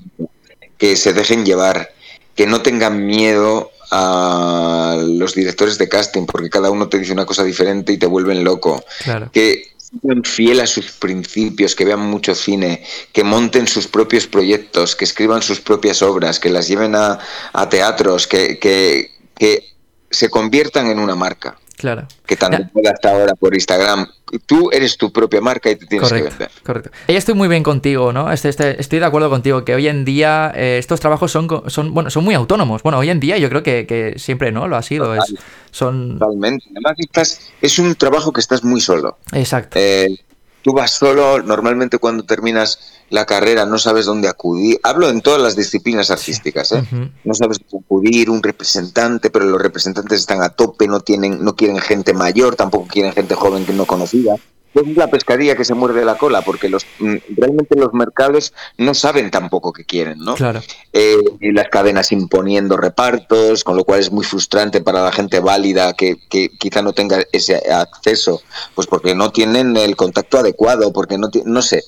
que 0.79 0.97
se 0.97 1.13
dejen 1.13 1.45
llevar, 1.45 1.91
que 2.35 2.47
no 2.47 2.63
tengan 2.63 3.07
miedo 3.07 3.71
a 3.91 4.97
los 4.99 5.35
directores 5.35 5.77
de 5.79 5.89
casting, 5.89 6.25
porque 6.25 6.49
cada 6.49 6.71
uno 6.71 6.89
te 6.89 6.99
dice 6.99 7.13
una 7.13 7.27
cosa 7.27 7.45
diferente 7.45 7.93
y 7.93 7.99
te 7.99 8.07
vuelven 8.07 8.43
loco. 8.43 8.83
claro. 9.05 9.31
que 9.33 9.73
sean 10.01 10.25
fiel 10.25 10.61
a 10.61 10.67
sus 10.67 10.91
principios, 10.93 11.75
que 11.75 11.85
vean 11.85 12.01
mucho 12.01 12.35
cine, 12.35 12.83
que 13.13 13.25
monten 13.25 13.67
sus 13.67 13.87
propios 13.87 14.27
proyectos, 14.27 14.97
que 14.97 15.05
escriban 15.05 15.43
sus 15.43 15.61
propias 15.61 16.01
obras, 16.01 16.41
que 16.41 16.49
las 16.49 16.67
lleven 16.67 16.95
a, 16.95 17.19
a 17.53 17.69
teatros, 17.69 18.27
que, 18.27 18.59
que, 18.59 19.11
que 19.37 19.73
se 20.11 20.31
conviertan 20.31 20.87
en 20.87 20.99
una 20.99 21.15
marca. 21.15 21.59
Claro. 21.83 22.07
Que 22.25 22.37
tanto 22.37 22.63
puede 22.73 22.89
hasta 22.89 23.11
ahora 23.11 23.35
por 23.35 23.53
Instagram. 23.53 24.07
Tú 24.47 24.71
eres 24.71 24.97
tu 24.97 25.13
propia 25.13 25.41
marca 25.41 25.69
y 25.69 25.75
te 25.75 25.85
tienes 25.87 26.13
que 26.13 26.23
vender. 26.23 26.49
Correcto. 26.63 26.91
Y 27.09 27.15
estoy 27.17 27.35
muy 27.35 27.49
bien 27.49 27.65
contigo, 27.65 28.13
¿no? 28.13 28.31
Este, 28.31 28.51
este, 28.51 28.81
estoy 28.81 29.01
de 29.01 29.05
acuerdo 29.05 29.29
contigo 29.29 29.65
que 29.65 29.75
hoy 29.75 29.89
en 29.89 30.05
día 30.05 30.53
eh, 30.55 30.77
estos 30.79 31.01
trabajos 31.01 31.33
son, 31.33 31.49
son, 31.67 31.93
bueno, 31.93 32.09
son 32.09 32.23
muy 32.23 32.37
autónomos. 32.37 32.85
Bueno, 32.85 32.99
hoy 32.99 33.11
en 33.11 33.19
día 33.19 33.37
yo 33.37 33.49
creo 33.49 33.65
que, 33.65 34.15
siempre, 34.17 34.53
¿no? 34.53 34.69
Lo 34.69 34.77
ha 34.77 34.83
sido. 34.83 35.13
Es, 35.13 35.35
son... 35.73 36.21
Totalmente. 36.21 36.67
Además, 36.71 37.41
es 37.61 37.79
un 37.81 37.97
trabajo 37.97 38.33
que 38.33 38.41
estás 38.41 38.63
muy 38.63 38.81
solo. 38.81 39.19
Exacto. 39.33 39.77
Eh, 39.81 40.21
tú 40.63 40.73
vas 40.73 40.93
solo, 40.93 41.43
normalmente 41.43 41.99
cuando 41.99 42.25
terminas 42.25 42.79
la 43.11 43.27
carrera 43.27 43.67
no 43.67 43.79
sabes 43.79 44.07
dónde 44.07 44.29
acudir. 44.29 44.81
Hablo 44.83 45.11
en 45.11 45.21
todas 45.21 45.41
las 45.41 45.57
disciplinas 45.57 46.11
artísticas, 46.11 46.73
¿eh? 46.73 46.83
No 47.25 47.35
sabes 47.35 47.59
dónde 47.59 47.85
acudir, 47.85 48.31
un 48.31 48.43
representante, 48.43 49.31
pero 49.31 49.45
los 49.45 49.61
representantes 49.61 50.21
están 50.21 50.43
a 50.43 50.51
tope, 50.51 50.89
no 50.89 51.01
tienen, 51.01 51.45
no 51.45 51.55
quieren 51.55 51.79
gente 51.79 52.15
mayor, 52.15 52.57
tampoco 52.57 52.87
quieren 52.89 53.13
gente 53.13 53.35
joven 53.35 53.67
que 53.67 53.73
no 53.73 53.87
conocida 53.87 54.37
es 54.75 54.97
la 54.97 55.09
pescadilla 55.09 55.57
que 55.57 55.65
se 55.65 55.75
muerde 55.75 56.05
la 56.05 56.17
cola, 56.17 56.43
porque 56.43 56.69
los 56.69 56.87
mm, 56.99 57.17
realmente 57.37 57.79
los 57.79 57.93
mercados 57.93 58.53
no 58.79 58.95
saben 58.95 59.31
tampoco 59.31 59.73
qué 59.73 59.85
quieren, 59.85 60.19
¿no? 60.19 60.35
Claro. 60.35 60.61
Eh, 60.93 61.17
y 61.41 61.53
las 61.53 61.69
cadenas 61.69 62.13
imponiendo 62.13 62.77
repartos, 62.77 63.65
con 63.65 63.77
lo 63.77 63.85
cual 63.85 64.01
es 64.01 64.11
muy 64.11 64.25
frustrante 64.25 64.81
para 64.81 65.03
la 65.03 65.13
gente 65.13 65.41
válida 65.41 65.93
que, 65.95 66.17
que, 66.29 66.49
quizá 66.49 66.83
no 66.83 66.93
tenga 66.93 67.23
ese 67.33 67.57
acceso, 67.71 68.43
pues 68.75 68.87
porque 68.87 69.15
no 69.15 69.31
tienen 69.31 69.77
el 69.77 69.97
contacto 69.97 70.39
adecuado, 70.39 70.93
porque 70.93 71.19
no, 71.19 71.31
no 71.45 71.63
sé. 71.63 71.83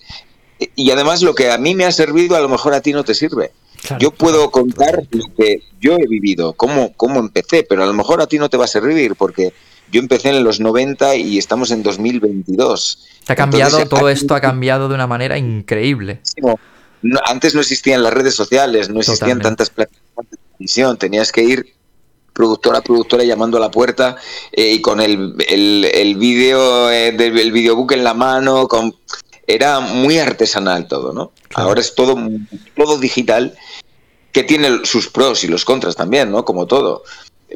Y 0.76 0.90
además 0.90 1.22
lo 1.22 1.34
que 1.34 1.50
a 1.50 1.58
mí 1.58 1.74
me 1.74 1.84
ha 1.84 1.92
servido 1.92 2.36
a 2.36 2.40
lo 2.40 2.48
mejor 2.48 2.74
a 2.74 2.80
ti 2.80 2.92
no 2.92 3.04
te 3.04 3.14
sirve. 3.14 3.52
yo 3.98 4.10
puedo 4.10 4.50
contar 4.50 5.02
lo 5.10 5.24
que 5.36 5.62
yo 5.80 5.94
he 5.96 6.06
vivido, 6.06 6.54
cómo, 6.54 6.92
cómo 6.94 7.20
empecé, 7.20 7.66
pero 7.68 7.82
a 7.82 7.86
lo 7.86 7.92
mejor 7.92 8.20
a 8.20 8.26
ti 8.26 8.38
no 8.38 8.48
te 8.48 8.56
va 8.56 8.64
a 8.64 8.68
servir 8.68 9.14
porque 9.16 9.52
yo 9.90 10.00
empecé 10.00 10.30
en 10.30 10.44
los 10.44 10.60
90 10.60 11.16
y 11.16 11.38
estamos 11.38 11.70
en 11.70 11.82
2022. 11.82 13.06
ha 13.28 13.34
cambiado, 13.34 13.86
todo 13.86 14.08
esto 14.08 14.34
ha 14.34 14.40
cambiado 14.40 14.88
de 14.88 14.94
una 14.94 15.06
manera 15.06 15.38
increíble. 15.38 16.20
antes 17.26 17.54
no 17.54 17.60
existían 17.60 18.02
las 18.02 18.12
redes 18.12 18.34
sociales, 18.34 18.88
no 18.88 19.00
existían 19.00 19.40
tantas 19.40 19.70
plataformas 19.70 20.30
de 20.30 20.36
televisión, 20.36 20.96
tenías 20.96 21.32
que 21.32 21.42
ir 21.42 21.74
productora 22.32 22.78
a 22.78 22.82
productora 22.82 23.24
llamando 23.24 23.56
a 23.56 23.60
la 23.60 23.70
puerta 23.70 24.16
eh, 24.52 24.72
y 24.72 24.80
con 24.82 25.00
el, 25.00 25.36
el, 25.48 26.16
vídeo 26.16 26.90
eh, 26.90 27.12
del 27.12 27.52
videobook 27.52 27.92
en 27.92 28.02
la 28.02 28.12
mano, 28.12 28.66
con, 28.66 28.94
era 29.46 29.80
muy 29.80 30.18
artesanal 30.18 30.88
todo, 30.88 31.12
¿no? 31.12 31.32
Ahora 31.54 31.80
es 31.80 31.94
todo, 31.94 32.18
todo 32.76 32.98
digital, 32.98 33.56
que 34.32 34.42
tiene 34.42 34.84
sus 34.84 35.08
pros 35.08 35.44
y 35.44 35.48
los 35.48 35.64
contras 35.64 35.94
también, 35.94 36.30
¿no? 36.30 36.44
Como 36.44 36.66
todo. 36.66 37.04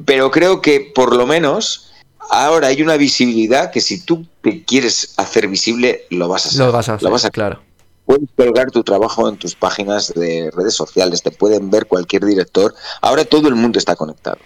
Pero 0.05 0.31
creo 0.31 0.63
que 0.63 0.93
por 0.95 1.17
lo 1.17 1.27
menos 1.27 1.88
ahora 2.31 2.69
hay 2.69 2.83
una 2.83 2.97
visibilidad 2.97 3.71
que 3.71 3.81
si 3.81 4.01
tú 4.01 4.27
te 4.43 4.65
quieres 4.65 5.15
hacer 5.17 5.49
visible, 5.49 6.05
lo 6.11 6.29
vas 6.29 6.47
a 6.47 6.49
hacer. 6.49 6.67
Lo 6.67 6.73
vas 6.73 6.89
a 6.89 6.95
hacer, 6.95 7.05
lo 7.05 7.11
vas 7.11 7.25
a, 7.25 7.31
claro 7.31 7.69
puedes 8.09 8.31
colgar 8.35 8.71
tu 8.71 8.83
trabajo 8.83 9.29
en 9.29 9.37
tus 9.37 9.55
páginas 9.55 10.15
de 10.15 10.51
redes 10.57 10.75
sociales, 10.75 11.23
te 11.23 11.31
pueden 11.31 11.71
ver 11.71 11.85
cualquier 11.87 12.25
director. 12.25 12.75
Ahora 13.03 13.27
todo 13.27 13.49
el 13.49 13.55
mundo 13.55 13.79
está 13.79 13.97
conectado. 13.97 14.39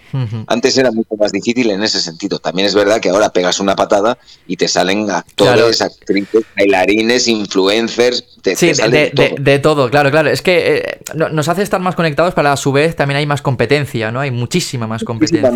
Antes 0.49 0.77
era 0.77 0.91
mucho 0.91 1.15
más 1.17 1.31
difícil 1.31 1.71
en 1.71 1.81
ese 1.85 2.01
sentido. 2.01 2.41
También 2.41 2.67
es 2.67 2.75
verdad 2.75 3.01
que 3.01 3.11
ahora 3.11 3.29
pegas 3.31 3.61
una 3.61 3.77
patada 3.77 4.19
y 4.49 4.57
te 4.57 4.67
salen 4.67 5.09
actores, 5.13 5.81
actrices, 5.81 6.43
bailarines, 6.57 7.29
influencers. 7.29 8.32
Sí, 8.43 8.73
de, 8.73 9.59
todo. 9.61 9.91
claro, 9.91 10.11
claro. 10.11 10.31
Es 10.31 10.43
que 10.43 10.77
eh, 10.77 11.01
nos 11.15 11.49
hace 11.49 11.63
estar 11.63 11.81
más 11.81 11.95
conectados, 11.95 12.35
pero 12.35 12.51
a 12.51 12.57
su 12.57 12.73
vez 12.73 12.97
también 12.97 13.19
hay 13.19 13.27
más 13.27 13.43
competencia, 13.43 14.11
¿no? 14.11 14.21
Hay 14.21 14.31
muchísima 14.31 14.87
más 14.87 15.05
competencia. 15.05 15.53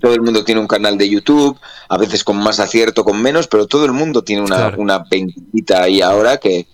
Todo 0.00 0.14
el 0.14 0.20
mundo 0.20 0.44
tiene 0.44 0.60
un 0.60 0.66
canal 0.66 0.98
de 0.98 1.08
YouTube, 1.08 1.58
a 1.88 1.96
veces 1.96 2.24
con 2.24 2.36
más 2.36 2.60
acierto, 2.60 3.04
con 3.04 3.20
menos, 3.20 3.48
pero 3.48 3.66
todo 3.66 3.84
el 3.84 3.92
mundo 3.92 4.22
tiene 4.22 4.42
una, 4.42 4.74
una 4.76 5.04
ahí 5.74 6.00
ahora 6.00 6.36
que 6.38 6.66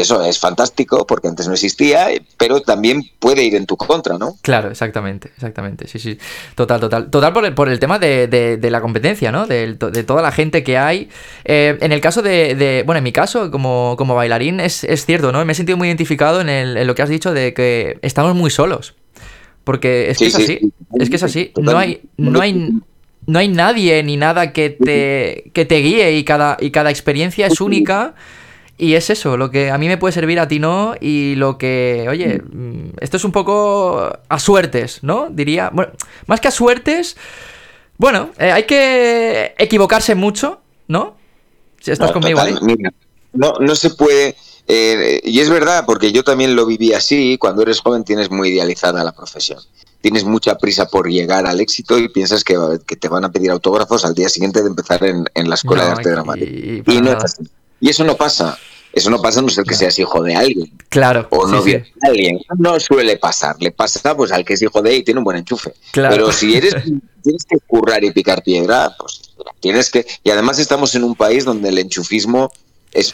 eso 0.00 0.22
es 0.22 0.38
fantástico 0.38 1.06
porque 1.06 1.28
antes 1.28 1.46
no 1.46 1.54
existía, 1.54 2.08
pero 2.36 2.60
también 2.60 3.02
puede 3.18 3.44
ir 3.44 3.54
en 3.54 3.66
tu 3.66 3.76
contra, 3.76 4.18
¿no? 4.18 4.36
Claro, 4.42 4.70
exactamente, 4.70 5.30
exactamente, 5.34 5.86
sí, 5.88 5.98
sí. 5.98 6.18
Total, 6.54 6.80
total. 6.80 7.10
Total 7.10 7.32
por 7.32 7.44
el, 7.44 7.54
por 7.54 7.68
el 7.68 7.78
tema 7.78 7.98
de, 7.98 8.58
la 8.60 8.80
competencia, 8.80 9.30
¿no? 9.32 9.46
De, 9.46 9.74
toda 9.74 10.22
la 10.22 10.32
gente 10.32 10.62
que 10.62 10.78
hay. 10.78 11.08
Eh, 11.44 11.78
en 11.80 11.92
el 11.92 12.00
caso 12.00 12.22
de, 12.22 12.82
bueno, 12.86 12.98
en 12.98 13.04
mi 13.04 13.12
caso, 13.12 13.50
como, 13.50 13.94
como 13.96 14.14
bailarín, 14.14 14.60
es, 14.60 14.84
cierto, 15.04 15.32
¿no? 15.32 15.44
Me 15.44 15.52
he 15.52 15.56
sentido 15.56 15.78
muy 15.78 15.88
identificado 15.88 16.40
en, 16.40 16.86
lo 16.86 16.94
que 16.94 17.02
has 17.02 17.08
dicho 17.08 17.32
de 17.32 17.54
que 17.54 17.98
estamos 18.02 18.34
muy 18.34 18.50
solos. 18.50 18.94
Porque 19.64 20.10
es 20.10 20.18
que 20.18 20.26
es 20.26 20.34
así, 20.34 20.72
es 20.94 21.08
que 21.08 21.16
es 21.16 21.22
así. 21.22 21.52
No 21.56 21.78
hay, 21.78 22.02
no 22.18 22.40
hay, 22.40 22.70
no 23.26 23.38
hay 23.38 23.48
nadie 23.48 24.02
ni 24.02 24.16
nada 24.16 24.52
que 24.52 24.70
te, 24.70 25.50
que 25.52 25.64
te 25.64 25.76
guíe 25.76 26.12
y 26.12 26.24
cada, 26.24 26.56
y 26.60 26.70
cada 26.70 26.90
experiencia 26.90 27.46
es 27.46 27.60
única. 27.60 28.14
Y 28.76 28.94
es 28.94 29.08
eso, 29.10 29.36
lo 29.36 29.50
que 29.50 29.70
a 29.70 29.78
mí 29.78 29.86
me 29.86 29.98
puede 29.98 30.12
servir, 30.12 30.40
a 30.40 30.48
ti 30.48 30.58
no, 30.58 30.94
y 31.00 31.36
lo 31.36 31.58
que, 31.58 32.06
oye, 32.08 32.42
mm, 32.42 32.96
esto 33.00 33.16
es 33.16 33.24
un 33.24 33.30
poco 33.30 34.18
a 34.28 34.38
suertes, 34.40 34.98
¿no? 35.02 35.28
Diría, 35.30 35.70
bueno, 35.72 35.92
más 36.26 36.40
que 36.40 36.48
a 36.48 36.50
suertes, 36.50 37.16
bueno, 37.98 38.30
eh, 38.38 38.50
hay 38.50 38.64
que 38.64 39.54
equivocarse 39.58 40.16
mucho, 40.16 40.60
¿no? 40.88 41.16
Si 41.80 41.92
estás 41.92 42.10
conmigo 42.10 42.40
ahí. 42.40 42.54
no, 43.32 43.54
no 43.60 43.74
se 43.76 43.90
puede, 43.90 44.34
eh, 44.66 45.20
y 45.22 45.38
es 45.38 45.50
verdad, 45.50 45.84
porque 45.86 46.10
yo 46.10 46.24
también 46.24 46.56
lo 46.56 46.66
viví 46.66 46.92
así, 46.94 47.38
cuando 47.38 47.62
eres 47.62 47.80
joven 47.80 48.02
tienes 48.02 48.30
muy 48.30 48.48
idealizada 48.48 49.04
la 49.04 49.12
profesión. 49.12 49.60
Tienes 50.00 50.24
mucha 50.24 50.58
prisa 50.58 50.86
por 50.86 51.08
llegar 51.08 51.46
al 51.46 51.60
éxito 51.60 51.98
y 51.98 52.08
piensas 52.08 52.42
que, 52.42 52.56
te 52.98 53.08
van 53.08 53.24
a 53.24 53.30
pedir 53.32 53.50
autógrafos 53.50 54.04
al 54.04 54.14
día 54.14 54.28
siguiente 54.28 54.62
de 54.62 54.68
empezar 54.68 55.02
en, 55.04 55.48
la 55.48 55.54
escuela 55.54 55.84
de 55.84 55.90
arte 55.92 56.10
dramático. 56.10 56.50
Y, 56.50 56.82
y 56.86 57.00
no 57.00 57.12
es 57.12 57.24
así. 57.24 57.44
Y 57.84 57.90
eso 57.90 58.02
no 58.02 58.16
pasa. 58.16 58.58
Eso 58.94 59.10
no 59.10 59.20
pasa 59.20 59.40
a 59.40 59.42
no 59.42 59.50
ser 59.50 59.64
que 59.64 59.74
seas 59.74 59.98
hijo 59.98 60.22
de 60.22 60.34
alguien. 60.34 60.72
Claro. 60.88 61.28
O 61.28 61.46
no 61.46 61.60
de 61.60 61.84
alguien. 62.00 62.40
No 62.56 62.80
suele 62.80 63.18
pasar. 63.18 63.56
Le 63.60 63.72
pasa 63.72 64.16
pues 64.16 64.32
al 64.32 64.42
que 64.42 64.54
es 64.54 64.62
hijo 64.62 64.80
de 64.80 64.96
y 64.96 65.02
tiene 65.02 65.18
un 65.18 65.24
buen 65.24 65.36
enchufe. 65.36 65.74
Claro. 65.90 66.14
Pero 66.14 66.32
si 66.32 66.56
eres 66.56 66.72
tienes 67.22 67.44
que 67.46 67.58
currar 67.66 68.02
y 68.02 68.10
picar 68.10 68.42
piedra, 68.42 68.96
pues 68.98 69.20
tienes 69.60 69.90
que. 69.90 70.06
Y 70.22 70.30
además 70.30 70.58
estamos 70.58 70.94
en 70.94 71.04
un 71.04 71.14
país 71.14 71.44
donde 71.44 71.68
el 71.68 71.78
enchufismo 71.78 72.50
es, 72.94 73.12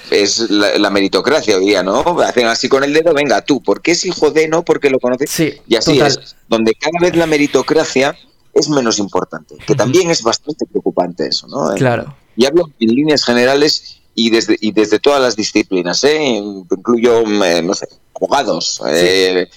la, 0.50 0.90
meritocracia 0.90 1.56
hoy 1.56 1.66
día, 1.66 1.82
¿no? 1.82 2.20
Hacen 2.20 2.46
así 2.46 2.68
con 2.68 2.84
el 2.84 2.92
dedo, 2.92 3.12
venga 3.12 3.42
tú, 3.42 3.60
porque 3.60 3.90
es 3.90 4.04
hijo 4.04 4.30
de, 4.30 4.46
no 4.46 4.64
porque 4.64 4.88
lo 4.88 5.00
conoces. 5.00 5.28
Sí, 5.30 5.54
y 5.66 5.74
así 5.74 5.98
es. 5.98 6.36
Donde 6.48 6.74
cada 6.74 7.00
vez 7.00 7.16
la 7.16 7.26
meritocracia 7.26 8.14
es 8.54 8.68
menos 8.68 9.00
importante. 9.00 9.56
Que 9.66 9.74
también 9.74 10.12
es 10.12 10.22
bastante 10.22 10.64
preocupante 10.66 11.26
eso, 11.26 11.48
¿no? 11.48 11.74
Claro. 11.74 12.14
Y 12.36 12.46
hablo 12.46 12.70
en 12.78 12.94
líneas 12.94 13.24
generales 13.24 13.99
y 14.14 14.30
desde, 14.30 14.56
y 14.60 14.72
desde 14.72 14.98
todas 14.98 15.20
las 15.20 15.36
disciplinas, 15.36 16.02
¿eh? 16.04 16.22
incluyo, 16.22 17.22
eh, 17.44 17.62
no 17.62 17.74
sé, 17.74 17.88
abogados, 18.14 18.80
eh, 18.86 19.48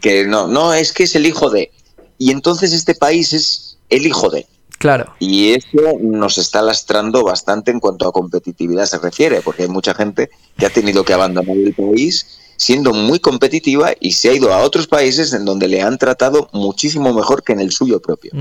que 0.00 0.24
no, 0.26 0.46
no, 0.46 0.72
es 0.72 0.92
que 0.92 1.04
es 1.04 1.14
el 1.14 1.26
hijo 1.26 1.50
de. 1.50 1.70
Y 2.18 2.30
entonces 2.30 2.72
este 2.72 2.94
país 2.94 3.32
es 3.32 3.78
el 3.88 4.06
hijo 4.06 4.30
de. 4.30 4.46
Claro. 4.78 5.12
Y 5.18 5.54
eso 5.54 5.98
nos 6.00 6.38
está 6.38 6.62
lastrando 6.62 7.24
bastante 7.24 7.70
en 7.70 7.80
cuanto 7.80 8.08
a 8.08 8.12
competitividad 8.12 8.86
se 8.86 8.98
refiere, 8.98 9.40
porque 9.40 9.64
hay 9.64 9.68
mucha 9.68 9.92
gente 9.94 10.30
que 10.56 10.66
ha 10.66 10.70
tenido 10.70 11.04
que 11.04 11.12
abandonar 11.12 11.56
el 11.56 11.74
país 11.74 12.38
siendo 12.58 12.92
muy 12.92 13.20
competitiva 13.20 13.92
y 14.00 14.12
se 14.12 14.28
ha 14.28 14.34
ido 14.34 14.52
a 14.52 14.58
otros 14.58 14.88
países 14.88 15.32
en 15.32 15.44
donde 15.44 15.68
le 15.68 15.80
han 15.80 15.96
tratado 15.96 16.50
muchísimo 16.52 17.14
mejor 17.14 17.44
que 17.44 17.52
en 17.52 17.60
el 17.60 17.70
suyo 17.70 18.00
propio. 18.00 18.32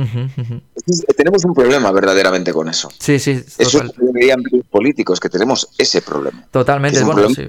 tenemos 1.15 1.45
un 1.45 1.53
problema 1.53 1.91
verdaderamente 1.91 2.51
con 2.51 2.67
eso. 2.67 2.89
Sí, 2.97 3.19
sí. 3.19 3.43
Eso 3.59 3.81
deberían 3.95 4.43
los 4.51 4.65
políticos, 4.65 5.19
que 5.19 5.29
tenemos 5.29 5.69
ese 5.77 6.01
problema. 6.01 6.45
Totalmente, 6.49 7.03
bueno, 7.03 7.29
sí. 7.29 7.47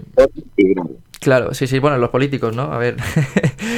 Claro, 1.21 1.53
sí, 1.53 1.67
sí, 1.67 1.81
bueno, 1.81 1.99
los 1.99 2.11
políticos, 2.11 2.55
¿no? 2.55 2.73
A 2.73 2.79
ver, 2.79 2.97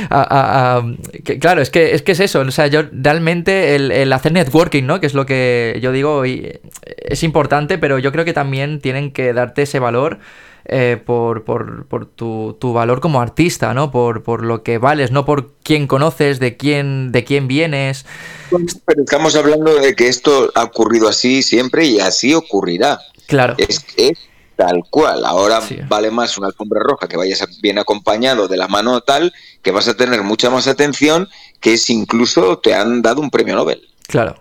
claro, 1.41 1.63
es 1.63 1.71
que, 1.71 1.95
es 1.95 2.03
que 2.03 2.13
es 2.13 2.21
eso, 2.21 2.41
o 2.41 2.51
sea, 2.51 2.67
yo 2.67 2.83
realmente 2.93 3.77
el, 3.77 3.93
el, 3.93 4.13
hacer 4.13 4.33
networking, 4.33 4.83
¿no? 4.83 5.01
Que 5.01 5.07
es 5.07 5.15
lo 5.15 5.25
que 5.25 5.79
yo 5.81 5.91
digo, 5.91 6.27
y 6.27 6.61
es 6.99 7.23
importante, 7.23 7.79
pero 7.79 7.99
yo 7.99 8.13
creo 8.13 8.27
que 8.27 8.35
también 8.35 8.81
tienen 8.81 9.11
que 9.13 9.33
darte 9.33 9.63
ese 9.63 9.79
valor 9.79 10.19
eh, 10.65 11.01
por, 11.05 11.45
por, 11.45 11.87
por 11.87 12.07
tu, 12.07 12.57
tu, 12.61 12.73
valor 12.73 13.01
como 13.01 13.21
artista, 13.21 13.75
¿no? 13.75 13.91
Por, 13.91 14.23
por, 14.23 14.45
lo 14.45 14.63
que 14.63 14.79
vales, 14.79 15.11
no 15.11 15.25
por 15.25 15.53
quién 15.63 15.87
conoces, 15.87 16.39
de 16.39 16.57
quién, 16.57 17.13
de 17.13 17.25
quién 17.25 17.49
vienes. 17.49 18.07
Pero 18.51 19.03
estamos 19.03 19.35
hablando 19.37 19.75
de 19.77 19.95
que 19.95 20.09
esto 20.09 20.51
ha 20.55 20.65
ocurrido 20.65 21.09
así 21.09 21.43
siempre 21.43 21.87
y 21.87 22.01
así 22.01 22.35
ocurrirá. 22.35 23.01
Claro. 23.27 23.55
Es, 23.59 23.85
es 23.97 24.19
tal 24.57 24.85
cual. 24.91 25.25
Ahora 25.25 25.61
vale 25.89 26.11
más 26.11 26.37
una 26.37 26.49
alfombra 26.49 26.81
roja 26.83 27.09
que 27.09 27.17
vayas 27.17 27.45
bien 27.61 27.79
acompañado 27.79 28.49
de 28.49 28.57
la 28.57 28.69
mano 28.69 29.01
tal, 29.01 29.33
que 29.63 29.71
vas 29.71 29.89
a 29.89 29.97
tener 29.97 30.23
mucha 30.23 30.51
más 30.51 30.67
atención 30.67 31.29
que 31.61 31.79
si 31.79 31.95
incluso 31.95 32.59
te 32.59 32.75
han 32.75 33.03
dado 33.03 33.21
un 33.21 33.31
premio 33.31 33.55
Nobel. 33.55 33.89
Claro. 34.07 34.41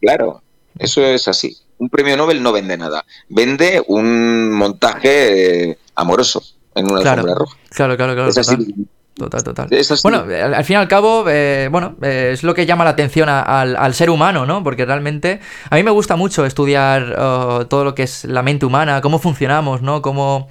Claro, 0.00 0.42
eso 0.78 1.02
es 1.02 1.28
así 1.28 1.63
un 1.84 1.90
premio 1.90 2.16
Nobel 2.16 2.42
no 2.42 2.52
vende 2.52 2.76
nada. 2.76 3.04
Vende 3.28 3.82
un 3.86 4.52
montaje 4.52 5.70
eh, 5.70 5.78
amoroso 5.94 6.42
en 6.74 6.90
una 6.90 7.02
claro, 7.02 7.22
roja. 7.34 7.56
Claro, 7.70 7.96
claro, 7.96 8.14
claro. 8.14 8.30
Es 8.30 8.38
así. 8.38 8.74
total, 9.14 9.44
total. 9.44 9.68
Bueno, 10.02 10.24
al, 10.28 10.64
fin 10.64 10.74
y 10.74 10.76
al 10.78 10.88
cabo, 10.88 11.26
eh, 11.28 11.68
bueno, 11.70 11.96
eh, 12.02 12.30
es 12.32 12.42
lo 12.42 12.54
que 12.54 12.64
llama 12.64 12.84
la 12.84 12.90
atención 12.90 13.28
al, 13.28 13.94
ser 13.94 14.08
humano, 14.08 14.46
¿no? 14.46 14.64
Porque 14.64 14.86
realmente 14.86 15.40
a 15.68 15.76
mí 15.76 15.82
me 15.82 15.90
gusta 15.90 16.16
mucho 16.16 16.46
estudiar 16.46 17.14
oh, 17.18 17.66
todo 17.66 17.84
lo 17.84 17.94
que 17.94 18.04
es 18.04 18.24
la 18.24 18.42
mente 18.42 18.64
humana, 18.64 19.00
cómo 19.00 19.18
funcionamos, 19.18 19.82
¿no? 19.82 20.00
Cómo... 20.02 20.48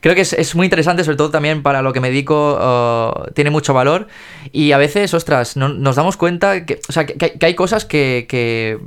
Creo 0.00 0.16
que 0.16 0.22
es, 0.22 0.54
muy 0.56 0.66
interesante, 0.66 1.04
sobre 1.04 1.16
todo 1.16 1.30
también 1.30 1.62
para 1.62 1.80
lo 1.80 1.92
que 1.92 2.00
me 2.00 2.08
dedico, 2.08 2.58
oh, 2.60 3.26
tiene 3.34 3.50
mucho 3.50 3.72
valor. 3.72 4.08
Y 4.50 4.72
a 4.72 4.78
veces, 4.78 5.14
ostras, 5.14 5.56
nos 5.56 5.94
damos 5.94 6.16
cuenta 6.16 6.66
que, 6.66 6.80
o 6.88 6.92
sea, 6.92 7.06
que, 7.06 7.38
hay 7.40 7.54
cosas 7.54 7.84
que, 7.84 8.80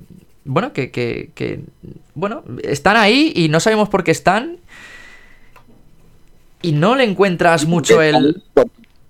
bueno, 0.46 0.72
que, 0.74 0.92
que, 0.92 1.62
bueno, 2.14 2.44
están 2.64 2.96
ahí 2.98 3.34
y 3.36 3.50
no 3.50 3.60
sabemos 3.60 3.90
por 3.90 4.04
qué 4.04 4.12
están 4.12 4.60
y 6.62 6.72
no 6.72 6.96
le 6.96 7.04
encuentras 7.04 7.66
mucho 7.66 8.02
el... 8.02 8.44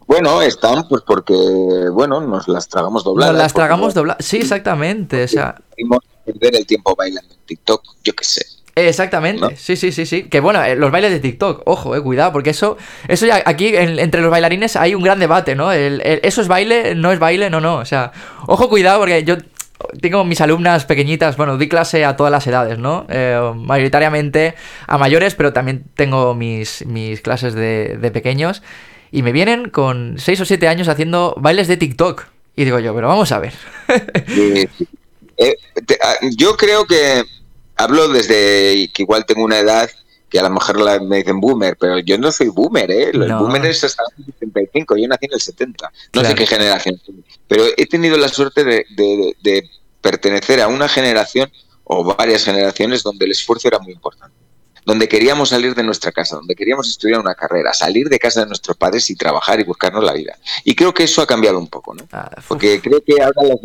Bueno, 0.08 0.42
están 0.42 0.88
pues 0.88 1.02
porque, 1.06 1.34
bueno, 1.92 2.22
nos 2.22 2.48
las 2.48 2.70
tragamos 2.70 3.04
dobladas. 3.04 3.34
Nos 3.34 3.42
las 3.42 3.54
tragamos 3.54 3.94
dobladas, 3.94 4.24
sí, 4.24 4.38
exactamente, 4.38 5.24
o 5.24 5.28
sea... 5.28 5.56
perder 6.26 6.56
el 6.56 6.66
tiempo 6.66 6.96
bailando 6.96 7.34
en 7.34 7.40
TikTok, 7.46 7.84
yo 8.04 8.14
qué 8.14 8.24
sé. 8.24 8.46
Exactamente, 8.76 9.56
sí, 9.56 9.78
sí, 9.78 9.92
sí, 9.94 10.06
sí. 10.06 10.24
Que 10.24 10.42
bueno, 10.42 10.62
eh, 10.64 10.76
los 10.76 10.92
bailes 10.92 11.12
de 11.12 11.20
TikTok, 11.20 11.64
ojo, 11.66 11.96
eh, 11.96 12.02
cuidado, 12.02 12.34
porque 12.34 12.50
eso, 12.50 12.78
eso 13.08 13.26
ya 13.26 13.42
aquí 13.46 13.72
entre 13.74 14.22
los 14.22 14.30
bailarines 14.30 14.76
hay 14.76 14.96
un 14.96 15.02
gran 15.02 15.18
debate, 15.18 15.56
¿no? 15.56 15.72
¿Eso 15.72 16.42
es 16.42 16.48
baile? 16.50 16.94
¿No 16.94 17.14
es 17.14 17.20
baile? 17.20 17.50
No, 17.50 17.62
no. 17.62 17.78
O 17.78 17.86
sea, 17.86 18.12
ojo, 18.48 18.68
cuidado, 18.68 19.00
porque 19.00 19.24
yo 19.24 19.38
tengo 20.02 20.24
mis 20.24 20.42
alumnas 20.42 20.86
pequeñitas, 20.86 21.38
bueno, 21.38 21.58
di 21.58 21.68
clase 21.68 22.06
a 22.06 22.16
todas 22.16 22.32
las 22.32 22.46
edades, 22.48 22.78
¿no? 22.78 23.06
Eh, 23.10 23.52
mayoritariamente 23.56 24.56
a 24.88 24.98
mayores, 24.98 25.36
pero 25.36 25.54
también 25.54 25.86
tengo 25.96 26.34
mis, 26.34 26.86
mis 26.86 27.22
clases 27.22 27.54
de, 27.54 28.12
pequeños. 28.14 28.62
Y 29.12 29.22
me 29.22 29.32
vienen 29.32 29.70
con 29.70 30.16
6 30.18 30.42
o 30.42 30.46
7 30.46 30.68
años 30.68 30.88
haciendo 30.88 31.36
bailes 31.38 31.68
de 31.68 31.78
TikTok. 31.78 32.26
Y 32.56 32.66
digo 32.66 32.80
yo, 32.80 32.96
pero 32.96 33.08
vamos 33.08 33.32
a 33.32 33.40
ver. 33.40 33.54
Eh, 35.38 35.54
ah, 36.02 36.16
yo 36.38 36.56
creo 36.56 36.86
que 36.86 37.26
hablo 37.76 38.08
desde 38.08 38.90
que 38.94 39.04
igual 39.04 39.26
tengo 39.26 39.44
una 39.44 39.60
edad 39.60 39.90
que 40.36 40.40
a 40.42 40.44
lo 40.44 40.50
mejor 40.50 41.02
me 41.02 41.16
dicen 41.16 41.40
boomer, 41.40 41.78
pero 41.80 41.98
yo 42.00 42.18
no 42.18 42.30
soy 42.30 42.50
boomer, 42.50 42.92
¿eh? 42.92 43.14
Los 43.14 43.40
boomers 43.40 43.86
hasta 43.86 44.04
el 44.18 44.26
75, 44.26 44.98
yo 44.98 45.08
nací 45.08 45.28
en 45.28 45.34
el 45.34 45.40
70, 45.40 45.92
no 46.14 46.26
sé 46.26 46.36
qué 46.36 46.46
generación, 46.46 47.02
pero 47.48 47.64
he 47.78 47.86
tenido 47.86 48.18
la 48.18 48.28
suerte 48.28 48.66
de, 48.66 49.70
pertenecer 50.02 50.60
a 50.60 50.68
una 50.68 50.90
generación 50.90 51.50
o 51.86 52.04
varias 52.04 52.44
generaciones 52.44 53.02
donde 53.02 53.24
el 53.24 53.32
esfuerzo 53.32 53.70
era 53.70 53.80
muy 53.80 53.94
importante, 53.94 54.36
donde 54.86 55.08
queríamos 55.08 55.48
salir 55.48 55.74
de 55.74 55.84
nuestra 55.84 56.12
casa, 56.12 56.36
donde 56.36 56.54
queríamos 56.54 56.90
estudiar 56.90 57.22
una 57.22 57.34
carrera, 57.34 57.74
salir 57.74 58.10
de 58.10 58.20
casa 58.20 58.42
de 58.42 58.48
nuestros 58.48 58.76
padres 58.76 59.10
y 59.10 59.16
trabajar 59.16 59.62
y 59.62 59.64
buscarnos 59.64 60.04
la 60.04 60.12
vida. 60.12 60.38
Y 60.66 60.76
creo 60.76 60.94
que 60.94 61.06
eso 61.06 61.22
ha 61.22 61.26
cambiado 61.26 61.58
un 61.58 61.70
poco, 61.70 61.96
¿no? 61.96 62.06
Ah, 62.12 62.30
Porque 62.50 62.82
creo 62.82 63.02
que 63.02 63.22
ahora 63.22 63.56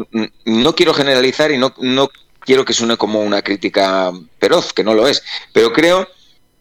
no 0.44 0.74
quiero 0.76 0.94
generalizar 0.94 1.50
y 1.50 1.58
no, 1.58 1.74
no 1.80 2.08
quiero 2.38 2.64
que 2.64 2.74
suene 2.74 2.96
como 2.96 3.22
una 3.22 3.42
crítica 3.42 4.12
feroz, 4.38 4.72
que 4.72 4.84
no 4.84 4.94
lo 4.94 5.08
es, 5.08 5.24
pero 5.52 5.72
creo 5.72 6.06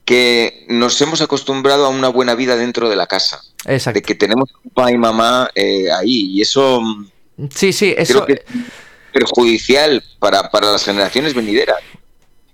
que 0.10 0.66
nos 0.68 1.00
hemos 1.02 1.22
acostumbrado 1.22 1.86
a 1.86 1.90
una 1.90 2.08
buena 2.08 2.34
vida 2.34 2.56
dentro 2.56 2.90
de 2.90 2.96
la 2.96 3.06
casa. 3.06 3.44
Exacto. 3.66 4.00
De 4.00 4.02
que 4.02 4.16
tenemos 4.16 4.50
papá 4.74 4.92
y 4.92 4.98
mamá 4.98 5.52
eh, 5.54 5.86
ahí. 5.92 6.32
Y 6.32 6.42
eso. 6.42 6.82
Sí, 7.54 7.72
sí, 7.72 7.94
eso. 7.96 8.26
Creo 8.26 8.26
que 8.26 8.34
es 8.34 8.42
perjudicial 9.14 10.04
para, 10.18 10.50
las 10.52 10.84
generaciones 10.84 11.36
venideras. 11.36 11.78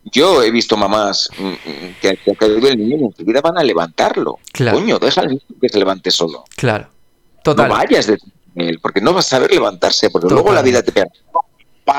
Yo 0.04 0.44
he 0.44 0.52
visto 0.52 0.76
mamás 0.76 1.30
mm, 1.38 1.48
mm, 1.48 1.96
que, 2.02 2.10
ha 2.10 2.36
caído 2.36 2.68
el 2.68 2.78
niño 2.78 2.98
y 2.98 3.04
enseguida 3.06 3.40
van 3.40 3.58
a 3.58 3.64
levantarlo. 3.64 4.40
Claro. 4.52 4.78
Coño, 4.78 5.00
deja 5.00 5.22
al 5.22 5.30
niño 5.30 5.42
que 5.62 5.70
se 5.70 5.80
levante 5.80 6.12
solo. 6.12 6.44
Claro. 6.58 6.90
Total. 7.42 7.70
No 7.70 7.76
vayas 7.76 8.08
de 8.08 8.18
él, 8.58 8.80
porque 8.82 9.00
no 9.00 9.14
vas 9.14 9.28
a 9.28 9.30
saber 9.38 9.52
levantarse, 9.52 10.10
porque 10.10 10.28
luego 10.28 10.52
la 10.52 10.62
vida 10.62 10.84
te 10.84 10.92
pega 10.92 11.08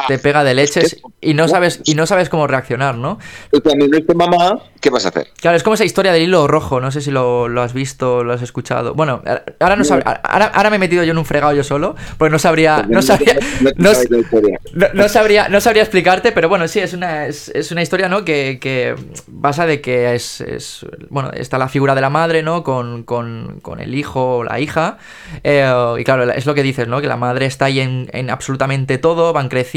te 0.08 0.18
pega 0.18 0.42
de 0.42 0.54
leches 0.54 1.00
y 1.20 1.34
no 1.34 1.46
sabes 1.46 1.80
y 1.84 1.94
no 1.94 2.06
sabes 2.06 2.28
cómo 2.28 2.46
reaccionar, 2.46 2.96
¿no? 2.96 3.18
Y 3.52 3.60
cuando 3.60 3.86
no 3.86 4.14
mamá, 4.14 4.60
¿qué 4.80 4.90
vas 4.90 5.04
a 5.06 5.10
hacer? 5.10 5.28
Claro, 5.40 5.56
es 5.56 5.62
como 5.62 5.74
esa 5.74 5.84
historia 5.84 6.12
del 6.12 6.22
hilo 6.22 6.48
rojo, 6.48 6.80
no 6.80 6.90
sé 6.90 7.00
si 7.00 7.10
lo, 7.10 7.46
has 7.60 7.72
visto, 7.72 8.24
lo 8.24 8.32
has 8.32 8.42
escuchado. 8.42 8.94
Bueno, 8.94 9.22
ahora 9.60 9.76
no 9.76 9.84
ahora, 10.24 10.70
me 10.70 10.76
he 10.76 10.78
metido 10.80 11.04
yo 11.04 11.12
en 11.12 11.18
un 11.18 11.24
fregado 11.24 11.52
yo 11.52 11.62
solo, 11.62 11.94
porque 12.18 12.32
no 12.32 12.38
sabría 12.38 12.84
no 12.88 13.00
sabría 13.00 13.38
no, 13.76 15.08
sabría 15.08 15.48
no 15.48 15.60
sabría 15.60 15.82
explicarte, 15.82 16.32
pero 16.32 16.48
bueno, 16.48 16.66
sí, 16.66 16.80
es 16.80 16.92
una 16.92 17.26
es, 17.26 17.70
una 17.70 17.82
historia, 17.82 18.08
¿no? 18.08 18.24
Que, 18.24 18.58
que 18.60 18.96
pasa 19.40 19.66
de 19.66 19.80
que 19.80 20.14
es, 20.14 20.84
bueno, 21.10 21.30
está 21.32 21.58
la 21.58 21.68
figura 21.68 21.94
de 21.94 22.00
la 22.00 22.10
madre, 22.10 22.42
¿no? 22.42 22.64
Con, 22.64 23.04
con, 23.04 23.60
con 23.62 23.80
el 23.80 23.94
hijo 23.94 24.38
o 24.38 24.44
la 24.44 24.58
hija. 24.58 24.98
Eh, 25.44 25.72
y 25.98 26.04
claro, 26.04 26.30
es 26.32 26.46
lo 26.46 26.54
que 26.54 26.64
dices, 26.64 26.88
¿no? 26.88 27.00
Que 27.00 27.06
la 27.06 27.16
madre 27.16 27.46
está 27.46 27.66
ahí 27.66 27.80
en, 27.80 28.08
en 28.12 28.30
absolutamente 28.30 28.98
todo, 28.98 29.32
van 29.32 29.48
creciendo 29.48 29.75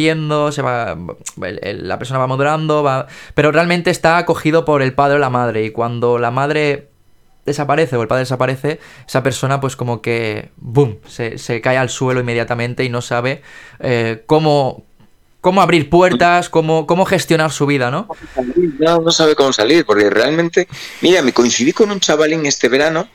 se 0.52 0.62
va, 0.62 0.98
la 1.38 1.98
persona 1.98 2.20
va 2.20 2.28
madurando, 2.28 2.84
va, 2.84 3.08
pero 3.34 3.52
realmente 3.52 3.90
está 3.92 4.18
acogido 4.18 4.66
por 4.66 4.82
el 4.82 4.94
padre 4.94 5.16
o 5.16 5.20
la 5.20 5.30
madre 5.30 5.64
y 5.64 5.72
cuando 5.72 6.18
la 6.18 6.32
madre 6.32 6.90
desaparece 7.46 7.96
o 7.96 8.02
el 8.02 8.08
padre 8.08 8.22
desaparece, 8.22 8.80
esa 9.08 9.24
persona 9.24 9.60
pues 9.60 9.76
como 9.76 10.02
que, 10.02 10.52
¡boom!, 10.58 11.00
se, 11.08 11.62
cae 11.62 11.78
al 11.78 11.90
suelo 11.90 12.20
inmediatamente 12.20 12.84
y 12.84 12.90
no 12.90 13.02
sabe 13.02 13.42
eh, 13.80 14.24
cómo, 14.26 14.86
cómo 15.42 15.62
abrir 15.62 15.90
puertas, 15.90 16.50
cómo, 16.50 16.86
cómo 16.88 17.06
gestionar 17.06 17.52
su 17.52 17.66
vida, 17.66 17.92
¿no? 17.92 18.08
No, 18.80 19.02
no 19.02 19.12
sabe 19.12 19.36
cómo 19.36 19.52
salir, 19.54 19.86
porque 19.86 20.10
realmente, 20.10 20.68
mira, 21.02 21.22
me 21.22 21.34
coincidí 21.34 21.74
con 21.74 21.92
un 21.92 22.00
chavalín 22.00 22.46
este 22.46 22.70
verano, 22.70 23.08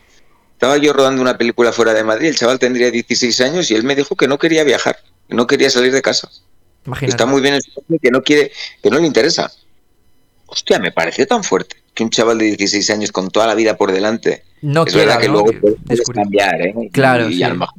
estaba 0.52 0.76
yo 0.76 0.92
rodando 0.92 1.22
una 1.22 1.36
película 1.36 1.72
fuera 1.72 1.94
de 1.94 2.04
Madrid, 2.04 2.28
el 2.28 2.36
chaval 2.36 2.58
tendría 2.58 2.90
16 2.90 3.40
años 3.40 3.70
y 3.70 3.74
él 3.74 3.84
me 3.84 3.94
dijo 3.94 4.16
que 4.16 4.28
no 4.28 4.38
quería 4.38 4.64
viajar, 4.64 4.98
que 5.28 5.34
no 5.34 5.46
quería 5.46 5.70
salir 5.70 5.92
de 5.92 6.02
casa. 6.02 6.28
Está 7.02 7.26
muy 7.26 7.40
bien 7.40 7.54
el 7.54 7.62
que 8.00 8.10
no 8.10 8.22
quiere, 8.22 8.52
que 8.82 8.90
no 8.90 8.98
le 8.98 9.06
interesa. 9.06 9.50
Hostia, 10.46 10.78
me 10.78 10.92
pareció 10.92 11.26
tan 11.26 11.42
fuerte 11.42 11.76
que 11.94 12.02
un 12.04 12.10
chaval 12.10 12.38
de 12.38 12.46
16 12.46 12.90
años 12.90 13.12
con 13.12 13.30
toda 13.30 13.46
la 13.46 13.54
vida 13.54 13.76
por 13.76 13.92
delante. 13.92 14.44
No 14.62 14.84
es 14.86 14.94
verdad 14.94 15.20
que 15.20 15.28
luego 15.28 15.50
puedes 15.60 16.02
cambiar, 16.08 16.60
¿eh? 16.60 16.74
Claro. 16.92 17.30
Y, 17.30 17.42
a 17.42 17.48
lo 17.48 17.56
mejor 17.56 17.74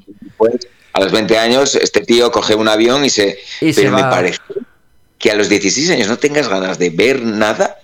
a 0.95 1.01
los 1.01 1.11
20 1.11 1.37
años, 1.37 1.75
este 1.75 2.01
tío 2.01 2.31
coge 2.31 2.55
un 2.55 2.69
avión 2.69 3.03
y 3.03 3.09
se. 3.09 3.37
pero 3.59 3.91
me 3.91 4.03
parece 4.03 4.39
que 5.17 5.29
a 5.29 5.35
los 5.35 5.49
16 5.49 5.89
años 5.89 6.07
no 6.07 6.17
tengas 6.17 6.47
ganas 6.47 6.79
de 6.79 6.89
ver 6.89 7.21
nada. 7.21 7.77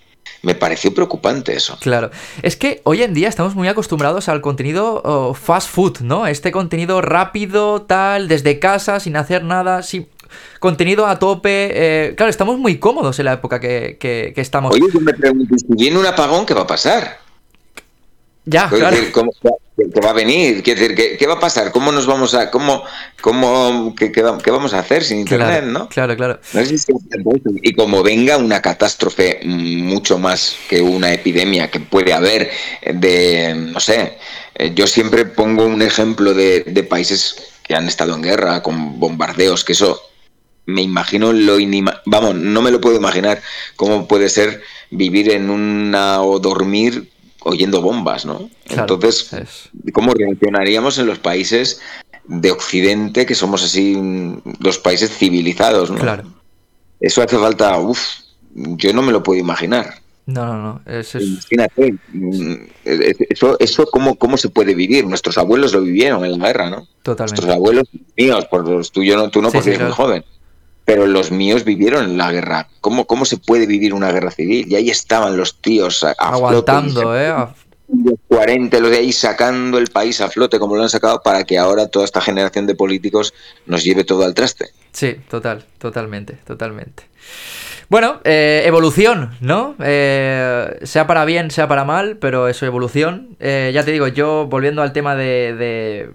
Me 0.43 0.55
pareció 0.55 0.93
preocupante 0.93 1.53
eso. 1.53 1.77
Claro. 1.81 2.09
Es 2.41 2.55
que 2.55 2.81
hoy 2.83 3.03
en 3.03 3.13
día 3.13 3.27
estamos 3.27 3.53
muy 3.53 3.67
acostumbrados 3.67 4.27
al 4.27 4.41
contenido 4.41 5.01
oh, 5.03 5.33
fast 5.33 5.69
food, 5.69 5.99
¿no? 5.99 6.25
Este 6.25 6.51
contenido 6.51 7.01
rápido, 7.01 7.83
tal, 7.83 8.27
desde 8.27 8.57
casa, 8.57 8.99
sin 8.99 9.17
hacer 9.17 9.43
nada, 9.43 9.83
sin 9.83 10.07
contenido 10.59 11.05
a 11.07 11.19
tope. 11.19 11.69
Eh, 11.73 12.15
claro, 12.15 12.29
estamos 12.29 12.57
muy 12.57 12.77
cómodos 12.77 13.19
en 13.19 13.25
la 13.25 13.33
época 13.33 13.59
que, 13.59 14.33
estamos. 14.35 14.73
Oye, 14.73 14.87
yo 14.93 14.99
me 14.99 15.13
pregunto, 15.13 15.55
si 15.57 15.65
viene 15.69 15.97
un 15.97 16.05
apagón, 16.05 16.45
¿qué 16.45 16.53
va 16.53 16.61
a 16.61 16.67
pasar? 16.67 17.19
Ya, 18.45 18.67
claro. 18.69 18.97
¿cómo, 19.11 19.31
¿qué, 19.41 20.01
va 20.03 20.09
a 20.09 20.13
venir? 20.13 20.63
decir, 20.63 20.95
¿qué, 20.95 21.27
va 21.27 21.35
a 21.35 21.39
pasar? 21.39 21.71
¿Cómo 21.71 21.91
nos 21.91 22.07
vamos 22.07 22.33
a... 22.33 22.49
cómo, 22.49 22.83
cómo 23.21 23.93
qué, 23.95 24.11
vamos 24.51 24.73
a 24.73 24.79
hacer 24.79 25.03
sin 25.03 25.19
internet, 25.19 25.63
no? 25.65 25.87
Claro, 25.89 26.15
claro. 26.15 26.39
y 27.61 27.73
como 27.73 28.01
venga 28.01 28.37
una 28.37 28.59
catástrofe 28.59 29.41
mucho 29.43 30.17
más 30.17 30.55
que 30.67 30.81
una 30.81 31.13
epidemia 31.13 31.69
que 31.69 31.79
puede 31.79 32.13
haber 32.13 32.49
de, 32.81 33.53
no 33.55 33.79
sé, 33.79 34.17
eh, 34.55 34.71
yo 34.73 34.87
siempre 34.87 35.25
pongo 35.25 35.65
un 35.65 35.83
ejemplo 35.83 36.33
de, 36.33 36.61
de 36.61 36.83
países 36.83 37.35
que 37.63 37.75
han 37.75 37.87
estado 37.87 38.15
en 38.15 38.23
guerra 38.23 38.63
con 38.63 38.99
bombardeos, 38.99 39.63
que 39.63 39.73
eso 39.73 40.01
me 40.71 40.81
imagino 40.81 41.33
lo 41.33 41.59
inima 41.59 42.01
vamos, 42.05 42.35
no 42.35 42.61
me 42.61 42.71
lo 42.71 42.81
puedo 42.81 42.95
imaginar 42.95 43.41
cómo 43.75 44.07
puede 44.07 44.29
ser 44.29 44.61
vivir 44.89 45.31
en 45.31 45.49
una 45.49 46.21
o 46.21 46.39
dormir 46.39 47.09
oyendo 47.43 47.81
bombas, 47.81 48.25
¿no? 48.25 48.49
Entonces, 48.69 49.29
¿cómo 49.93 50.13
reaccionaríamos 50.13 50.97
en 50.99 51.07
los 51.07 51.19
países 51.19 51.81
de 52.25 52.51
Occidente, 52.51 53.25
que 53.25 53.35
somos 53.35 53.63
así 53.63 53.97
los 54.59 54.77
países 54.77 55.09
civilizados, 55.09 55.89
¿no? 55.89 55.97
Claro. 55.97 56.23
Eso 56.99 57.23
hace 57.23 57.37
falta, 57.37 57.77
uff, 57.79 57.99
yo 58.53 58.93
no 58.93 59.01
me 59.01 59.11
lo 59.11 59.23
puedo 59.23 59.39
imaginar. 59.39 59.95
No, 60.27 60.45
no, 60.45 60.57
no. 60.57 60.81
Imagínate, 61.19 61.95
mm, 62.13 62.53
eso, 63.29 63.57
eso 63.59 63.87
cómo, 63.87 64.15
cómo 64.15 64.37
se 64.37 64.49
puede 64.49 64.75
vivir. 64.75 65.07
Nuestros 65.07 65.37
abuelos 65.39 65.73
lo 65.73 65.81
vivieron 65.81 66.23
en 66.23 66.37
la 66.37 66.47
guerra, 66.47 66.69
¿no? 66.69 66.87
Totalmente. 67.01 67.41
Nuestros 67.41 67.55
abuelos 67.55 67.87
míos, 68.15 68.45
por 68.45 68.67
los 68.67 68.91
tuyos 68.91 69.17
no, 69.17 69.29
tú 69.31 69.41
no, 69.41 69.51
porque 69.51 69.71
eres 69.71 69.81
muy 69.81 69.91
joven 69.91 70.23
pero 70.85 71.07
los 71.07 71.31
míos 71.31 71.63
vivieron 71.63 72.17
la 72.17 72.31
guerra. 72.31 72.67
¿Cómo, 72.81 73.05
¿Cómo 73.05 73.25
se 73.25 73.37
puede 73.37 73.65
vivir 73.65 73.93
una 73.93 74.11
guerra 74.11 74.31
civil? 74.31 74.65
Y 74.69 74.75
ahí 74.75 74.89
estaban 74.89 75.37
los 75.37 75.55
tíos 75.55 76.05
aguantando, 76.17 77.17
¿eh? 77.17 77.33
Los 77.93 78.15
40, 78.29 78.79
los 78.79 78.89
de 78.89 78.97
ahí 78.97 79.11
sacando 79.11 79.77
el 79.77 79.87
país 79.87 80.21
a 80.21 80.29
flote 80.29 80.59
como 80.59 80.77
lo 80.77 80.83
han 80.83 80.89
sacado 80.89 81.21
para 81.21 81.43
que 81.43 81.57
ahora 81.57 81.87
toda 81.87 82.05
esta 82.05 82.21
generación 82.21 82.65
de 82.65 82.73
políticos 82.73 83.33
nos 83.65 83.83
lleve 83.83 84.05
todo 84.05 84.23
al 84.23 84.33
traste. 84.33 84.69
Sí, 84.93 85.17
total, 85.29 85.65
totalmente, 85.77 86.37
totalmente. 86.45 87.03
Bueno, 87.89 88.21
eh, 88.23 88.63
evolución, 88.65 89.31
¿no? 89.41 89.75
Eh, 89.83 90.79
sea 90.83 91.07
para 91.07 91.25
bien, 91.25 91.51
sea 91.51 91.67
para 91.67 91.83
mal, 91.83 92.15
pero 92.15 92.47
eso, 92.47 92.65
evolución. 92.65 93.35
Eh, 93.41 93.71
ya 93.73 93.83
te 93.83 93.91
digo, 93.91 94.07
yo 94.07 94.47
volviendo 94.47 94.81
al 94.81 94.93
tema 94.93 95.17
de, 95.17 95.53
de 95.53 96.09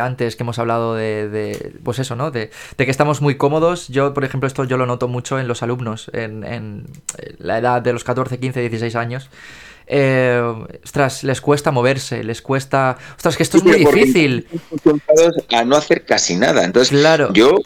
antes 0.00 0.36
que 0.36 0.42
hemos 0.42 0.58
hablado 0.58 0.94
de, 0.94 1.28
de 1.28 1.72
pues 1.82 1.98
eso, 1.98 2.16
¿no? 2.16 2.30
De, 2.30 2.50
de, 2.76 2.84
que 2.84 2.90
estamos 2.90 3.20
muy 3.20 3.36
cómodos. 3.36 3.88
Yo, 3.88 4.14
por 4.14 4.24
ejemplo, 4.24 4.46
esto 4.46 4.64
yo 4.64 4.76
lo 4.76 4.86
noto 4.86 5.08
mucho 5.08 5.38
en 5.38 5.48
los 5.48 5.62
alumnos, 5.62 6.10
en, 6.12 6.44
en 6.44 6.86
la 7.38 7.58
edad 7.58 7.82
de 7.82 7.92
los 7.92 8.04
14, 8.04 8.38
15, 8.38 8.60
16 8.60 8.96
años. 8.96 9.30
Eh, 9.88 10.42
ostras, 10.84 11.22
les 11.22 11.40
cuesta 11.40 11.70
moverse, 11.70 12.24
les 12.24 12.42
cuesta... 12.42 12.98
Ostras, 13.16 13.36
que 13.36 13.42
esto 13.44 13.58
es 13.58 13.64
muy 13.64 13.76
difícil. 13.76 14.48
A 15.52 15.64
no 15.64 15.76
hacer 15.76 16.04
casi 16.04 16.36
nada. 16.36 16.64
Entonces, 16.64 16.90
claro. 16.90 17.32
yo 17.32 17.58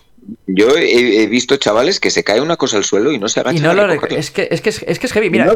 yo 0.47 0.77
he, 0.77 1.23
he, 1.23 1.27
visto 1.27 1.57
chavales 1.57 1.99
que 1.99 2.11
se 2.11 2.25
cae 2.25 2.41
una 2.41 2.57
cosa 2.57 2.77
al 2.77 2.85
suelo 2.85 3.11
y 3.11 3.19
no 3.19 3.29
se 3.29 3.41
agachan. 3.41 3.59
Y 3.59 3.61
no 3.61 3.75
lo 3.75 3.91
es 3.91 4.31
que, 4.31 4.49
es 4.51 4.61
que 4.61 4.71
es, 4.71 4.83
es 4.87 4.99
que 4.99 5.07
es 5.07 5.13
heavy. 5.13 5.31
Mira, 5.31 5.47
no 5.47 5.55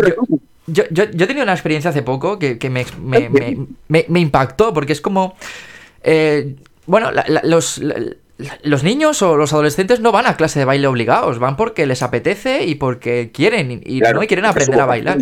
yo, 0.66 0.84
yo, 0.90 1.04
yo, 1.10 1.24
he 1.24 1.26
tenido 1.26 1.42
una 1.42 1.52
experiencia 1.52 1.90
hace 1.90 2.02
poco 2.02 2.38
que, 2.38 2.58
que 2.58 2.70
me, 2.70 2.86
me, 2.98 3.28
me, 3.28 4.06
me, 4.08 4.20
impactó, 4.20 4.72
porque 4.72 4.92
es 4.94 5.00
como. 5.00 5.36
Eh, 6.04 6.54
bueno, 6.86 7.10
la, 7.10 7.24
la, 7.28 7.40
los. 7.42 7.78
La, 7.78 7.96
los 8.62 8.82
niños 8.82 9.22
o 9.22 9.36
los 9.36 9.52
adolescentes 9.52 10.00
no 10.00 10.10
van 10.10 10.26
a 10.26 10.36
clase 10.36 10.58
de 10.58 10.64
baile 10.64 10.88
obligados, 10.88 11.38
van 11.38 11.56
porque 11.56 11.86
les 11.86 12.02
apetece 12.02 12.64
y 12.64 12.74
porque 12.74 13.30
quieren 13.32 13.80
y, 13.84 14.00
claro, 14.00 14.16
no 14.18 14.24
y 14.24 14.26
quieren 14.26 14.44
aprender 14.44 14.80
a 14.80 14.86
bailar. 14.86 15.18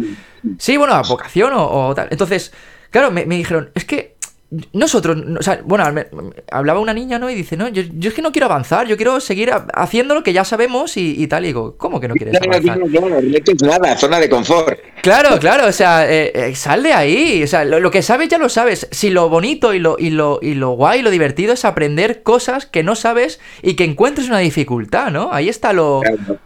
Sí, 0.59 0.78
bueno, 0.78 0.95
a 0.95 1.03
vocación 1.03 1.53
o, 1.53 1.89
o 1.89 1.95
tal. 1.95 2.09
Entonces, 2.11 2.53
claro, 2.91 3.11
me, 3.11 3.26
me, 3.26 3.37
dijeron, 3.37 3.70
es 3.74 3.85
que 3.85 4.12
nosotros, 4.73 5.17
o 5.39 5.43
sea, 5.43 5.61
bueno, 5.65 5.85
hablaba 6.51 6.79
una 6.79 6.93
niña, 6.93 7.19
¿no? 7.19 7.31
Y 7.31 7.35
dice, 7.35 7.57
no, 7.57 7.69
yo, 7.69 7.83
yo, 7.95 8.11
es 8.11 8.15
que 8.15 8.21
no 8.21 8.33
quiero 8.33 8.47
avanzar, 8.47 8.87
yo 8.87 8.97
quiero 8.97 9.19
seguir 9.19 9.51
haciendo 9.73 10.15
lo 10.15 10.23
que 10.23 10.35
ya 10.35 10.45
sabemos 10.45 10.97
y, 10.99 11.15
y 11.23 11.27
tal. 11.27 11.45
Y 11.45 11.49
digo, 11.49 11.77
¿cómo 11.79 12.01
que 12.01 12.09
no 12.09 12.15
quieres 12.15 12.35
no, 12.35 12.41
avanzar? 12.51 12.79
No, 12.79 12.87
no, 12.87 13.09
no, 13.09 13.21
no, 13.21 13.67
nada, 13.67 13.97
zona 13.97 14.21
de 14.21 14.29
confort. 14.29 14.79
Claro, 15.01 15.39
claro, 15.39 15.67
o 15.67 15.73
sea, 15.73 16.11
eh, 16.11 16.33
eh, 16.35 16.55
sal 16.55 16.83
de 16.83 16.93
ahí. 16.93 17.43
O 17.43 17.47
sea, 17.47 17.65
lo, 17.65 17.81
lo, 17.81 17.91
que 17.91 18.03
sabes 18.03 18.29
ya 18.29 18.37
lo 18.37 18.51
sabes. 18.51 18.89
Si 18.91 19.09
lo 19.09 19.31
bonito 19.31 19.73
y 19.73 19.79
lo, 19.79 19.97
y 19.99 20.11
lo, 20.11 20.39
y 20.43 20.55
lo 20.55 20.71
guay 20.73 21.01
lo 21.01 21.11
divertido 21.11 21.55
es 21.55 21.65
aprender 21.65 22.23
cosas 22.23 22.67
que 22.67 22.83
no 22.83 22.95
sabes 22.95 23.41
y 23.63 23.75
que 23.75 23.85
encuentres 23.85 24.29
una 24.29 24.39
dificultad, 24.39 25.11
¿no? 25.11 25.33
Ahí 25.33 25.49
está 25.49 25.73
lo. 25.73 26.01
Claro. 26.01 26.39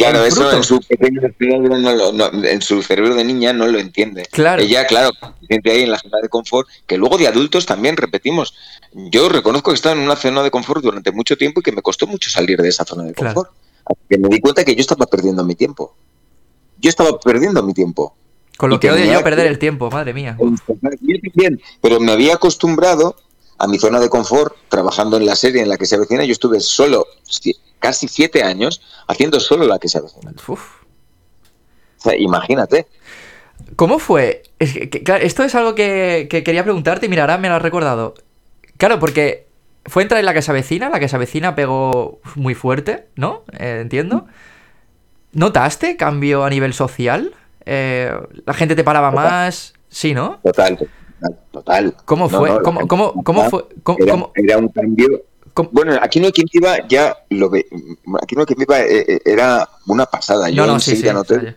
Claro, 0.00 0.24
eso 0.24 0.52
en 0.52 0.62
su 0.62 0.80
pequeño 0.80 1.20
cerebro, 1.38 1.78
no 1.78 1.92
lo, 1.94 2.12
no, 2.12 2.44
en 2.44 2.62
su 2.62 2.82
cerebro 2.82 3.14
de 3.14 3.24
niña 3.24 3.52
no 3.52 3.66
lo 3.66 3.78
entiende. 3.78 4.22
Claro. 4.30 4.62
Ella, 4.62 4.86
claro, 4.86 5.10
siente 5.46 5.70
ahí 5.70 5.82
en 5.82 5.90
la 5.90 5.98
zona 5.98 6.18
de 6.22 6.28
confort, 6.28 6.68
que 6.86 6.96
luego 6.96 7.18
de 7.18 7.28
adultos 7.28 7.66
también 7.66 7.96
repetimos. 7.96 8.54
Yo 8.92 9.28
reconozco 9.28 9.70
que 9.70 9.74
he 9.74 9.76
estado 9.76 9.96
en 9.96 10.02
una 10.02 10.16
zona 10.16 10.42
de 10.42 10.50
confort 10.50 10.82
durante 10.82 11.12
mucho 11.12 11.36
tiempo 11.36 11.60
y 11.60 11.62
que 11.62 11.72
me 11.72 11.82
costó 11.82 12.06
mucho 12.06 12.30
salir 12.30 12.58
de 12.60 12.68
esa 12.68 12.84
zona 12.84 13.04
de 13.04 13.14
confort. 13.14 13.50
Claro. 13.50 14.00
Que 14.08 14.18
me 14.18 14.28
di 14.28 14.40
cuenta 14.40 14.64
que 14.64 14.74
yo 14.74 14.80
estaba 14.80 15.06
perdiendo 15.06 15.44
mi 15.44 15.54
tiempo. 15.54 15.94
Yo 16.78 16.88
estaba 16.88 17.18
perdiendo 17.18 17.62
mi 17.62 17.74
tiempo. 17.74 18.14
Con 18.56 18.70
lo 18.70 18.78
que, 18.78 18.88
que 18.88 18.92
odio 18.92 19.12
yo 19.12 19.24
perder 19.24 19.46
el 19.46 19.58
tiempo, 19.58 19.90
madre 19.90 20.12
mía. 20.12 20.36
Bien, 21.34 21.60
pero 21.80 21.98
me 21.98 22.12
había 22.12 22.34
acostumbrado 22.34 23.16
a 23.60 23.66
mi 23.66 23.78
zona 23.78 24.00
de 24.00 24.08
confort, 24.08 24.56
trabajando 24.68 25.18
en 25.18 25.26
la 25.26 25.36
serie 25.36 25.60
en 25.62 25.68
la 25.68 25.76
que 25.76 25.84
se 25.84 25.94
avecina. 25.94 26.24
Yo 26.24 26.32
estuve 26.32 26.60
solo 26.60 27.06
casi 27.78 28.08
siete 28.08 28.42
años 28.42 28.80
haciendo 29.06 29.38
solo 29.38 29.66
la 29.66 29.78
que 29.78 29.88
se 29.88 29.98
avecina. 29.98 30.32
Uf. 30.48 30.82
O 31.98 32.02
sea, 32.02 32.16
imagínate. 32.16 32.86
¿Cómo 33.76 33.98
fue? 33.98 34.44
Es 34.58 34.72
que, 34.72 34.88
que, 34.88 35.02
claro, 35.02 35.22
esto 35.22 35.44
es 35.44 35.54
algo 35.54 35.74
que, 35.74 36.26
que, 36.30 36.42
quería 36.42 36.64
preguntarte 36.64 37.04
y 37.04 37.08
mira, 37.10 37.24
ahora 37.24 37.36
me 37.36 37.50
lo 37.50 37.54
has 37.56 37.62
recordado. 37.62 38.14
Claro, 38.78 38.98
porque 38.98 39.46
fue 39.84 40.02
entrar 40.02 40.20
en 40.20 40.26
la 40.26 40.32
que 40.32 40.40
se 40.40 40.50
avecina, 40.50 40.88
la 40.88 40.98
que 40.98 41.08
se 41.08 41.16
avecina 41.16 41.54
pegó 41.54 42.20
muy 42.36 42.54
fuerte, 42.54 43.08
¿no? 43.14 43.44
Eh, 43.58 43.80
entiendo. 43.82 44.26
¿Notaste 45.32 45.98
cambio 45.98 46.44
a 46.44 46.50
nivel 46.50 46.72
social? 46.72 47.34
Eh, 47.66 48.10
¿La 48.46 48.54
gente 48.54 48.74
te 48.74 48.84
paraba 48.84 49.10
total. 49.10 49.24
más? 49.26 49.74
Sí, 49.90 50.14
¿no? 50.14 50.40
Total, 50.42 50.78
total. 51.50 51.94
¿Cómo 52.04 52.28
fue? 52.28 52.48
No, 52.48 52.56
no, 52.56 52.62
¿Cómo, 52.62 52.88
cómo, 52.88 53.24
cómo, 53.24 53.50
fue? 53.50 53.64
¿Cómo, 53.82 54.32
era, 54.34 54.58
un 54.58 54.68
cambio 54.68 55.24
bueno, 55.72 55.98
aquí 56.00 56.20
no 56.20 56.26
hay 56.26 56.32
quien 56.32 56.46
viva 56.52 56.86
ya 56.88 57.16
lo 57.30 57.50
que 57.50 57.66
aquí 58.22 58.34
no 58.34 58.46
quien 58.46 58.58
viva 58.58 58.80
eh, 58.80 59.20
era 59.24 59.68
una 59.86 60.06
pasada. 60.06 60.48
Yo 60.48 60.66
no, 60.66 60.78
sí, 60.80 60.96
sí, 60.96 61.06
noté, 61.12 61.56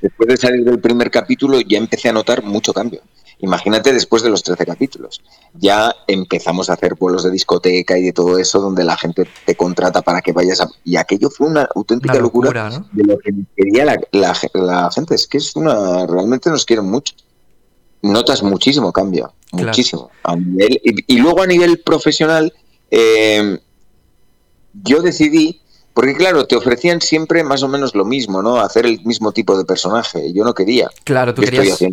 después 0.00 0.28
de 0.28 0.36
salir 0.36 0.64
del 0.64 0.80
primer 0.80 1.10
capítulo 1.10 1.60
ya 1.60 1.78
empecé 1.78 2.08
a 2.08 2.12
notar 2.12 2.42
mucho 2.42 2.72
cambio. 2.72 3.00
Imagínate 3.40 3.92
después 3.92 4.22
de 4.22 4.30
los 4.30 4.44
13 4.44 4.64
capítulos. 4.64 5.20
Ya 5.54 5.92
empezamos 6.06 6.70
a 6.70 6.74
hacer 6.74 6.94
vuelos 6.94 7.24
de 7.24 7.30
discoteca 7.32 7.98
y 7.98 8.04
de 8.04 8.12
todo 8.12 8.38
eso 8.38 8.60
donde 8.60 8.84
la 8.84 8.96
gente 8.96 9.26
te 9.44 9.56
contrata 9.56 10.00
para 10.00 10.20
que 10.20 10.30
vayas 10.30 10.60
a... 10.60 10.68
Y 10.84 10.94
aquello 10.94 11.28
fue 11.28 11.48
una 11.48 11.68
auténtica 11.74 12.12
una 12.12 12.22
locura, 12.22 12.50
locura 12.52 12.70
¿no? 12.70 12.88
de 12.92 13.02
lo 13.02 13.18
que 13.18 13.34
quería 13.56 13.84
la, 13.84 14.00
la, 14.12 14.36
la, 14.54 14.90
gente. 14.92 15.16
Es 15.16 15.26
que 15.26 15.38
es 15.38 15.56
una... 15.56 16.06
Realmente 16.06 16.50
nos 16.50 16.64
quieren 16.64 16.88
mucho. 16.88 17.14
Notas 18.02 18.42
muchísimo 18.42 18.92
cambio. 18.92 19.32
Claro. 19.50 19.68
Muchísimo. 19.68 20.10
A 20.24 20.36
nivel, 20.36 20.80
y, 20.82 21.14
y 21.14 21.18
luego 21.18 21.42
a 21.42 21.46
nivel 21.46 21.80
profesional 21.80 22.52
eh, 22.90 23.58
yo 24.82 25.02
decidí, 25.02 25.60
porque 25.94 26.14
claro, 26.14 26.46
te 26.46 26.56
ofrecían 26.56 27.00
siempre 27.00 27.42
más 27.42 27.62
o 27.62 27.68
menos 27.68 27.94
lo 27.94 28.04
mismo, 28.04 28.42
¿no? 28.42 28.60
Hacer 28.60 28.86
el 28.86 29.02
mismo 29.04 29.32
tipo 29.32 29.56
de 29.56 29.64
personaje. 29.64 30.32
Yo 30.32 30.44
no 30.44 30.54
quería. 30.54 30.90
Claro, 31.04 31.34
tú 31.34 31.42
yo 31.42 31.46
querías... 31.46 31.68
Estoy, 31.68 31.88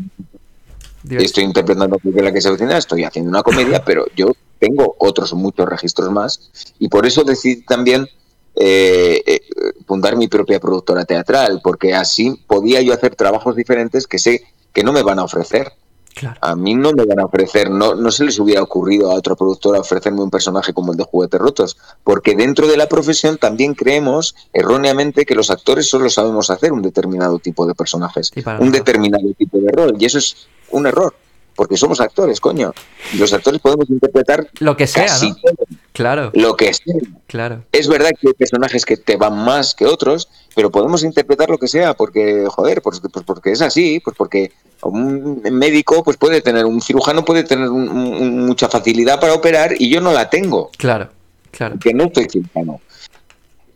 haciendo, 1.02 1.24
estoy 1.24 1.44
interpretando 1.46 1.98
a 1.98 2.22
la 2.24 2.34
que 2.34 2.42
se 2.42 2.50
avecina, 2.50 2.78
estoy 2.78 3.04
haciendo 3.04 3.30
una 3.30 3.44
comedia, 3.44 3.84
pero 3.86 4.06
yo 4.16 4.34
tengo 4.60 4.96
otros 5.00 5.34
muchos 5.34 5.68
registros 5.68 6.12
más 6.12 6.74
y 6.80 6.90
por 6.90 7.06
eso 7.06 7.24
decidí 7.24 7.64
también 7.64 8.08
eh, 8.56 9.24
eh, 9.26 9.42
fundar 9.88 10.18
mi 10.18 10.28
propia 10.28 10.60
productora 10.60 11.06
teatral, 11.06 11.62
porque 11.64 11.94
así 11.94 12.44
podía 12.46 12.82
yo 12.82 12.94
hacer 12.94 13.16
trabajos 13.16 13.56
diferentes 13.56 14.06
que 14.06 14.20
sé 14.20 14.44
que 14.74 14.84
no 14.84 14.92
me 14.92 15.02
van 15.02 15.20
a 15.20 15.24
ofrecer. 15.24 15.72
Claro. 16.20 16.38
A 16.42 16.54
mí 16.54 16.76
no 16.76 16.92
me 16.92 17.06
van 17.06 17.22
a 17.22 17.26
ofrecer, 17.26 17.70
no, 17.70 17.96
no 17.96 18.12
se 18.12 18.26
les 18.26 18.38
hubiera 18.40 18.62
ocurrido 18.62 19.10
a 19.10 19.14
otra 19.14 19.36
productora 19.36 19.80
ofrecerme 19.80 20.22
un 20.22 20.30
personaje 20.30 20.74
como 20.74 20.92
el 20.92 20.98
de 20.98 21.06
Juguetes 21.06 21.40
Rotos, 21.40 21.78
porque 22.04 22.36
dentro 22.36 22.68
de 22.68 22.76
la 22.76 22.90
profesión 22.90 23.38
también 23.38 23.74
creemos 23.74 24.36
erróneamente 24.52 25.26
que 25.26 25.34
los 25.34 25.50
actores 25.50 25.90
solo 25.90 26.10
sabemos 26.10 26.50
hacer 26.50 26.74
un 26.74 26.82
determinado 26.82 27.40
tipo 27.40 27.66
de 27.66 27.74
personajes, 27.74 28.32
Sí, 28.34 28.44
un 28.60 28.72
determinado 28.74 29.32
tipo 29.38 29.60
de 29.60 29.72
rol, 29.72 29.96
y 29.98 30.04
eso 30.04 30.18
es 30.18 30.48
un 30.72 30.88
error, 30.88 31.16
porque 31.56 31.78
somos 31.78 32.02
actores, 32.02 32.42
coño. 32.42 32.74
Y 33.14 33.18
los 33.18 33.32
actores 33.32 33.62
podemos 33.62 33.90
interpretar 33.90 34.50
Lo 34.60 34.76
que 34.76 34.88
sea, 34.88 35.06
casi 35.06 35.30
¿no? 35.30 35.36
todo, 35.36 35.56
Claro, 36.00 36.32
lo 36.34 36.56
que 36.56 36.74
sea. 36.74 36.96
claro. 37.28 37.66
Es 37.74 37.90
verdad 37.90 38.12
que 38.18 38.30
hay 38.30 38.34
personajes 38.34 38.86
que 38.86 38.96
te 38.96 39.18
van 39.18 39.36
más 39.44 39.76
que 39.76 39.86
otros, 39.86 40.30
pero 40.56 40.72
podemos 40.72 41.04
interpretar 41.04 41.50
lo 41.50 41.58
que 41.58 41.68
sea, 41.68 41.94
porque, 41.94 42.46
joder, 42.48 42.82
pues, 42.82 43.02
pues 43.02 43.26
porque 43.26 43.52
es 43.52 43.62
así, 43.62 44.00
pues 44.00 44.16
porque 44.16 44.54
un 44.82 45.42
médico 45.52 46.02
pues 46.02 46.16
puede 46.16 46.40
tener, 46.40 46.64
un 46.66 46.82
cirujano 46.82 47.26
puede 47.26 47.44
tener 47.44 47.68
un, 47.68 47.90
un, 47.90 48.46
mucha 48.46 48.70
facilidad 48.70 49.20
para 49.20 49.34
operar 49.34 49.74
y 49.78 49.90
yo 49.90 50.00
no 50.00 50.14
la 50.14 50.30
tengo, 50.30 50.70
Claro, 50.78 51.10
claro. 51.52 51.74
porque 51.74 51.94
no 51.94 52.10
soy 52.16 52.30
cirujano. 52.30 52.80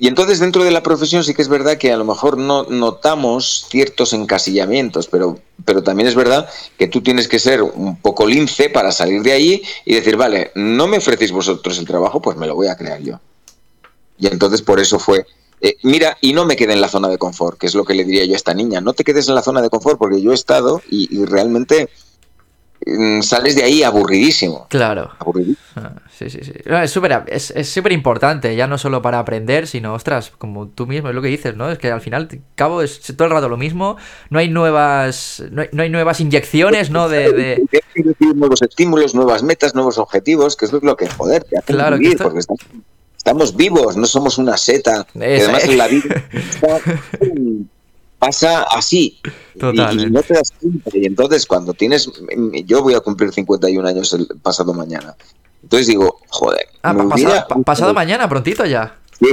Y 0.03 0.07
entonces 0.09 0.39
dentro 0.39 0.65
de 0.65 0.71
la 0.71 0.83
profesión 0.83 1.23
sí 1.23 1.33
que 1.33 1.41
es 1.41 1.47
verdad 1.47 1.77
que 1.77 1.93
a 1.93 1.95
lo 1.95 2.03
mejor 2.03 2.37
no 2.37 2.63
notamos 2.63 3.67
ciertos 3.69 4.11
encasillamientos, 4.11 5.07
pero, 5.07 5.39
pero 5.63 5.81
también 5.81 6.09
es 6.09 6.15
verdad 6.15 6.49
que 6.77 6.89
tú 6.89 7.01
tienes 7.01 7.29
que 7.29 7.39
ser 7.39 7.61
un 7.61 7.95
poco 7.95 8.27
lince 8.27 8.69
para 8.69 8.91
salir 8.91 9.21
de 9.21 9.31
allí 9.31 9.63
y 9.85 9.95
decir, 9.95 10.17
vale, 10.17 10.51
no 10.55 10.87
me 10.87 10.97
ofrecéis 10.97 11.31
vosotros 11.31 11.77
el 11.77 11.87
trabajo, 11.87 12.21
pues 12.21 12.35
me 12.35 12.47
lo 12.47 12.53
voy 12.53 12.67
a 12.67 12.75
crear 12.75 12.99
yo. 12.99 13.21
Y 14.17 14.27
entonces 14.27 14.61
por 14.61 14.81
eso 14.81 14.99
fue, 14.99 15.25
eh, 15.61 15.77
mira, 15.83 16.17
y 16.19 16.33
no 16.33 16.43
me 16.43 16.57
quedé 16.57 16.73
en 16.73 16.81
la 16.81 16.89
zona 16.89 17.07
de 17.07 17.17
confort, 17.17 17.57
que 17.57 17.67
es 17.67 17.73
lo 17.73 17.85
que 17.85 17.93
le 17.93 18.03
diría 18.03 18.25
yo 18.25 18.33
a 18.33 18.35
esta 18.35 18.53
niña, 18.53 18.81
no 18.81 18.91
te 18.91 19.05
quedes 19.05 19.29
en 19.29 19.35
la 19.35 19.41
zona 19.41 19.61
de 19.61 19.69
confort 19.69 19.97
porque 19.97 20.21
yo 20.21 20.33
he 20.33 20.35
estado 20.35 20.81
y, 20.89 21.23
realmente 21.23 21.87
sales 23.21 23.55
de 23.55 23.63
ahí 23.63 23.83
aburridísimo. 23.83 24.67
Claro. 24.69 25.11
aburridísimo. 25.19 25.57
Ah, 25.75 25.93
sí, 26.15 26.29
sí, 26.29 26.39
sí. 26.43 26.51
No, 26.65 26.81
es 26.81 26.91
súper 26.91 27.23
es, 27.27 27.51
es 27.51 27.67
importante, 27.91 28.55
ya 28.55 28.67
no 28.67 28.77
solo 28.77 29.01
para 29.01 29.19
aprender, 29.19 29.67
sino, 29.67 29.93
ostras, 29.93 30.31
como 30.37 30.67
tú 30.67 30.85
mismo, 30.87 31.09
es 31.09 31.15
lo 31.15 31.21
que 31.21 31.27
dices, 31.29 31.55
¿no? 31.55 31.69
Es 31.71 31.77
que 31.79 31.91
al 31.91 32.01
final, 32.01 32.27
cabo, 32.55 32.81
es 32.81 33.01
todo 33.15 33.25
el 33.27 33.33
rato 33.33 33.49
lo 33.49 33.57
mismo, 33.57 33.97
no 34.29 34.39
hay 34.39 34.49
nuevas, 34.49 35.43
no 35.51 35.61
hay, 35.63 35.69
no 35.71 35.83
hay 35.83 35.89
nuevas 35.89 36.19
inyecciones, 36.19 36.89
¿no? 36.89 37.09
De, 37.09 37.31
de... 37.31 37.63
Nuevos 38.35 38.61
estímulos, 38.61 39.13
nuevas 39.15 39.43
metas, 39.43 39.75
nuevos 39.75 39.97
objetivos, 39.97 40.55
que 40.55 40.65
es 40.65 40.73
lo 40.73 40.95
que, 40.97 41.07
joder, 41.07 41.43
te 41.43 41.57
hace 41.57 41.73
Claro, 41.73 41.95
que 41.95 41.99
vivir, 41.99 42.13
esto- 42.13 42.23
porque 42.23 42.39
estamos, 42.39 42.61
estamos 43.15 43.55
vivos, 43.55 43.95
no 43.97 44.05
somos 44.05 44.37
una 44.37 44.57
seta. 44.57 45.05
que 45.13 45.23
además 45.41 45.63
en 45.65 45.77
la 45.77 45.87
vida 45.87 46.23
está- 46.33 46.79
pasa 48.25 48.63
así. 48.63 49.19
Y- 49.55 49.59
Total. 49.59 49.99
Y, 49.99 50.09
no 50.09 50.21
te 50.21 50.33
das 50.33 50.51
cuenta. 50.59 50.89
Y 50.93 51.05
entonces 51.05 51.45
cuando 51.45 51.73
tienes, 51.73 52.09
yo 52.65 52.81
voy 52.81 52.93
a 52.95 52.99
cumplir 53.01 53.31
51 53.31 53.87
años 53.87 54.13
el 54.13 54.27
pasado 54.41 54.73
mañana. 54.73 55.15
Entonces 55.61 55.87
digo, 55.87 56.19
joder. 56.29 56.67
Ah, 56.81 56.93
me 56.93 57.03
pa- 57.07 57.15
hubiera 57.15 57.29
pasado, 57.31 57.47
pa- 57.47 57.61
pasado 57.61 57.93
mañana, 57.93 58.27
prontito 58.29 58.65
ya. 58.65 58.97
Sí, 59.19 59.27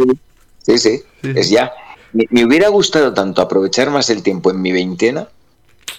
sí, 0.66 0.78
sí, 0.78 1.02
Sí, 1.22 1.32
es 1.36 1.50
ya. 1.50 1.72
Me, 2.12 2.26
me 2.30 2.44
hubiera 2.44 2.68
gustado 2.68 3.12
tanto 3.14 3.40
aprovechar 3.42 3.90
más 3.90 4.10
el 4.10 4.22
tiempo 4.22 4.50
en 4.50 4.60
mi 4.60 4.72
veintena, 4.72 5.28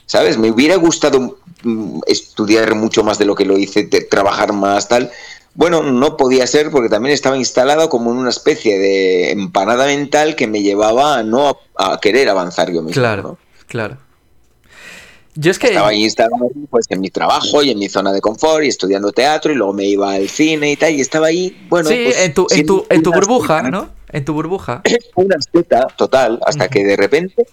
¿sabes? 0.05 0.37
Me 0.37 0.51
hubiera 0.51 0.75
gustado 0.75 1.37
mm, 1.63 2.01
estudiar 2.07 2.75
mucho 2.75 3.03
más 3.03 3.17
de 3.17 3.25
lo 3.25 3.35
que 3.35 3.45
lo 3.45 3.57
hice, 3.57 3.83
de 3.83 4.01
trabajar 4.01 4.51
más, 4.53 4.87
tal. 4.87 5.09
Bueno, 5.53 5.83
no 5.83 6.15
podía 6.17 6.47
ser 6.47 6.71
porque 6.71 6.89
también 6.89 7.13
estaba 7.13 7.37
instalado 7.37 7.89
como 7.89 8.11
en 8.11 8.17
una 8.17 8.29
especie 8.29 8.79
de 8.79 9.31
empanada 9.31 9.85
mental 9.85 10.35
que 10.35 10.47
me 10.47 10.61
llevaba 10.61 11.17
a 11.17 11.23
no 11.23 11.59
a, 11.75 11.93
a 11.93 11.99
querer 11.99 12.29
avanzar 12.29 12.71
yo 12.71 12.81
mismo. 12.81 13.01
Claro, 13.01 13.23
¿no? 13.23 13.37
claro. 13.67 13.97
Yo 15.35 15.51
es 15.51 15.59
que... 15.59 15.67
Estaba 15.67 15.89
ahí 15.89 16.03
instalado 16.03 16.49
pues, 16.69 16.85
en 16.89 16.99
mi 16.99 17.09
trabajo 17.09 17.63
y 17.63 17.71
en 17.71 17.79
mi 17.79 17.87
zona 17.87 18.11
de 18.11 18.19
confort 18.19 18.63
y 18.63 18.67
estudiando 18.67 19.11
teatro 19.11 19.51
y 19.51 19.55
luego 19.55 19.73
me 19.73 19.85
iba 19.85 20.13
al 20.13 20.27
cine 20.27 20.71
y 20.71 20.75
tal 20.75 20.93
y 20.93 21.01
estaba 21.01 21.27
ahí, 21.27 21.65
bueno... 21.69 21.89
Sí, 21.89 22.01
pues, 22.05 22.19
en 22.19 22.33
tu, 22.33 22.47
en 22.49 22.65
tu, 22.65 22.85
en 22.89 23.03
tu 23.03 23.11
burbuja, 23.13 23.63
¿no? 23.63 23.89
En 24.09 24.25
tu 24.25 24.33
burbuja. 24.33 24.81
Una 25.15 25.37
escuela 25.37 25.87
total, 25.95 26.39
hasta 26.45 26.67
que 26.67 26.83
de 26.83 26.97
repente 26.97 27.45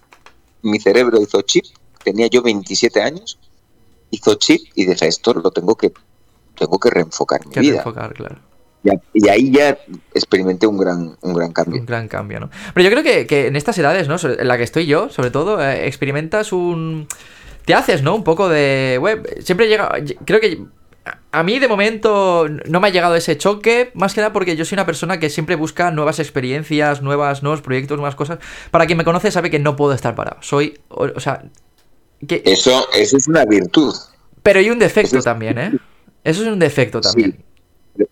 mi 0.63 0.81
cerebro 0.81 1.21
hizo 1.21 1.41
chip, 1.43 1.65
tenía 2.03 2.27
yo 2.27 2.43
27 2.43 3.01
años, 3.01 3.39
hizo 4.11 4.35
chip 4.35 4.61
y 4.75 4.87
dije, 4.87 5.07
esto 5.07 5.35
lo 5.35 5.51
tengo 5.53 5.77
que, 5.77 5.93
tengo 6.59 6.79
que 6.79 6.91
reenfocar 6.91 7.47
mi 7.47 7.53
Que 7.53 7.61
vida. 7.61 7.73
reenfocar, 7.75 8.13
claro. 8.15 8.37
Y, 8.85 8.91
a- 8.91 9.01
y 9.15 9.29
ahí 9.29 9.51
ya 9.51 9.77
experimenté 10.15 10.67
un 10.67 10.79
gran, 10.79 11.17
un 11.21 11.35
gran 11.35 11.53
cambio. 11.53 11.81
Un 11.81 11.87
gran 11.87 12.07
cambio, 12.09 12.41
¿no? 12.41 12.51
Pero 12.75 12.85
yo 12.89 12.91
creo 12.91 13.03
que, 13.03 13.27
que 13.27 13.47
en 13.49 13.57
estas 13.57 13.77
edades, 13.79 14.09
¿no? 14.09 14.17
En 14.23 14.47
la 14.49 14.57
que 14.57 14.63
estoy 14.65 14.87
yo, 14.87 15.09
sobre 15.11 15.31
todo, 15.31 15.63
eh, 15.63 15.87
experimentas 15.87 16.53
un... 16.53 17.09
Te 17.65 17.75
haces, 17.75 18.03
¿no? 18.03 18.15
Un 18.15 18.25
poco 18.25 18.49
de... 18.49 18.99
Web. 19.01 19.43
Siempre 19.43 19.69
llega... 19.69 19.91
Creo 20.25 20.41
que... 20.41 20.65
a- 21.33 21.43
mí 21.43 21.59
de 21.59 21.67
momento 21.69 22.47
no 22.67 22.81
me 22.81 22.89
ha 22.89 22.91
llegado 22.91 23.15
ese 23.17 23.37
choque, 23.37 23.91
más 23.95 24.15
que 24.15 24.21
nada 24.21 24.33
porque 24.33 24.57
yo 24.57 24.65
soy 24.65 24.77
una 24.77 24.87
persona 24.87 25.19
que 25.19 25.29
siempre 25.29 25.57
busca 25.57 25.91
nuevas 25.91 26.19
experiencias, 26.21 27.03
nuevas, 27.03 27.43
nuevos 27.43 27.61
proyectos, 27.63 27.99
nuevas 27.99 28.15
cosas. 28.15 28.39
Para 28.71 28.87
quien 28.87 28.97
me 28.97 29.05
conoce 29.05 29.31
sabe 29.33 29.51
que 29.51 29.59
no 29.59 29.75
puedo 29.75 29.93
estar 29.93 30.15
parado. 30.15 30.39
Soy, 30.41 30.79
o, 30.89 31.09
o 31.15 31.21
sea, 31.21 31.43
que, 32.27 32.43
Eso, 32.47 32.87
eso 32.95 33.17
es 33.17 33.27
una 33.29 33.45
virtud. 33.45 33.95
pero 34.43 34.61
hay 34.61 34.71
un 34.71 34.79
defecto 34.79 35.19
es- 35.19 35.25
también, 35.25 35.59
¿eh? 35.59 35.73
Eso 36.25 36.43
es 36.43 36.49
un 36.49 36.59
defecto 36.59 37.01
también. 37.01 37.45
Sí. 37.97 38.05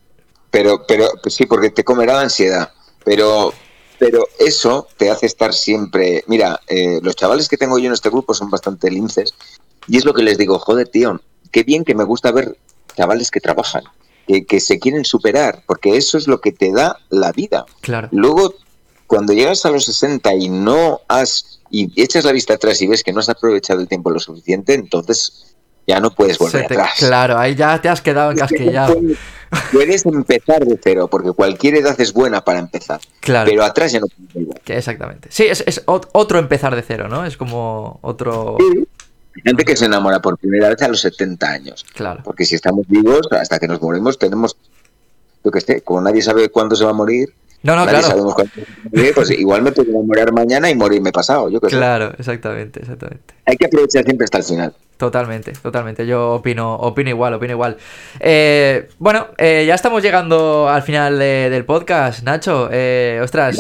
Pero, 0.51 0.87
pero 0.87 1.09
pues 1.23 1.35
sí, 1.35 1.47
porque 1.47 1.71
te 1.71 1.85
comerá 1.85 2.15
la 2.15 2.23
ansiedad. 2.23 2.73
Pero, 3.05 3.53
pero 3.99 4.27
eso 4.39 4.89
te 4.97 5.11
hace 5.11 5.27
estar 5.27 5.53
siempre. 5.53 6.25
Mira, 6.27 6.61
eh, 6.67 6.99
los 7.03 7.17
chavales 7.17 7.49
que 7.49 7.57
tengo 7.57 7.79
yo 7.79 7.87
en 7.87 7.93
este 7.93 8.11
grupo 8.11 8.35
son 8.35 8.51
bastante 8.51 8.91
linces. 8.91 9.35
Y 9.87 9.99
es 9.99 10.05
lo 10.05 10.15
que 10.15 10.23
les 10.23 10.39
digo, 10.39 10.59
joder, 10.59 10.89
tío, 10.89 11.21
qué 11.51 11.63
bien 11.63 11.85
que 11.85 11.95
me 11.95 12.05
gusta 12.05 12.33
ver 12.33 12.57
chavales 12.97 13.31
que 13.31 13.41
trabajan, 13.41 13.85
que, 14.27 14.47
que 14.47 14.61
se 14.61 14.79
quieren 14.79 15.05
superar, 15.05 15.63
porque 15.67 15.97
eso 15.97 16.19
es 16.19 16.27
lo 16.27 16.41
que 16.41 16.53
te 16.53 16.73
da 16.73 16.99
la 17.11 17.33
vida. 17.33 17.67
Claro. 17.83 18.09
Luego, 18.11 18.55
cuando 19.07 19.33
llegas 19.33 19.65
a 19.65 19.71
los 19.71 19.85
60 19.85 20.35
y 20.35 20.49
no 20.49 21.01
has. 21.09 21.61
y 21.71 22.01
echas 22.01 22.25
la 22.25 22.33
vista 22.33 22.55
atrás 22.55 22.81
y 22.83 22.87
ves 22.87 23.03
que 23.03 23.13
no 23.13 23.21
has 23.21 23.29
aprovechado 23.29 23.81
el 23.81 23.89
tiempo 23.89 24.11
lo 24.11 24.21
suficiente, 24.21 24.75
entonces 24.75 25.56
ya 25.87 26.01
no 26.01 26.11
puedes 26.11 26.39
volver 26.39 26.67
te- 26.67 26.75
atrás. 26.75 26.95
claro, 26.99 27.39
ahí 27.39 27.55
ya 27.55 27.81
te 27.81 27.89
has 27.89 28.01
quedado 28.01 28.33
encasquillado. 28.33 28.95
puedes- 28.95 29.19
Puedes 29.73 30.05
empezar 30.05 30.67
de 30.67 30.79
cero, 30.83 31.07
porque 31.09 31.31
cualquier 31.31 31.77
edad 31.77 31.99
es 32.01 32.13
buena 32.13 32.43
para 32.45 32.59
empezar. 32.59 33.01
Claro. 33.21 33.49
Pero 33.49 33.63
atrás 33.63 33.93
ya 33.93 34.01
no 34.01 34.07
puedes 34.09 34.49
volver. 34.49 34.61
Exactamente. 34.77 35.29
Sí, 35.31 35.45
es, 35.45 35.63
es 35.69 35.87
ot- 35.87 36.09
otro 36.13 36.41
empezar 36.41 36.75
de 36.75 36.83
cero, 36.83 37.07
¿no? 37.09 37.25
Es 37.25 37.37
como 37.37 38.01
otro. 38.03 38.57
Hay 39.37 39.43
gente 39.45 39.65
que 39.65 39.77
se 39.77 39.85
enamora 39.85 40.21
por 40.21 40.37
primera 40.37 40.69
vez 40.69 40.83
a 40.83 40.89
los 40.89 41.01
70 41.01 41.49
años. 41.49 41.87
Claro. 41.95 42.23
Porque 42.25 42.45
si 42.45 42.57
estamos 42.57 42.87
vivos, 42.89 43.21
hasta 43.31 43.59
que 43.61 43.69
nos 43.69 43.81
morimos, 43.81 44.19
tenemos. 44.19 44.57
Yo 45.45 45.51
que 45.53 45.61
sé, 45.61 45.83
como 45.83 46.01
nadie 46.01 46.23
sabe 46.23 46.49
cuándo 46.49 46.75
se 46.75 46.85
va 46.85 46.91
a 46.91 46.95
morir, 46.95 47.33
No, 47.67 47.77
no, 47.77 47.85
nadie 47.85 48.01
claro. 48.01 48.35
morir, 48.93 49.13
pues 49.15 49.31
igual 49.31 49.63
me 49.63 49.73
puedo 49.73 49.91
enamorar 49.91 50.33
mañana 50.33 50.71
y 50.71 50.75
morirme 50.75 51.13
pasado. 51.13 51.51
Yo 51.51 51.59
sé. 51.61 51.67
Claro, 51.69 52.13
exactamente, 52.19 52.81
exactamente. 52.81 53.35
Hay 53.45 53.57
que 53.57 53.67
aprovechar 53.67 54.05
siempre 54.05 54.25
hasta 54.25 54.39
el 54.39 54.45
final. 54.45 54.75
Totalmente, 54.97 55.53
totalmente. 55.53 56.07
Yo 56.07 56.33
opino, 56.37 56.75
opino 56.77 57.11
igual, 57.11 57.35
opino 57.35 57.53
igual. 57.53 57.77
Eh, 58.19 58.89
bueno, 58.99 59.27
eh, 59.37 59.65
ya 59.67 59.75
estamos 59.75 60.03
llegando 60.03 60.71
al 60.71 60.81
final 60.83 61.19
de- 61.19 61.51
del 61.51 61.67
podcast, 61.67 62.23
Nacho. 62.23 62.71
Eh, 62.73 63.21
ostras, 63.23 63.59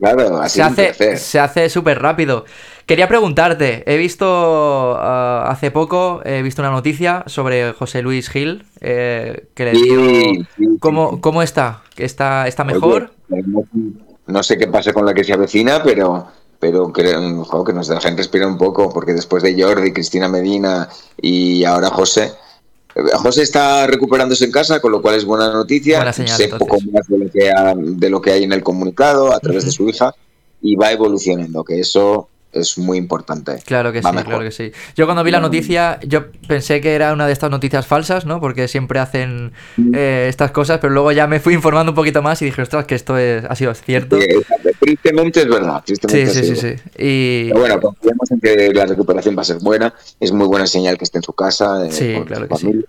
Rápido 0.00 0.48
se 0.48 0.62
hace, 0.62 1.16
se 1.18 1.38
hace 1.38 1.68
súper 1.68 2.00
rápido. 2.00 2.46
Quería 2.86 3.06
preguntarte, 3.08 3.82
he 3.84 3.96
visto 3.98 4.96
ah, 4.98 5.46
hace 5.50 5.70
poco, 5.70 6.22
he 6.24 6.40
visto 6.40 6.62
una 6.62 6.70
noticia 6.70 7.24
sobre 7.26 7.72
José 7.72 8.00
Luis 8.00 8.30
Gil, 8.30 8.64
eh, 8.80 9.48
que 9.54 9.64
le 9.64 9.74
Sí, 9.74 9.82
dio... 9.82 10.00
sí, 10.00 10.46
sí. 10.56 10.64
¿Cómo, 10.80 11.20
¿Cómo 11.20 11.42
está? 11.42 11.82
¿Está, 11.96 12.46
está 12.46 12.64
mejor? 12.64 13.02
Oye, 13.02 13.15
no, 14.26 14.42
sé 14.42 14.56
qué 14.58 14.66
pasa 14.68 14.92
con 14.92 15.04
la 15.06 15.14
que 15.14 15.24
se 15.24 15.32
avecina, 15.32 15.82
pero 15.82 16.26
pero 16.58 16.90
creo 16.90 17.44
jo, 17.44 17.64
que 17.64 17.72
nos 17.74 17.86
dejen 17.86 18.16
respirar 18.16 18.48
un 18.48 18.56
poco, 18.56 18.88
porque 18.90 19.12
después 19.12 19.42
de 19.42 19.60
Jordi, 19.62 19.92
Cristina 19.92 20.26
Medina 20.28 20.88
y 21.20 21.64
ahora 21.64 21.90
José. 21.90 22.32
eh, 22.94 23.02
José 23.14 23.42
está 23.42 23.86
recuperándose 23.86 24.46
en 24.46 24.52
casa, 24.52 24.80
con 24.80 24.90
lo 24.90 25.02
cual 25.02 25.16
es 25.16 25.24
buena 25.26 25.52
noticia. 25.52 25.98
Buena 25.98 26.14
señal, 26.14 26.36
sé 26.36 26.44
entonces. 26.44 26.66
poco 26.68 26.80
más 26.92 27.06
de 27.08 27.18
lo, 27.18 27.30
que 27.30 27.50
ha- 27.50 27.74
de 27.76 28.10
lo 28.10 28.20
que 28.22 28.30
hay 28.32 28.44
en 28.44 28.52
el 28.54 28.62
comunicado 28.62 29.34
a 29.34 29.38
través 29.38 29.66
de 29.66 29.70
su 29.70 29.86
hija 29.88 30.14
y 30.62 30.76
va 30.76 30.90
evolucionando, 30.92 31.62
que 31.62 31.78
eso 31.80 32.28
es 32.56 32.78
muy 32.78 32.98
importante. 32.98 33.58
Claro 33.64 33.92
que 33.92 34.00
Va 34.00 34.10
sí, 34.10 34.16
mejor. 34.16 34.28
claro 34.30 34.44
que 34.44 34.50
sí. 34.50 34.72
Yo 34.96 35.06
cuando 35.06 35.22
vi 35.24 35.30
la 35.30 35.38
Va 35.38 35.42
noticia, 35.42 35.98
yo 36.06 36.26
pensé 36.48 36.80
que 36.80 36.94
era 36.94 37.12
una 37.12 37.26
de 37.26 37.32
estas 37.32 37.50
noticias 37.50 37.86
falsas, 37.86 38.26
¿no? 38.26 38.40
Porque 38.40 38.68
siempre 38.68 38.98
hacen 38.98 39.52
eh, 39.94 40.26
estas 40.28 40.50
cosas, 40.50 40.78
pero 40.80 40.92
luego 40.92 41.12
ya 41.12 41.26
me 41.26 41.40
fui 41.40 41.54
informando 41.54 41.92
un 41.92 41.96
poquito 41.96 42.22
más 42.22 42.40
y 42.42 42.46
dije, 42.46 42.62
ostras, 42.62 42.84
que 42.86 42.94
esto 42.94 43.16
es, 43.18 43.44
ha 43.44 43.54
sido 43.54 43.72
cierto. 43.74 44.16
Tristemente 44.80 45.40
es 45.40 45.48
verdad. 45.48 45.82
Sí, 45.86 45.94
Tristemente 45.94 46.32
sí, 46.32 46.40
sí, 46.44 46.56
sido. 46.56 46.76
sí. 46.76 46.82
Y... 46.98 47.48
Pero 47.48 47.60
bueno, 47.60 47.80
confiamos 47.80 48.30
en 48.30 48.40
que 48.40 48.72
la 48.74 48.86
recuperación 48.86 49.36
va 49.36 49.42
a 49.42 49.44
ser 49.44 49.58
buena. 49.60 49.94
Es 50.20 50.32
muy 50.32 50.46
buena 50.46 50.66
señal 50.66 50.96
que 50.98 51.04
esté 51.04 51.18
en 51.18 51.24
su 51.24 51.32
casa. 51.32 51.86
eh, 51.86 51.92
Sí, 51.92 52.14
con 52.14 52.24
claro 52.24 52.42
su 52.44 52.48
que 52.48 52.56
sí. 52.56 52.84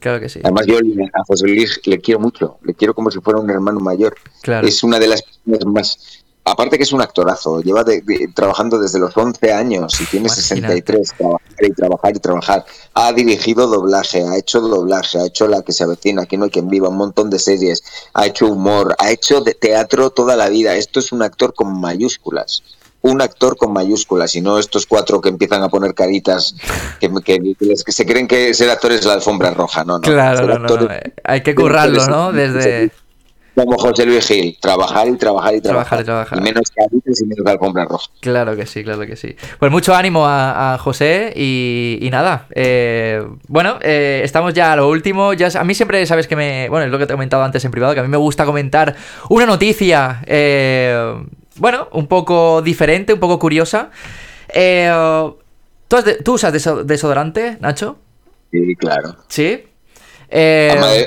Claro 0.00 0.20
que 0.20 0.28
sí. 0.28 0.40
Además, 0.42 0.66
yo 0.66 0.76
a 0.78 1.24
José 1.26 1.46
Luis 1.46 1.80
le 1.84 1.98
quiero 2.00 2.18
mucho. 2.20 2.58
Le 2.64 2.74
quiero 2.74 2.92
como 2.94 3.10
si 3.10 3.20
fuera 3.20 3.38
un 3.38 3.48
hermano 3.50 3.78
mayor. 3.80 4.14
Claro. 4.42 4.66
Es 4.66 4.82
una 4.82 4.98
de 4.98 5.06
las 5.08 5.22
personas 5.22 5.64
más. 5.66 6.21
Aparte 6.44 6.76
que 6.76 6.82
es 6.82 6.92
un 6.92 7.00
actorazo, 7.00 7.60
lleva 7.60 7.84
de- 7.84 8.00
de- 8.00 8.28
trabajando 8.34 8.78
desde 8.78 8.98
los 8.98 9.16
11 9.16 9.52
años 9.52 10.00
y 10.00 10.06
tiene 10.06 10.26
Imagínate. 10.26 10.42
63, 10.42 11.12
trabajar 11.16 11.40
y 11.60 11.70
trabajar 11.72 12.16
y 12.16 12.18
trabajar. 12.18 12.64
Ha 12.94 13.12
dirigido 13.12 13.68
doblaje, 13.68 14.26
ha 14.26 14.36
hecho 14.36 14.60
doblaje, 14.60 15.18
ha 15.18 15.26
hecho 15.26 15.46
La 15.46 15.62
que 15.62 15.72
se 15.72 15.84
avecina, 15.84 16.22
Aquí 16.22 16.36
no 16.36 16.44
hay 16.44 16.50
quien 16.50 16.68
viva, 16.68 16.88
un 16.88 16.96
montón 16.96 17.30
de 17.30 17.38
series, 17.38 17.84
ha 18.14 18.26
hecho 18.26 18.46
humor, 18.46 18.96
ha 18.98 19.12
hecho 19.12 19.40
de 19.40 19.54
teatro 19.54 20.10
toda 20.10 20.34
la 20.34 20.48
vida. 20.48 20.74
Esto 20.74 20.98
es 20.98 21.12
un 21.12 21.22
actor 21.22 21.54
con 21.54 21.80
mayúsculas. 21.80 22.62
Un 23.02 23.20
actor 23.20 23.56
con 23.56 23.72
mayúsculas 23.72 24.34
y 24.36 24.40
no 24.40 24.58
estos 24.58 24.86
cuatro 24.86 25.20
que 25.20 25.28
empiezan 25.28 25.62
a 25.62 25.68
poner 25.68 25.94
caritas 25.94 26.54
que, 27.00 27.10
se 27.92 28.06
creen 28.06 28.28
que 28.28 28.54
ser 28.54 28.70
actores 28.70 29.00
es 29.00 29.06
la 29.06 29.14
alfombra 29.14 29.50
roja. 29.52 29.84
No, 29.84 29.94
no. 29.94 30.00
Claro, 30.00 30.46
no, 30.46 30.58
no, 30.58 30.64
actor 30.66 30.82
no, 30.84 30.92
eh, 30.92 31.12
Hay 31.24 31.42
que 31.42 31.54
currarlo, 31.54 32.06
¿no? 32.06 32.32
Desde... 32.32 32.92
como 33.54 33.76
José 33.78 34.06
Luis 34.06 34.26
Gil, 34.26 34.56
trabajar 34.60 35.08
y 35.08 35.16
trabajar 35.16 35.54
y 35.54 35.60
Trabajar 35.60 35.60
trabajar. 35.60 36.00
y 36.00 36.04
trabajar. 36.04 36.42
menos 36.42 36.70
caritas 36.74 37.20
y 37.20 37.24
menos 37.26 37.46
alfombra 37.46 37.84
roja. 37.84 38.10
Claro 38.20 38.56
que 38.56 38.66
sí, 38.66 38.82
claro 38.82 39.06
que 39.06 39.16
sí. 39.16 39.36
Pues 39.58 39.70
mucho 39.70 39.94
ánimo 39.94 40.26
a, 40.26 40.74
a 40.74 40.78
José 40.78 41.32
y, 41.36 41.98
y 42.00 42.10
nada. 42.10 42.46
eh, 42.54 43.22
bueno, 43.48 43.78
eh, 43.82 44.22
estamos 44.24 44.54
ya 44.54 44.72
a 44.72 44.76
lo 44.76 44.88
último. 44.88 45.32
Ya, 45.34 45.48
a 45.58 45.64
mí 45.64 45.74
siempre 45.74 46.04
sabes 46.06 46.26
que 46.26 46.36
me. 46.36 46.68
Bueno, 46.70 46.86
es 46.86 46.92
lo 46.92 46.98
que 46.98 47.06
te 47.06 47.12
he 47.12 47.16
comentado 47.16 47.42
antes 47.42 47.64
en 47.64 47.70
privado, 47.70 47.92
que 47.94 48.00
a 48.00 48.02
mí 48.04 48.08
me 48.08 48.16
gusta 48.16 48.44
comentar 48.46 48.96
una 49.28 49.44
noticia. 49.46 50.22
eh, 50.26 51.14
bueno, 51.56 51.88
un 51.92 52.06
poco 52.06 52.62
diferente, 52.62 53.12
un 53.12 53.20
poco 53.20 53.38
curiosa. 53.38 53.90
Eh, 54.48 54.90
¿tú, 55.88 55.96
has 55.96 56.04
de- 56.06 56.14
tú 56.16 56.34
usas 56.34 56.52
deso- 56.54 56.82
desodorante, 56.84 57.58
Nacho? 57.60 57.98
Sí, 58.50 58.74
claro. 58.76 59.16
Sí. 59.28 59.62
Eh, 60.30 61.06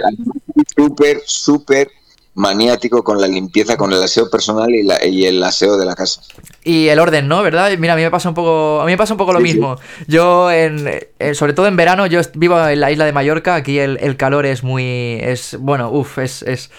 Súper, 0.76 1.22
súper 1.26 1.90
maniático 2.36 3.04
con 3.04 3.20
la 3.20 3.28
limpieza, 3.28 3.78
con 3.78 3.92
el 3.94 4.04
aseo 4.04 4.30
personal 4.30 4.70
y, 4.74 4.84
la- 4.84 5.04
y 5.06 5.26
el 5.26 5.42
aseo 5.44 5.78
de 5.78 5.86
la 5.86 5.96
casa. 5.96 6.22
Y 6.64 6.88
el 6.90 7.00
orden, 7.00 7.28
¿no? 7.28 7.42
¿Verdad? 7.42 7.72
Mira, 7.78 7.94
a 7.94 7.96
mí 7.96 8.02
me 8.04 8.12
pasa 8.12 8.30
un 8.30 8.36
poco, 8.36 8.82
a 8.82 8.86
mí 8.86 8.92
me 8.92 8.98
pasa 8.98 9.14
un 9.14 9.18
poco 9.18 9.34
lo 9.34 9.40
Sí, 9.40 9.48
sí. 9.48 9.54
mismo. 9.54 9.78
Yo, 10.08 10.52
en, 10.52 10.88
eh, 11.20 11.34
sobre 11.34 11.54
todo 11.54 11.68
en 11.68 11.76
verano, 11.78 12.06
yo 12.08 12.20
vivo 12.36 12.60
en 12.68 12.80
la 12.80 12.92
isla 12.92 13.06
de 13.06 13.14
Mallorca. 13.14 13.56
Aquí 13.56 13.80
el, 13.80 13.98
el 14.02 14.18
calor 14.18 14.46
es 14.46 14.64
muy, 14.64 15.18
es, 15.22 15.56
bueno, 15.60 15.90
uff, 15.92 16.18
es, 16.20 16.42
es, 16.44 16.70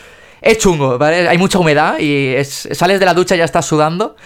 es 0.40 0.58
chungo, 0.58 0.98
¿vale? 0.98 1.28
Hay 1.28 1.38
mucha 1.38 1.58
humedad 1.58 1.98
y 1.98 2.28
es, 2.34 2.68
sales 2.72 3.00
de 3.00 3.06
la 3.06 3.14
ducha 3.14 3.34
y 3.34 3.38
ya 3.38 3.44
estás 3.44 3.66
sudando. 3.66 4.16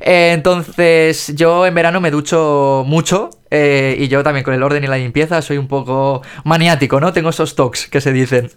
Eh, 0.00 0.32
entonces, 0.32 1.32
yo 1.34 1.66
en 1.66 1.74
verano 1.74 2.00
me 2.00 2.10
ducho 2.10 2.84
mucho 2.86 3.30
eh, 3.50 3.96
y 3.98 4.08
yo 4.08 4.22
también 4.22 4.44
con 4.44 4.54
el 4.54 4.62
orden 4.62 4.84
y 4.84 4.86
la 4.86 4.96
limpieza 4.96 5.42
soy 5.42 5.58
un 5.58 5.68
poco 5.68 6.22
maniático, 6.44 7.00
¿no? 7.00 7.12
Tengo 7.12 7.30
esos 7.30 7.54
tocs 7.54 7.86
que 7.88 8.00
se 8.00 8.12
dicen. 8.12 8.50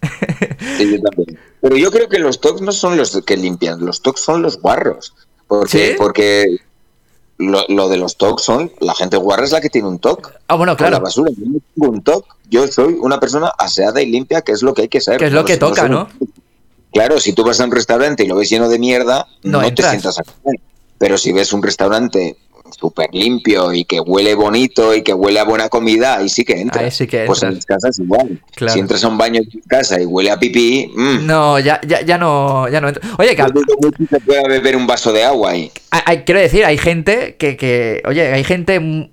Sí, 0.78 0.92
yo 0.92 1.02
también. 1.02 1.40
Pero 1.62 1.76
yo 1.78 1.92
creo 1.92 2.10
que 2.10 2.20
los 2.20 2.40
tocs 2.42 2.62
no 2.62 2.72
son 2.72 2.98
los 2.98 3.20
que 3.26 3.38
limpian, 3.38 3.84
los 3.86 4.02
tocs 4.02 4.22
son 4.22 4.42
los 4.42 4.60
guarros. 4.60 5.14
Porque, 5.48 5.90
¿Sí? 5.92 5.96
porque 5.98 6.58
lo, 7.38 7.66
lo 7.70 7.90
de 7.90 7.98
los 7.98 8.18
tocs 8.18 8.44
son, 8.44 8.72
la 8.80 8.94
gente 8.94 9.18
guarra 9.18 9.44
es 9.44 9.52
la 9.52 9.62
que 9.62 9.70
tiene 9.70 9.88
un 9.88 10.00
toc. 10.00 10.32
ah, 10.48 10.56
bueno, 10.56 10.78
Con 10.78 10.86
la 10.86 10.90
claro, 10.92 11.04
basura, 11.04 11.32
yo 11.32 11.46
no 11.46 11.60
tengo 11.76 11.92
un 11.92 12.04
toc. 12.04 12.26
Yo 12.50 12.68
soy 12.68 12.96
una 13.00 13.20
persona 13.20 13.48
aseada 13.58 14.02
y 14.02 14.08
limpia, 14.12 14.42
que 14.42 14.52
es 14.52 14.62
lo 14.62 14.74
que 14.74 14.84
hay 14.84 14.88
que 14.90 15.02
ser. 15.02 15.18
que 15.18 15.26
es 15.26 15.32
lo 15.34 15.40
No, 15.42 15.46
que 15.46 15.54
no 15.58 15.68
toca, 15.70 15.84
un- 15.86 15.92
¿no? 15.92 16.10
Claro, 16.94 17.20
si 17.20 17.34
tú 17.34 17.44
vas 17.44 17.60
a 17.60 17.66
un 17.66 17.72
restaurante 17.72 18.24
y 18.24 18.28
lo 18.28 18.36
ves 18.36 18.50
lleno 18.50 18.68
de 18.70 18.80
mierda, 18.80 19.28
No 19.44 19.62
no, 19.62 19.74
te 19.74 19.84
sientas 19.84 20.20
a 20.20 20.24
comer. 20.24 20.60
Pero 20.98 21.18
si 21.18 21.32
ves 21.32 21.52
un 21.54 21.64
restaurante 21.64 22.36
súper 22.80 23.10
limpio 23.12 23.74
y 23.74 23.84
que 23.86 24.00
huele 24.00 24.34
bonito 24.34 24.94
y 24.96 25.02
que 25.02 25.14
huele 25.14 25.40
a 25.40 25.44
buena 25.44 25.68
comida, 25.70 26.18
ahí 26.18 26.30
sí 26.30 26.44
que 26.46 26.54
entras. 26.60 26.84
Ahí 26.84 26.92
sí 26.92 27.08
que 27.08 27.26
Pues 27.26 27.44
en 27.44 27.56
las 27.56 27.66
casas 27.66 28.00
igual. 28.00 28.40
Claro. 28.56 28.74
Si 28.74 28.80
entras 28.80 29.04
a 29.04 29.08
un 29.08 29.18
baño 29.18 29.40
en 29.42 29.50
tu 29.50 29.60
casa 29.68 30.00
y 30.00 30.06
huele 30.06 30.32
a 30.32 30.40
pipí, 30.40 30.92
mm, 30.96 31.26
No, 31.26 31.60
ya, 31.60 31.82
ya, 31.86 32.02
ya 32.02 32.18
no, 32.18 32.68
ya 32.70 32.80
no. 32.82 32.88
Oye, 33.18 33.36
que 33.36 33.46
que 34.10 34.20
pueda 34.22 34.44
beber 34.48 34.76
un 34.76 34.88
vaso 34.88 35.12
de 35.12 35.24
agua 35.24 35.52
ahí. 35.52 35.72
Hay- 35.92 36.02
hay- 36.06 36.24
quiero 36.24 36.40
decir, 36.40 36.64
hay 36.66 36.78
gente 36.78 37.36
que, 37.38 37.58
que, 37.58 38.02
oye, 38.08 38.32
hay 38.32 38.44
gente 38.44 39.10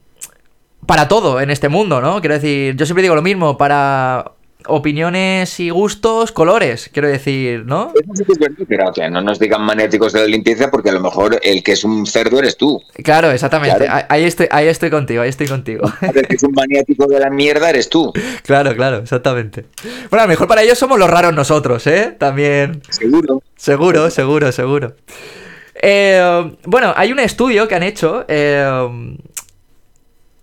para 0.87 1.09
todo 1.09 1.41
en 1.41 1.51
este 1.51 1.69
mundo, 1.69 2.01
¿no? 2.01 2.21
Quiero 2.21 2.35
decir, 2.35 2.75
yo 2.77 2.87
siempre 2.87 3.03
digo 3.03 3.15
lo 3.15 3.23
mismo, 3.23 3.59
para 3.59 4.33
opiniones 4.67 5.61
y 5.61 5.71
gustos, 5.71 6.33
colores, 6.33 6.91
quiero 6.93 7.09
decir, 7.09 7.65
¿no? 7.65 7.93
Eso 7.95 8.13
sí 8.15 8.25
que 8.25 8.33
es 8.33 8.39
verdad, 8.39 8.65
pero 8.69 8.93
que 8.93 9.09
no 9.09 9.21
nos 9.23 9.39
digan 9.39 9.63
maniáticos 9.63 10.13
de 10.13 10.21
la 10.21 10.27
limpieza 10.27 10.71
porque 10.71 10.91
a 10.91 10.93
lo 10.93 11.01
mejor 11.01 11.39
el 11.43 11.63
que 11.63 11.73
es 11.73 11.85
un 11.85 12.07
cerdo 12.07 12.39
eres 12.39 12.57
tú. 12.57 12.83
Claro, 13.05 13.31
exactamente. 13.31 13.87
Claro. 13.87 14.07
Ahí, 14.09 14.25
estoy, 14.25 14.49
ahí 14.51 14.67
estoy 14.67 14.91
contigo, 14.91 15.23
ahí 15.23 15.29
estoy 15.29 15.47
contigo. 15.47 15.91
El 16.03 16.27
que 16.27 16.35
es 16.35 16.43
un 16.43 16.53
maniático 16.53 17.07
de 17.07 17.21
la 17.21 17.31
mierda 17.31 17.71
eres 17.71 17.89
tú. 17.89 18.13
claro, 18.45 18.75
claro, 18.75 18.99
exactamente. 18.99 19.67
Bueno, 20.11 20.23
a 20.23 20.27
lo 20.27 20.29
mejor 20.29 20.49
para 20.49 20.63
ellos 20.63 20.79
somos 20.79 20.99
los 20.99 21.09
raros 21.09 21.33
nosotros, 21.35 21.87
¿eh? 21.87 22.17
También. 22.19 22.83
Seguro. 22.91 23.43
Seguro, 23.57 24.11
seguro, 24.11 24.53
seguro. 24.53 24.95
Eh, 25.81 26.57
bueno, 26.65 26.93
hay 26.97 27.13
un 27.13 27.21
estudio 27.21 27.69
que 27.69 27.75
han 27.77 27.85
hecho. 27.85 28.25
eh, 28.29 29.17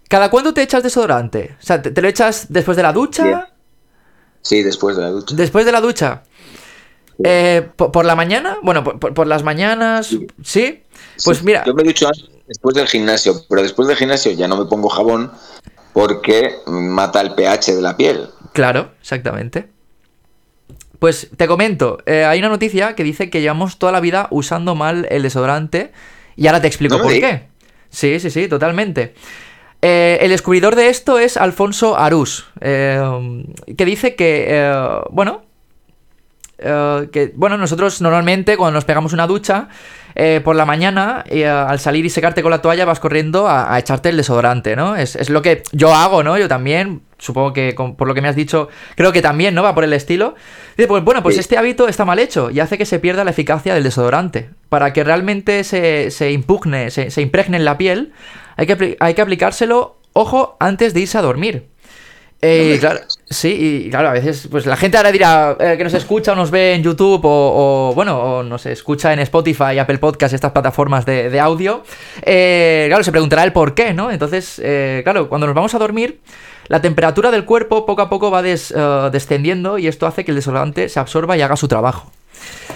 ¿Cada 0.07 0.29
cuándo 0.29 0.53
te 0.53 0.61
echas 0.61 0.83
desodorante? 0.83 1.55
O 1.59 1.65
sea, 1.65 1.81
¿te, 1.81 1.91
te 1.91 2.01
lo 2.01 2.07
echas 2.07 2.45
después 2.49 2.77
de 2.77 2.83
la 2.83 2.93
ducha? 2.93 3.49
Sí, 4.45 4.61
después 4.61 4.95
de 4.95 5.01
la 5.01 5.09
ducha. 5.09 5.35
Después 5.35 5.65
de 5.65 5.71
la 5.71 5.81
ducha. 5.81 6.21
Eh, 7.23 7.67
¿por, 7.75 7.91
por 7.91 8.05
la 8.05 8.15
mañana? 8.15 8.57
Bueno, 8.61 8.83
por, 8.83 8.99
por- 8.99 9.13
por 9.15 9.25
las 9.25 9.41
mañanas. 9.43 10.05
Sí. 10.07 10.27
¿Sí? 10.43 10.83
Pues 11.23 11.39
Sí, 11.39 11.45
mira. 11.45 11.63
Yo 11.65 11.73
me 11.73 11.81
ducho 11.83 12.07
antes, 12.07 12.25
después 12.47 12.75
del 12.75 12.87
gimnasio, 12.87 13.33
pero 13.49 13.63
después 13.63 13.87
del 13.87 13.97
gimnasio 13.97 14.31
ya 14.33 14.47
no 14.47 14.55
me 14.57 14.65
pongo 14.65 14.87
jabón 14.89 15.31
porque 15.93 16.57
mata 16.67 17.21
el 17.21 17.33
pH 17.33 17.73
de 17.75 17.81
la 17.81 17.97
piel. 17.97 18.29
Claro, 18.53 18.91
exactamente. 19.01 19.69
Pues 20.99 21.29
te 21.35 21.47
comento, 21.47 21.97
eh, 22.05 22.23
hay 22.25 22.39
una 22.39 22.49
noticia 22.49 22.95
que 22.95 23.03
dice 23.03 23.29
que 23.29 23.41
llevamos 23.41 23.79
toda 23.79 23.91
la 23.91 23.99
vida 23.99 24.27
usando 24.31 24.75
mal 24.75 25.07
el 25.09 25.23
desodorante 25.23 25.91
y 26.35 26.47
ahora 26.47 26.61
te 26.61 26.67
explico 26.67 26.97
No 26.97 27.03
por 27.03 27.11
digas. 27.13 27.41
qué. 27.41 27.47
Sí, 27.89 28.19
sí, 28.19 28.29
sí, 28.29 28.47
totalmente. 28.47 29.13
Eh, 29.87 30.17
el 30.21 30.29
descubridor 30.31 30.75
de 30.75 30.89
esto 30.89 31.19
es 31.19 31.37
Alfonso 31.37 31.95
Arús, 31.95 32.47
eh, 32.59 32.99
que 33.77 33.85
dice 33.85 34.15
que, 34.15 34.45
eh, 34.49 34.99
bueno, 35.11 35.43
que, 36.57 37.33
bueno, 37.35 37.57
nosotros 37.57 38.01
normalmente 38.01 38.55
cuando 38.57 38.73
nos 38.77 38.85
pegamos 38.85 39.13
una 39.13 39.27
ducha, 39.27 39.67
eh, 40.15 40.39
por 40.43 40.55
la 40.55 40.65
mañana, 40.65 41.23
al 41.67 41.79
salir 41.79 42.05
y 42.05 42.09
secarte 42.09 42.41
con 42.41 42.49
la 42.49 42.61
toalla, 42.61 42.85
vas 42.85 42.99
corriendo 43.01 43.47
a, 43.47 43.73
a 43.75 43.77
echarte 43.77 44.09
el 44.09 44.17
desodorante, 44.17 44.75
¿no? 44.77 44.95
Es, 44.95 45.15
es 45.17 45.29
lo 45.29 45.41
que 45.41 45.61
yo 45.73 45.93
hago, 45.93 46.23
¿no? 46.23 46.37
Yo 46.37 46.47
también, 46.47 47.01
supongo 47.19 47.51
que 47.53 47.75
con- 47.75 47.95
por 47.97 48.07
lo 48.07 48.13
que 48.15 48.21
me 48.21 48.29
has 48.29 48.35
dicho, 48.37 48.69
creo 48.95 49.11
que 49.11 49.21
también, 49.21 49.53
¿no? 49.53 49.61
Va 49.63 49.75
por 49.75 49.83
el 49.83 49.91
estilo. 49.93 50.33
Dice, 50.77 50.87
pues 50.87 51.03
bueno, 51.03 51.21
pues 51.21 51.35
Sí. 51.35 51.41
este 51.41 51.57
hábito 51.57 51.87
está 51.89 52.05
mal 52.05 52.17
hecho 52.19 52.49
y 52.49 52.59
hace 52.61 52.77
que 52.77 52.85
se 52.85 52.99
pierda 52.99 53.25
la 53.25 53.31
eficacia 53.31 53.73
del 53.73 53.83
desodorante. 53.83 54.49
Para 54.69 54.93
que 54.93 55.03
realmente 55.03 55.63
se, 55.65 56.09
se 56.09 56.31
impugne, 56.31 56.89
se, 56.89 57.11
se 57.11 57.21
impregne 57.21 57.57
en 57.57 57.65
la 57.65 57.77
piel, 57.77 58.13
hay 58.55 58.65
que, 58.67 58.97
hay 58.99 59.13
que 59.13 59.21
aplicárselo, 59.21 59.97
ojo, 60.13 60.57
antes 60.59 60.93
de 60.93 61.01
irse 61.01 61.17
a 61.17 61.21
dormir. 61.21 61.67
Eh, 62.41 62.73
No 62.75 62.79
claro, 62.81 62.99
sí, 63.29 63.85
y 63.87 63.89
claro, 63.89 64.09
a 64.09 64.11
veces, 64.11 64.47
pues 64.51 64.65
la 64.65 64.75
gente 64.75 64.97
ahora 64.97 65.11
dirá 65.11 65.55
eh, 65.59 65.75
que 65.77 65.83
nos 65.83 65.93
escucha 65.93 66.33
o 66.33 66.35
nos 66.35 66.51
ve 66.51 66.73
en 66.75 66.83
YouTube 66.83 67.21
o, 67.23 67.29
o, 67.89 67.93
bueno, 67.95 68.19
o 68.19 68.43
nos 68.43 68.65
escucha 68.65 69.13
en 69.13 69.19
Spotify, 69.19 69.79
Apple 69.79 69.97
Podcast, 69.97 70.33
estas 70.33 70.51
plataformas 70.51 71.05
de, 71.05 71.29
de 71.29 71.39
audio. 71.39 71.83
Eh, 72.21 72.85
claro, 72.89 73.03
se 73.03 73.11
preguntará 73.11 73.43
el 73.45 73.53
por 73.53 73.73
qué, 73.73 73.93
¿no? 73.93 74.11
Entonces, 74.11 74.59
eh, 74.63 75.01
claro, 75.03 75.27
cuando 75.29 75.47
nos 75.47 75.55
vamos 75.55 75.73
a 75.75 75.79
dormir, 75.79 76.19
la 76.67 76.81
temperatura 76.81 77.31
del 77.31 77.45
cuerpo 77.45 77.85
poco 77.85 78.01
a 78.01 78.09
poco 78.09 78.29
va 78.29 78.41
des- 78.41 78.73
eh, 78.75 79.09
descendiendo 79.11 79.77
y 79.77 79.87
esto 79.87 80.05
hace 80.05 80.23
que 80.25 80.31
el 80.31 80.35
desodorante 80.35 80.89
se 80.89 80.99
absorba 80.99 81.37
y 81.37 81.41
haga 81.41 81.55
su 81.55 81.67
trabajo. 81.67 82.11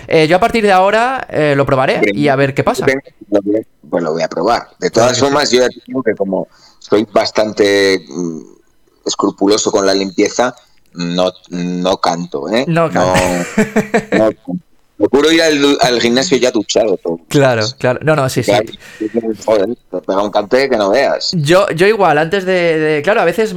Eh, 0.08 0.28
yo 0.28 0.38
a 0.38 0.40
partir 0.40 0.64
de 0.64 0.72
ahora 0.72 1.28
eh, 1.30 1.54
lo 1.56 1.66
probaré 1.66 2.02
y 2.14 2.28
a 2.28 2.36
ver 2.36 2.54
qué 2.54 2.64
pasa. 2.64 2.86
Pues 3.90 4.04
lo 4.04 4.14
voy 4.14 4.22
a 4.24 4.28
probar. 4.28 4.70
De 4.80 4.90
todas 4.90 5.12
Claro 5.14 5.26
formas, 5.28 5.52
yo 5.52 5.62
ya 5.62 5.68
digo 5.86 6.04
que 6.04 6.14
como 6.16 6.48
soy 6.80 7.08
bastante 7.12 8.04
mm, 8.08 8.40
escrupuloso 9.06 9.72
con 9.72 9.86
la 9.86 9.94
limpieza, 9.94 10.56
no, 10.94 11.32
no 11.50 11.98
canto, 11.98 12.50
¿eh? 12.50 12.66
No 12.68 12.90
No, 12.90 13.14
no- 14.12 14.34
Procuro 15.00 15.32
ir 15.32 15.42
al, 15.42 15.78
al 15.80 16.02
gimnasio 16.02 16.38
ya 16.38 16.52
duchado 16.52 16.98
todo. 17.02 17.22
Claro, 17.30 17.64
claro. 17.80 18.00
No, 18.04 18.18
no, 18.18 18.28
sí, 18.28 18.44
sí. 18.44 18.52
Joder, 19.46 19.68
te 19.90 20.02
pega 20.02 20.22
un 20.22 20.30
cante 20.30 20.70
que 20.70 20.76
no 20.76 20.90
veas. 20.90 21.32
Yo, 21.34 21.68
yo 21.70 21.88
igual, 21.88 22.18
antes 22.18 22.44
de, 22.46 22.78
de- 22.78 23.02
Claro, 23.02 23.22
a 23.22 23.26
veces 23.26 23.56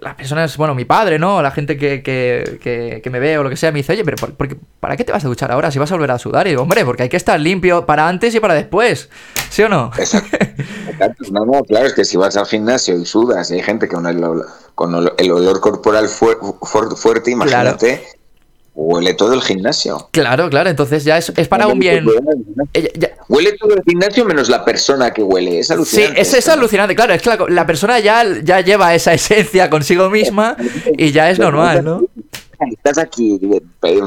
las 0.00 0.14
personas, 0.16 0.56
bueno, 0.56 0.74
mi 0.74 0.84
padre, 0.84 1.20
¿no? 1.20 1.40
La 1.40 1.52
gente 1.52 1.78
que, 1.78 2.02
que, 2.02 2.58
que, 2.60 3.00
que 3.00 3.10
me 3.10 3.20
ve 3.20 3.38
o 3.38 3.44
lo 3.44 3.48
que 3.50 3.56
sea, 3.56 3.70
me 3.70 3.78
dice, 3.78 3.92
oye, 3.92 4.04
pero 4.04 4.16
por, 4.16 4.34
por 4.34 4.48
qué- 4.48 4.56
¿para 4.80 4.96
qué 4.96 5.04
te 5.04 5.12
vas 5.12 5.24
a 5.24 5.28
duchar 5.28 5.52
ahora 5.52 5.70
si 5.70 5.78
vas 5.78 5.90
a 5.92 5.94
volver 5.94 6.10
a 6.10 6.18
sudar? 6.18 6.48
Y 6.48 6.50
digo, 6.50 6.62
hombre, 6.62 6.84
porque 6.84 7.04
hay 7.04 7.08
que 7.08 7.16
estar 7.16 7.38
limpio 7.38 7.86
para 7.86 8.08
antes 8.08 8.34
y 8.34 8.40
para 8.40 8.54
después. 8.54 9.08
¿Sí 9.50 9.62
o 9.62 9.68
no? 9.68 9.92
Exacto. 9.96 10.36
Exacto. 10.90 11.24
No, 11.30 11.46
no, 11.46 11.62
claro, 11.62 11.86
es 11.86 11.94
que 11.94 12.04
si 12.04 12.16
vas 12.16 12.36
al 12.36 12.46
gimnasio 12.46 12.98
y 12.98 13.06
sudas 13.06 13.50
y 13.52 13.54
hay 13.54 13.62
gente 13.62 13.86
con 13.86 14.04
el, 14.06 14.20
ol- 14.24 14.44
con 14.74 14.92
el 15.16 15.30
olor 15.30 15.60
corporal 15.60 16.08
fuer- 16.08 16.40
fuer- 16.60 16.96
fuerte, 16.96 17.30
imagínate, 17.30 18.02
huele 18.74 19.14
todo 19.14 19.34
el 19.34 19.42
gimnasio. 19.42 20.08
Claro, 20.12 20.48
claro, 20.50 20.70
entonces 20.70 21.04
ya 21.04 21.18
es, 21.18 21.30
es 21.36 21.48
para 21.48 21.66
un 21.66 21.78
bien. 21.78 22.06
Eh, 22.74 22.82
ya- 22.82 23.08
ya- 23.08 23.14
Huele 23.28 23.52
todo 23.58 23.74
el 23.74 23.82
gimnasio 23.86 24.24
menos 24.24 24.48
la 24.48 24.64
persona 24.64 25.12
que 25.12 25.22
huele. 25.22 25.58
Es 25.58 25.66
Sí, 25.68 25.72
alucinante. 25.74 26.20
es, 26.20 26.34
es 26.34 26.46
¿no? 26.46 26.52
alucinante, 26.54 26.94
claro, 26.94 27.12
es 27.14 27.22
que 27.22 27.28
la, 27.30 27.38
la 27.48 27.66
persona 27.66 27.98
ya, 28.00 28.24
ya 28.42 28.60
lleva 28.60 28.94
esa 28.94 29.12
esencia 29.14 29.68
consigo 29.70 30.08
misma 30.10 30.56
y 30.96 31.12
ya 31.12 31.30
es 31.30 31.38
normal, 31.38 31.84
¿no? 31.84 32.02
Estás 32.70 32.98
aquí, 32.98 33.38
eh, 33.82 34.00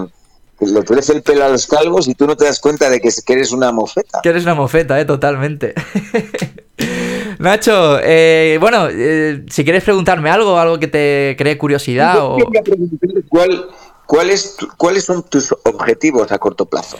le 0.61 0.83
crece 0.83 1.11
el 1.13 1.21
pelo 1.21 1.43
a 1.45 1.49
los 1.49 1.67
calvos 1.67 2.07
y 2.07 2.15
tú 2.15 2.25
no 2.25 2.35
te 2.37 2.45
das 2.45 2.59
cuenta 2.61 2.89
de 2.89 3.01
que, 3.01 3.09
que 3.25 3.33
eres 3.33 3.51
una 3.51 3.71
mofeta. 3.71 4.21
Que 4.23 4.29
eres 4.29 4.43
una 4.43 4.55
mofeta, 4.55 4.99
eh, 4.99 5.05
totalmente. 5.05 5.73
Nacho, 7.39 7.99
eh, 8.01 8.57
bueno, 8.61 8.87
eh, 8.89 9.43
si 9.49 9.63
quieres 9.63 9.83
preguntarme 9.83 10.29
algo, 10.29 10.57
algo 10.57 10.79
que 10.79 10.87
te 10.87 11.35
cree 11.37 11.57
curiosidad 11.57 12.15
o... 12.19 12.37
Yo 12.39 12.45
quería 12.45 12.61
preguntarte 12.63 13.21
¿Cuál, 13.27 13.65
cuál 14.05 14.29
es 14.29 14.55
tu- 14.57 14.67
¿Cuáles 14.77 15.05
son 15.05 15.23
tus 15.23 15.53
objetivos 15.63 16.31
a 16.31 16.37
corto 16.39 16.65
plazo 16.65 16.97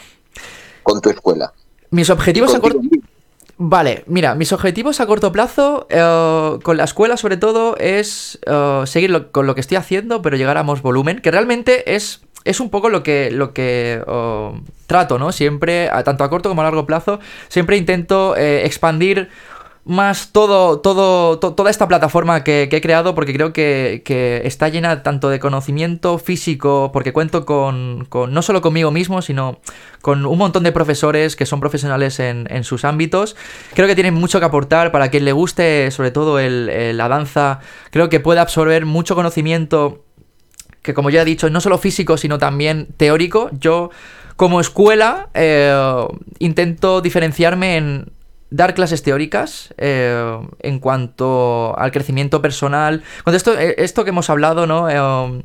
con 0.82 1.00
tu 1.00 1.10
escuela? 1.10 1.52
Mis 1.90 2.10
objetivos 2.10 2.54
a 2.54 2.60
corto... 2.60 2.80
Mismo. 2.80 3.02
Vale, 3.58 4.04
mira, 4.06 4.34
mis 4.34 4.52
objetivos 4.52 5.00
a 5.00 5.06
corto 5.06 5.32
plazo 5.32 5.86
eh, 5.88 6.58
con 6.62 6.76
la 6.76 6.84
escuela 6.84 7.16
sobre 7.16 7.38
todo 7.38 7.76
es 7.78 8.38
eh, 8.44 8.82
seguir 8.84 9.08
lo- 9.10 9.32
con 9.32 9.46
lo 9.46 9.54
que 9.54 9.62
estoy 9.62 9.76
haciendo, 9.78 10.20
pero 10.20 10.36
llegar 10.36 10.58
a 10.58 10.62
más 10.62 10.82
volumen, 10.82 11.20
que 11.22 11.30
realmente 11.30 11.94
es, 11.94 12.20
es 12.44 12.60
un 12.60 12.68
poco 12.68 12.90
lo 12.90 13.02
que, 13.02 13.30
lo 13.30 13.54
que 13.54 14.02
eh, 14.06 14.60
trato, 14.86 15.18
¿no? 15.18 15.32
Siempre, 15.32 15.88
a- 15.88 16.04
tanto 16.04 16.22
a 16.24 16.28
corto 16.28 16.50
como 16.50 16.60
a 16.60 16.64
largo 16.64 16.84
plazo, 16.84 17.18
siempre 17.48 17.78
intento 17.78 18.36
eh, 18.36 18.66
expandir 18.66 19.30
más 19.86 20.32
todo, 20.32 20.80
todo, 20.80 21.38
to- 21.38 21.54
toda 21.54 21.70
esta 21.70 21.86
plataforma 21.86 22.42
que, 22.42 22.68
he 22.70 22.80
creado 22.80 23.14
porque 23.14 23.32
creo 23.32 23.52
que, 23.52 24.02
está 24.44 24.68
llena 24.68 25.04
tanto 25.04 25.28
de 25.30 25.38
conocimiento 25.38 26.18
físico, 26.18 26.90
porque 26.92 27.12
cuento 27.12 27.46
con, 27.46 28.08
no 28.10 28.42
solo 28.42 28.60
conmigo 28.62 28.90
mismo, 28.90 29.22
sino 29.22 29.60
con 30.02 30.26
un 30.26 30.38
montón 30.38 30.64
de 30.64 30.72
profesores 30.72 31.36
que 31.36 31.46
son 31.46 31.60
profesionales 31.60 32.18
en, 32.18 32.64
sus 32.64 32.84
ámbitos. 32.84 33.36
Creo 33.74 33.86
que 33.86 33.94
tienen 33.94 34.14
mucho 34.14 34.40
que 34.40 34.46
aportar 34.46 34.90
para 34.90 35.08
quien 35.08 35.24
le 35.24 35.32
guste 35.32 35.90
sobre 35.92 36.10
todo 36.10 36.40
el- 36.40 36.96
la 36.96 37.08
danza. 37.08 37.60
Creo 37.90 38.08
que 38.08 38.18
puede 38.18 38.40
absorber 38.40 38.86
mucho 38.86 39.14
conocimiento 39.14 40.02
que 40.82 40.94
como 40.94 41.10
ya 41.10 41.22
he 41.22 41.24
dicho, 41.24 41.48
no 41.50 41.60
solo 41.60 41.78
físico, 41.78 42.16
sino 42.16 42.38
también 42.38 42.88
teórico. 42.96 43.50
Yo, 43.52 43.90
como 44.36 44.60
escuela, 44.60 45.28
eh, 45.34 45.74
intento 46.38 47.00
diferenciarme 47.00 47.76
en 47.76 48.15
dar 48.50 48.74
clases 48.74 49.02
teóricas 49.02 49.74
eh, 49.78 50.38
en 50.60 50.78
cuanto 50.78 51.76
al 51.78 51.90
crecimiento 51.90 52.40
personal. 52.42 53.02
Cuando 53.24 53.36
esto, 53.36 53.58
eh, 53.58 53.74
esto 53.78 54.04
que 54.04 54.10
hemos 54.10 54.30
hablado, 54.30 54.66
¿no? 54.66 54.88
Eh, 54.88 55.42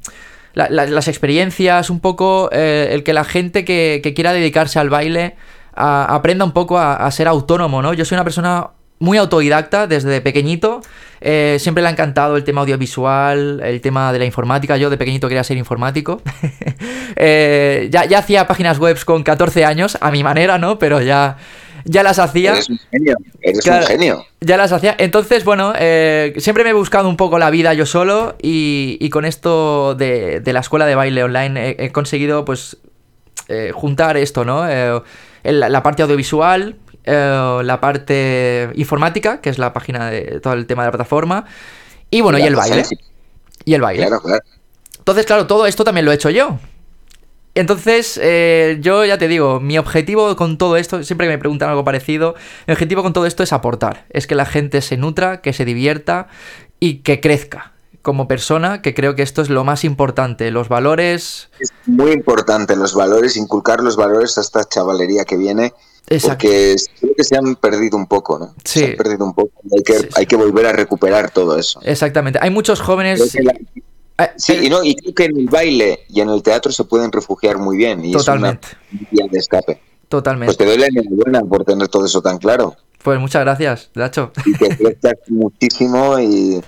la- 0.54 0.70
las 0.70 1.08
experiencias, 1.08 1.90
un 1.90 2.00
poco 2.02 2.50
el 2.52 3.04
que 3.04 3.14
la 3.14 3.24
gente 3.24 3.64
que, 3.64 4.02
quiera 4.16 4.34
dedicarse 4.34 4.80
al 4.80 4.90
baile 4.90 5.36
aprenda 5.74 6.44
un 6.44 6.52
poco 6.52 6.78
a, 6.78 7.10
ser 7.10 7.30
autónomo, 7.30 7.82
¿no? 7.82 7.94
Yo 7.94 8.04
soy 8.04 8.18
una 8.18 8.26
persona 8.26 8.68
muy 9.00 9.18
autodidacta 9.18 9.88
desde 9.88 10.20
pequeñito. 10.20 10.82
Siempre 11.22 11.82
le 11.82 11.88
ha 11.88 11.92
encantado 11.92 12.36
el 12.36 12.44
tema 12.44 12.62
audiovisual, 12.62 13.62
el 13.64 13.80
tema 13.80 14.12
de 14.12 14.20
la 14.20 14.26
informática. 14.26 14.76
Yo 14.76 14.90
de 14.90 14.98
pequeñito 14.98 15.30
quería 15.30 15.44
ser 15.46 15.58
informático. 15.58 16.22
Ya, 17.16 18.06
ya 18.06 18.20
hacía 18.20 18.48
páginas 18.48 18.80
web 18.80 18.98
con 19.06 19.24
14 19.24 19.64
años, 19.64 19.98
a 20.02 20.12
mi 20.12 20.24
manera, 20.24 20.58
¿no? 20.58 20.80
Pero 20.80 21.02
ya, 21.02 21.38
ya 21.86 22.04
las 22.04 22.20
hacía. 22.20 22.52
Eres 22.54 22.70
un 22.70 22.80
genio. 22.92 23.16
Eres 23.42 23.62
Claro. 23.62 23.82
un 23.86 23.88
genio. 23.88 24.26
Ya 24.42 24.58
las 24.58 24.72
hacía. 24.72 24.96
Entonces, 24.98 25.44
bueno, 25.44 25.74
eh, 25.78 26.34
siempre 26.38 26.64
me 26.64 26.72
he 26.72 26.74
buscado 26.74 27.08
un 27.10 27.18
poco 27.18 27.38
la 27.40 27.50
vida 27.50 27.74
yo 27.74 27.86
solo 27.86 28.36
y, 28.42 28.98
y 29.00 29.10
con 29.10 29.26
esto 29.26 29.96
de, 29.96 30.40
de 30.40 30.54
la 30.54 30.60
escuela 30.62 30.86
de 30.86 30.96
baile 30.96 31.24
online 31.24 31.76
he, 31.78 31.86
he 31.86 31.92
conseguido, 31.92 32.46
pues, 32.46 32.78
eh, 33.48 33.72
juntar 33.74 34.18
esto, 34.18 34.46
¿no? 34.46 34.68
Eh, 34.70 35.02
la 35.44 35.84
parte 35.84 36.04
audiovisual, 36.04 36.76
eh, 37.04 37.60
la 37.64 37.82
parte 37.82 38.70
informática, 38.76 39.42
que 39.42 39.50
es 39.50 39.58
la 39.58 39.74
página 39.74 40.10
de 40.10 40.40
todo 40.40 40.54
el 40.54 40.68
tema 40.68 40.84
de 40.84 40.88
la 40.88 40.92
plataforma, 40.92 41.46
y 42.10 42.22
bueno, 42.22 42.38
y 42.38 42.44
el 42.44 42.56
baile. 42.56 42.84
Y 43.66 43.74
el 43.74 43.82
baile. 43.82 44.06
Claro, 44.08 44.22
claro. 44.22 44.42
Entonces, 44.98 45.26
claro, 45.26 45.48
todo 45.48 45.66
esto 45.66 45.84
también 45.84 46.06
lo 46.06 46.12
he 46.12 46.16
hecho 46.16 46.30
yo. 46.30 46.60
Entonces, 47.54 48.20
eh, 48.22 48.78
yo 48.82 49.04
ya 49.04 49.18
te 49.18 49.28
digo, 49.28 49.60
mi 49.60 49.78
objetivo 49.78 50.36
con 50.36 50.58
todo 50.58 50.78
esto, 50.78 51.04
siempre 51.04 51.28
que 51.28 51.34
me 51.34 51.38
preguntan 51.38 51.70
algo 51.70 51.84
parecido, 51.84 52.36
mi 52.68 52.74
objetivo 52.74 53.04
con 53.04 53.14
todo 53.14 53.26
esto 53.26 53.44
es 53.44 53.52
aportar. 53.52 54.06
Es 54.10 54.26
que 54.26 54.36
la 54.36 54.46
gente 54.46 54.82
se 54.82 54.98
nutra, 54.98 55.42
que 55.42 55.52
se 55.52 55.66
divierta 55.66 56.28
y 56.80 57.00
que 57.00 57.20
crezca 57.20 57.74
como 58.02 58.28
persona, 58.28 58.82
que 58.82 58.94
creo 58.94 59.16
que 59.16 59.22
esto 59.22 59.42
es 59.42 59.50
lo 59.50 59.64
más 59.64 59.84
importante. 59.84 60.50
Los 60.52 60.70
valores. 60.70 61.50
Es 61.60 61.72
muy 61.86 62.12
importante 62.12 62.76
los 62.76 62.96
valores, 62.96 63.38
inculcar 63.38 63.82
los 63.82 63.96
valores 63.96 64.38
a 64.38 64.42
esta 64.42 64.64
chavalería 64.64 65.26
que 65.26 65.38
viene. 65.38 65.74
Porque 66.24 66.76
creo 67.00 67.14
que 67.16 67.24
se 67.24 67.38
han 67.38 67.56
perdido 67.56 67.96
un 67.96 68.08
poco, 68.08 68.40
¿no? 68.40 68.56
Sí. 68.66 68.80
Se 68.80 68.86
han 68.88 68.98
perdido 68.98 69.26
un 69.26 69.34
poco. 69.34 69.52
Hay 69.72 69.84
que, 69.84 70.10
hay 70.16 70.26
que 70.26 70.36
volver 70.36 70.66
a 70.66 70.74
recuperar 70.74 71.32
todo 71.32 71.58
eso. 71.58 71.80
Exactamente. 71.84 72.40
Hay 72.42 72.50
muchos 72.50 72.82
jóvenes. 72.82 73.34
Sí, 74.38 74.58
y, 74.64 74.70
no, 74.70 74.84
y 74.84 74.96
creo 74.96 75.14
que 75.14 75.26
en 75.26 75.38
el 75.38 75.48
baile 75.48 76.00
y 76.10 76.22
en 76.22 76.30
el 76.30 76.42
teatro 76.44 76.72
se 76.72 76.84
pueden 76.84 77.12
refugiar 77.12 77.58
muy 77.58 77.78
bien. 77.78 78.04
Y 78.04 78.12
Totalmente. 78.12 78.68
Es 78.68 79.00
una 79.00 79.08
vía 79.12 79.26
de 79.32 79.40
escape. 79.40 79.82
Totalmente. 80.08 80.48
Pues 80.48 80.58
te 80.58 80.66
doy 80.66 80.78
la 80.78 80.88
enhorabuena 80.88 81.42
por 81.42 81.64
tener 81.64 81.88
todo 81.88 82.06
eso 82.06 82.22
tan 82.22 82.38
claro. 82.38 82.76
Pues 83.04 83.20
muchas 83.20 83.44
gracias, 83.44 83.90
Dacho. 83.96 84.32
Y 84.46 84.54
que 84.54 84.78
crezcas 84.78 85.14
muchísimo 85.28 86.20
y, 86.20 86.62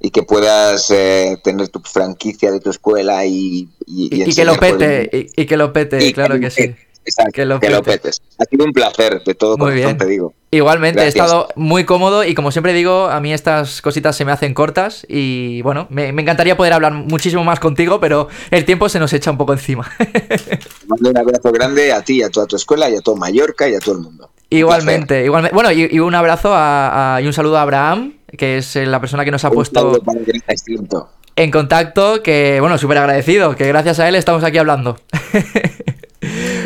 y, 0.00 0.10
que 0.10 0.22
puedas 0.22 0.90
eh, 0.90 1.38
tener 1.44 1.68
tu 1.68 1.80
franquicia 1.80 2.50
de 2.50 2.60
tu 2.60 2.70
escuela 2.70 3.24
y... 3.26 3.68
Y, 3.86 4.22
y 4.22 4.34
que 4.34 4.44
lo 4.44 4.56
pete, 4.56 5.28
y, 5.36 5.46
que 5.46 5.56
lo 5.56 5.72
pete, 5.72 6.12
claro 6.12 6.40
que 6.40 6.50
sí. 6.50 6.74
Exacto, 7.06 7.32
que 7.32 7.70
lo, 7.70 7.82
petes. 7.82 8.20
Ha 8.38 8.44
sido 8.44 8.64
un 8.64 8.72
placer, 8.72 9.22
de 9.24 9.34
todo 9.34 9.56
muy 9.56 9.72
corazón 9.72 9.96
te 9.96 10.06
digo. 10.06 10.34
Igualmente, 10.50 11.02
he 11.02 11.06
estado 11.06 11.48
muy 11.54 11.84
cómodo 11.84 12.24
y 12.24 12.34
como 12.34 12.50
siempre 12.50 12.72
digo, 12.72 13.06
a 13.06 13.20
mí 13.20 13.32
estas 13.32 13.80
cositas 13.80 14.16
se 14.16 14.24
me 14.24 14.32
hacen 14.32 14.54
cortas 14.54 15.06
y 15.08 15.62
bueno, 15.62 15.86
me, 15.90 16.12
me 16.12 16.22
encantaría 16.22 16.56
poder 16.56 16.72
hablar 16.72 16.92
muchísimo 16.92 17.44
más 17.44 17.60
contigo, 17.60 18.00
pero 18.00 18.28
el 18.50 18.64
tiempo 18.64 18.88
se 18.88 18.98
nos 18.98 19.12
echa 19.12 19.30
un 19.30 19.38
poco 19.38 19.52
encima. 19.52 19.90
mando 20.88 21.10
un 21.10 21.18
abrazo 21.18 21.52
grande 21.52 21.92
a 21.92 22.02
ti, 22.02 22.22
a 22.22 22.28
toda 22.28 22.46
tu 22.46 22.56
escuela 22.56 22.90
y 22.90 22.96
a 22.96 23.00
todo 23.00 23.16
Mallorca 23.16 23.68
y 23.68 23.74
a 23.74 23.78
todo 23.78 23.94
el 23.94 24.00
mundo. 24.00 24.30
Igualmente, 24.50 25.24
igualmente. 25.24 25.54
Bueno, 25.54 25.70
y, 25.72 25.88
y, 25.90 25.98
un 26.00 26.14
abrazo 26.14 26.52
a, 26.52 27.16
a, 27.16 27.20
y 27.20 27.26
un 27.26 27.32
saludo 27.32 27.58
a 27.58 27.62
Abraham, 27.62 28.14
que 28.36 28.58
es 28.58 28.74
la 28.76 29.00
persona 29.00 29.24
que 29.24 29.30
nos 29.30 29.44
ha 29.44 29.48
un 29.48 29.54
puesto 29.54 30.00
en 31.36 31.50
contacto, 31.50 32.22
que 32.22 32.58
bueno, 32.60 32.78
súper 32.78 32.98
agradecido, 32.98 33.54
que 33.54 33.68
gracias 33.68 34.00
a 34.00 34.08
él 34.08 34.14
estamos 34.14 34.42
aquí 34.42 34.56
hablando. 34.58 34.98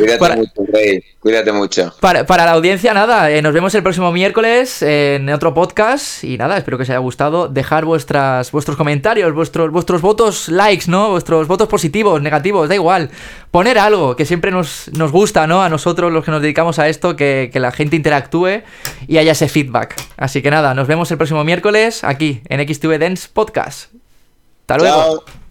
Cuídate 0.01 0.19
para, 0.19 0.35
mucho, 0.35 0.51
Rey. 0.73 1.03
Cuídate 1.19 1.51
mucho. 1.51 1.93
Para, 1.99 2.25
para 2.25 2.45
la 2.45 2.51
audiencia, 2.53 2.93
nada, 2.93 3.29
eh, 3.29 3.41
nos 3.41 3.53
vemos 3.53 3.73
el 3.75 3.83
próximo 3.83 4.11
miércoles 4.11 4.81
en 4.81 5.29
otro 5.29 5.53
podcast. 5.53 6.23
Y 6.23 6.37
nada, 6.37 6.57
espero 6.57 6.77
que 6.77 6.83
os 6.83 6.89
haya 6.89 6.99
gustado. 6.99 7.47
Dejar 7.47 7.85
vuestras, 7.85 8.51
vuestros 8.51 8.77
comentarios, 8.77 9.33
vuestros, 9.33 9.71
vuestros 9.71 10.01
votos 10.01 10.49
likes, 10.49 10.85
¿no? 10.87 11.11
Vuestros 11.11 11.47
votos 11.47 11.67
positivos, 11.67 12.21
negativos, 12.21 12.67
da 12.67 12.75
igual. 12.75 13.11
Poner 13.51 13.77
algo 13.77 14.15
que 14.15 14.25
siempre 14.25 14.49
nos, 14.49 14.89
nos 14.93 15.11
gusta, 15.11 15.45
¿no? 15.45 15.61
A 15.61 15.69
nosotros, 15.69 16.11
los 16.11 16.25
que 16.25 16.31
nos 16.31 16.41
dedicamos 16.41 16.79
a 16.79 16.89
esto, 16.89 17.15
que, 17.15 17.49
que 17.53 17.59
la 17.59 17.71
gente 17.71 17.95
interactúe 17.95 18.63
y 19.07 19.17
haya 19.17 19.33
ese 19.33 19.47
feedback. 19.47 19.95
Así 20.17 20.41
que 20.41 20.49
nada, 20.49 20.73
nos 20.73 20.87
vemos 20.87 21.11
el 21.11 21.17
próximo 21.17 21.43
miércoles 21.43 22.03
aquí 22.03 22.41
en 22.49 22.67
XTV 22.67 22.97
Dance 22.97 23.29
Podcast. 23.31 23.93
Hasta 24.61 24.77
luego. 24.77 25.23
Chao. 25.25 25.39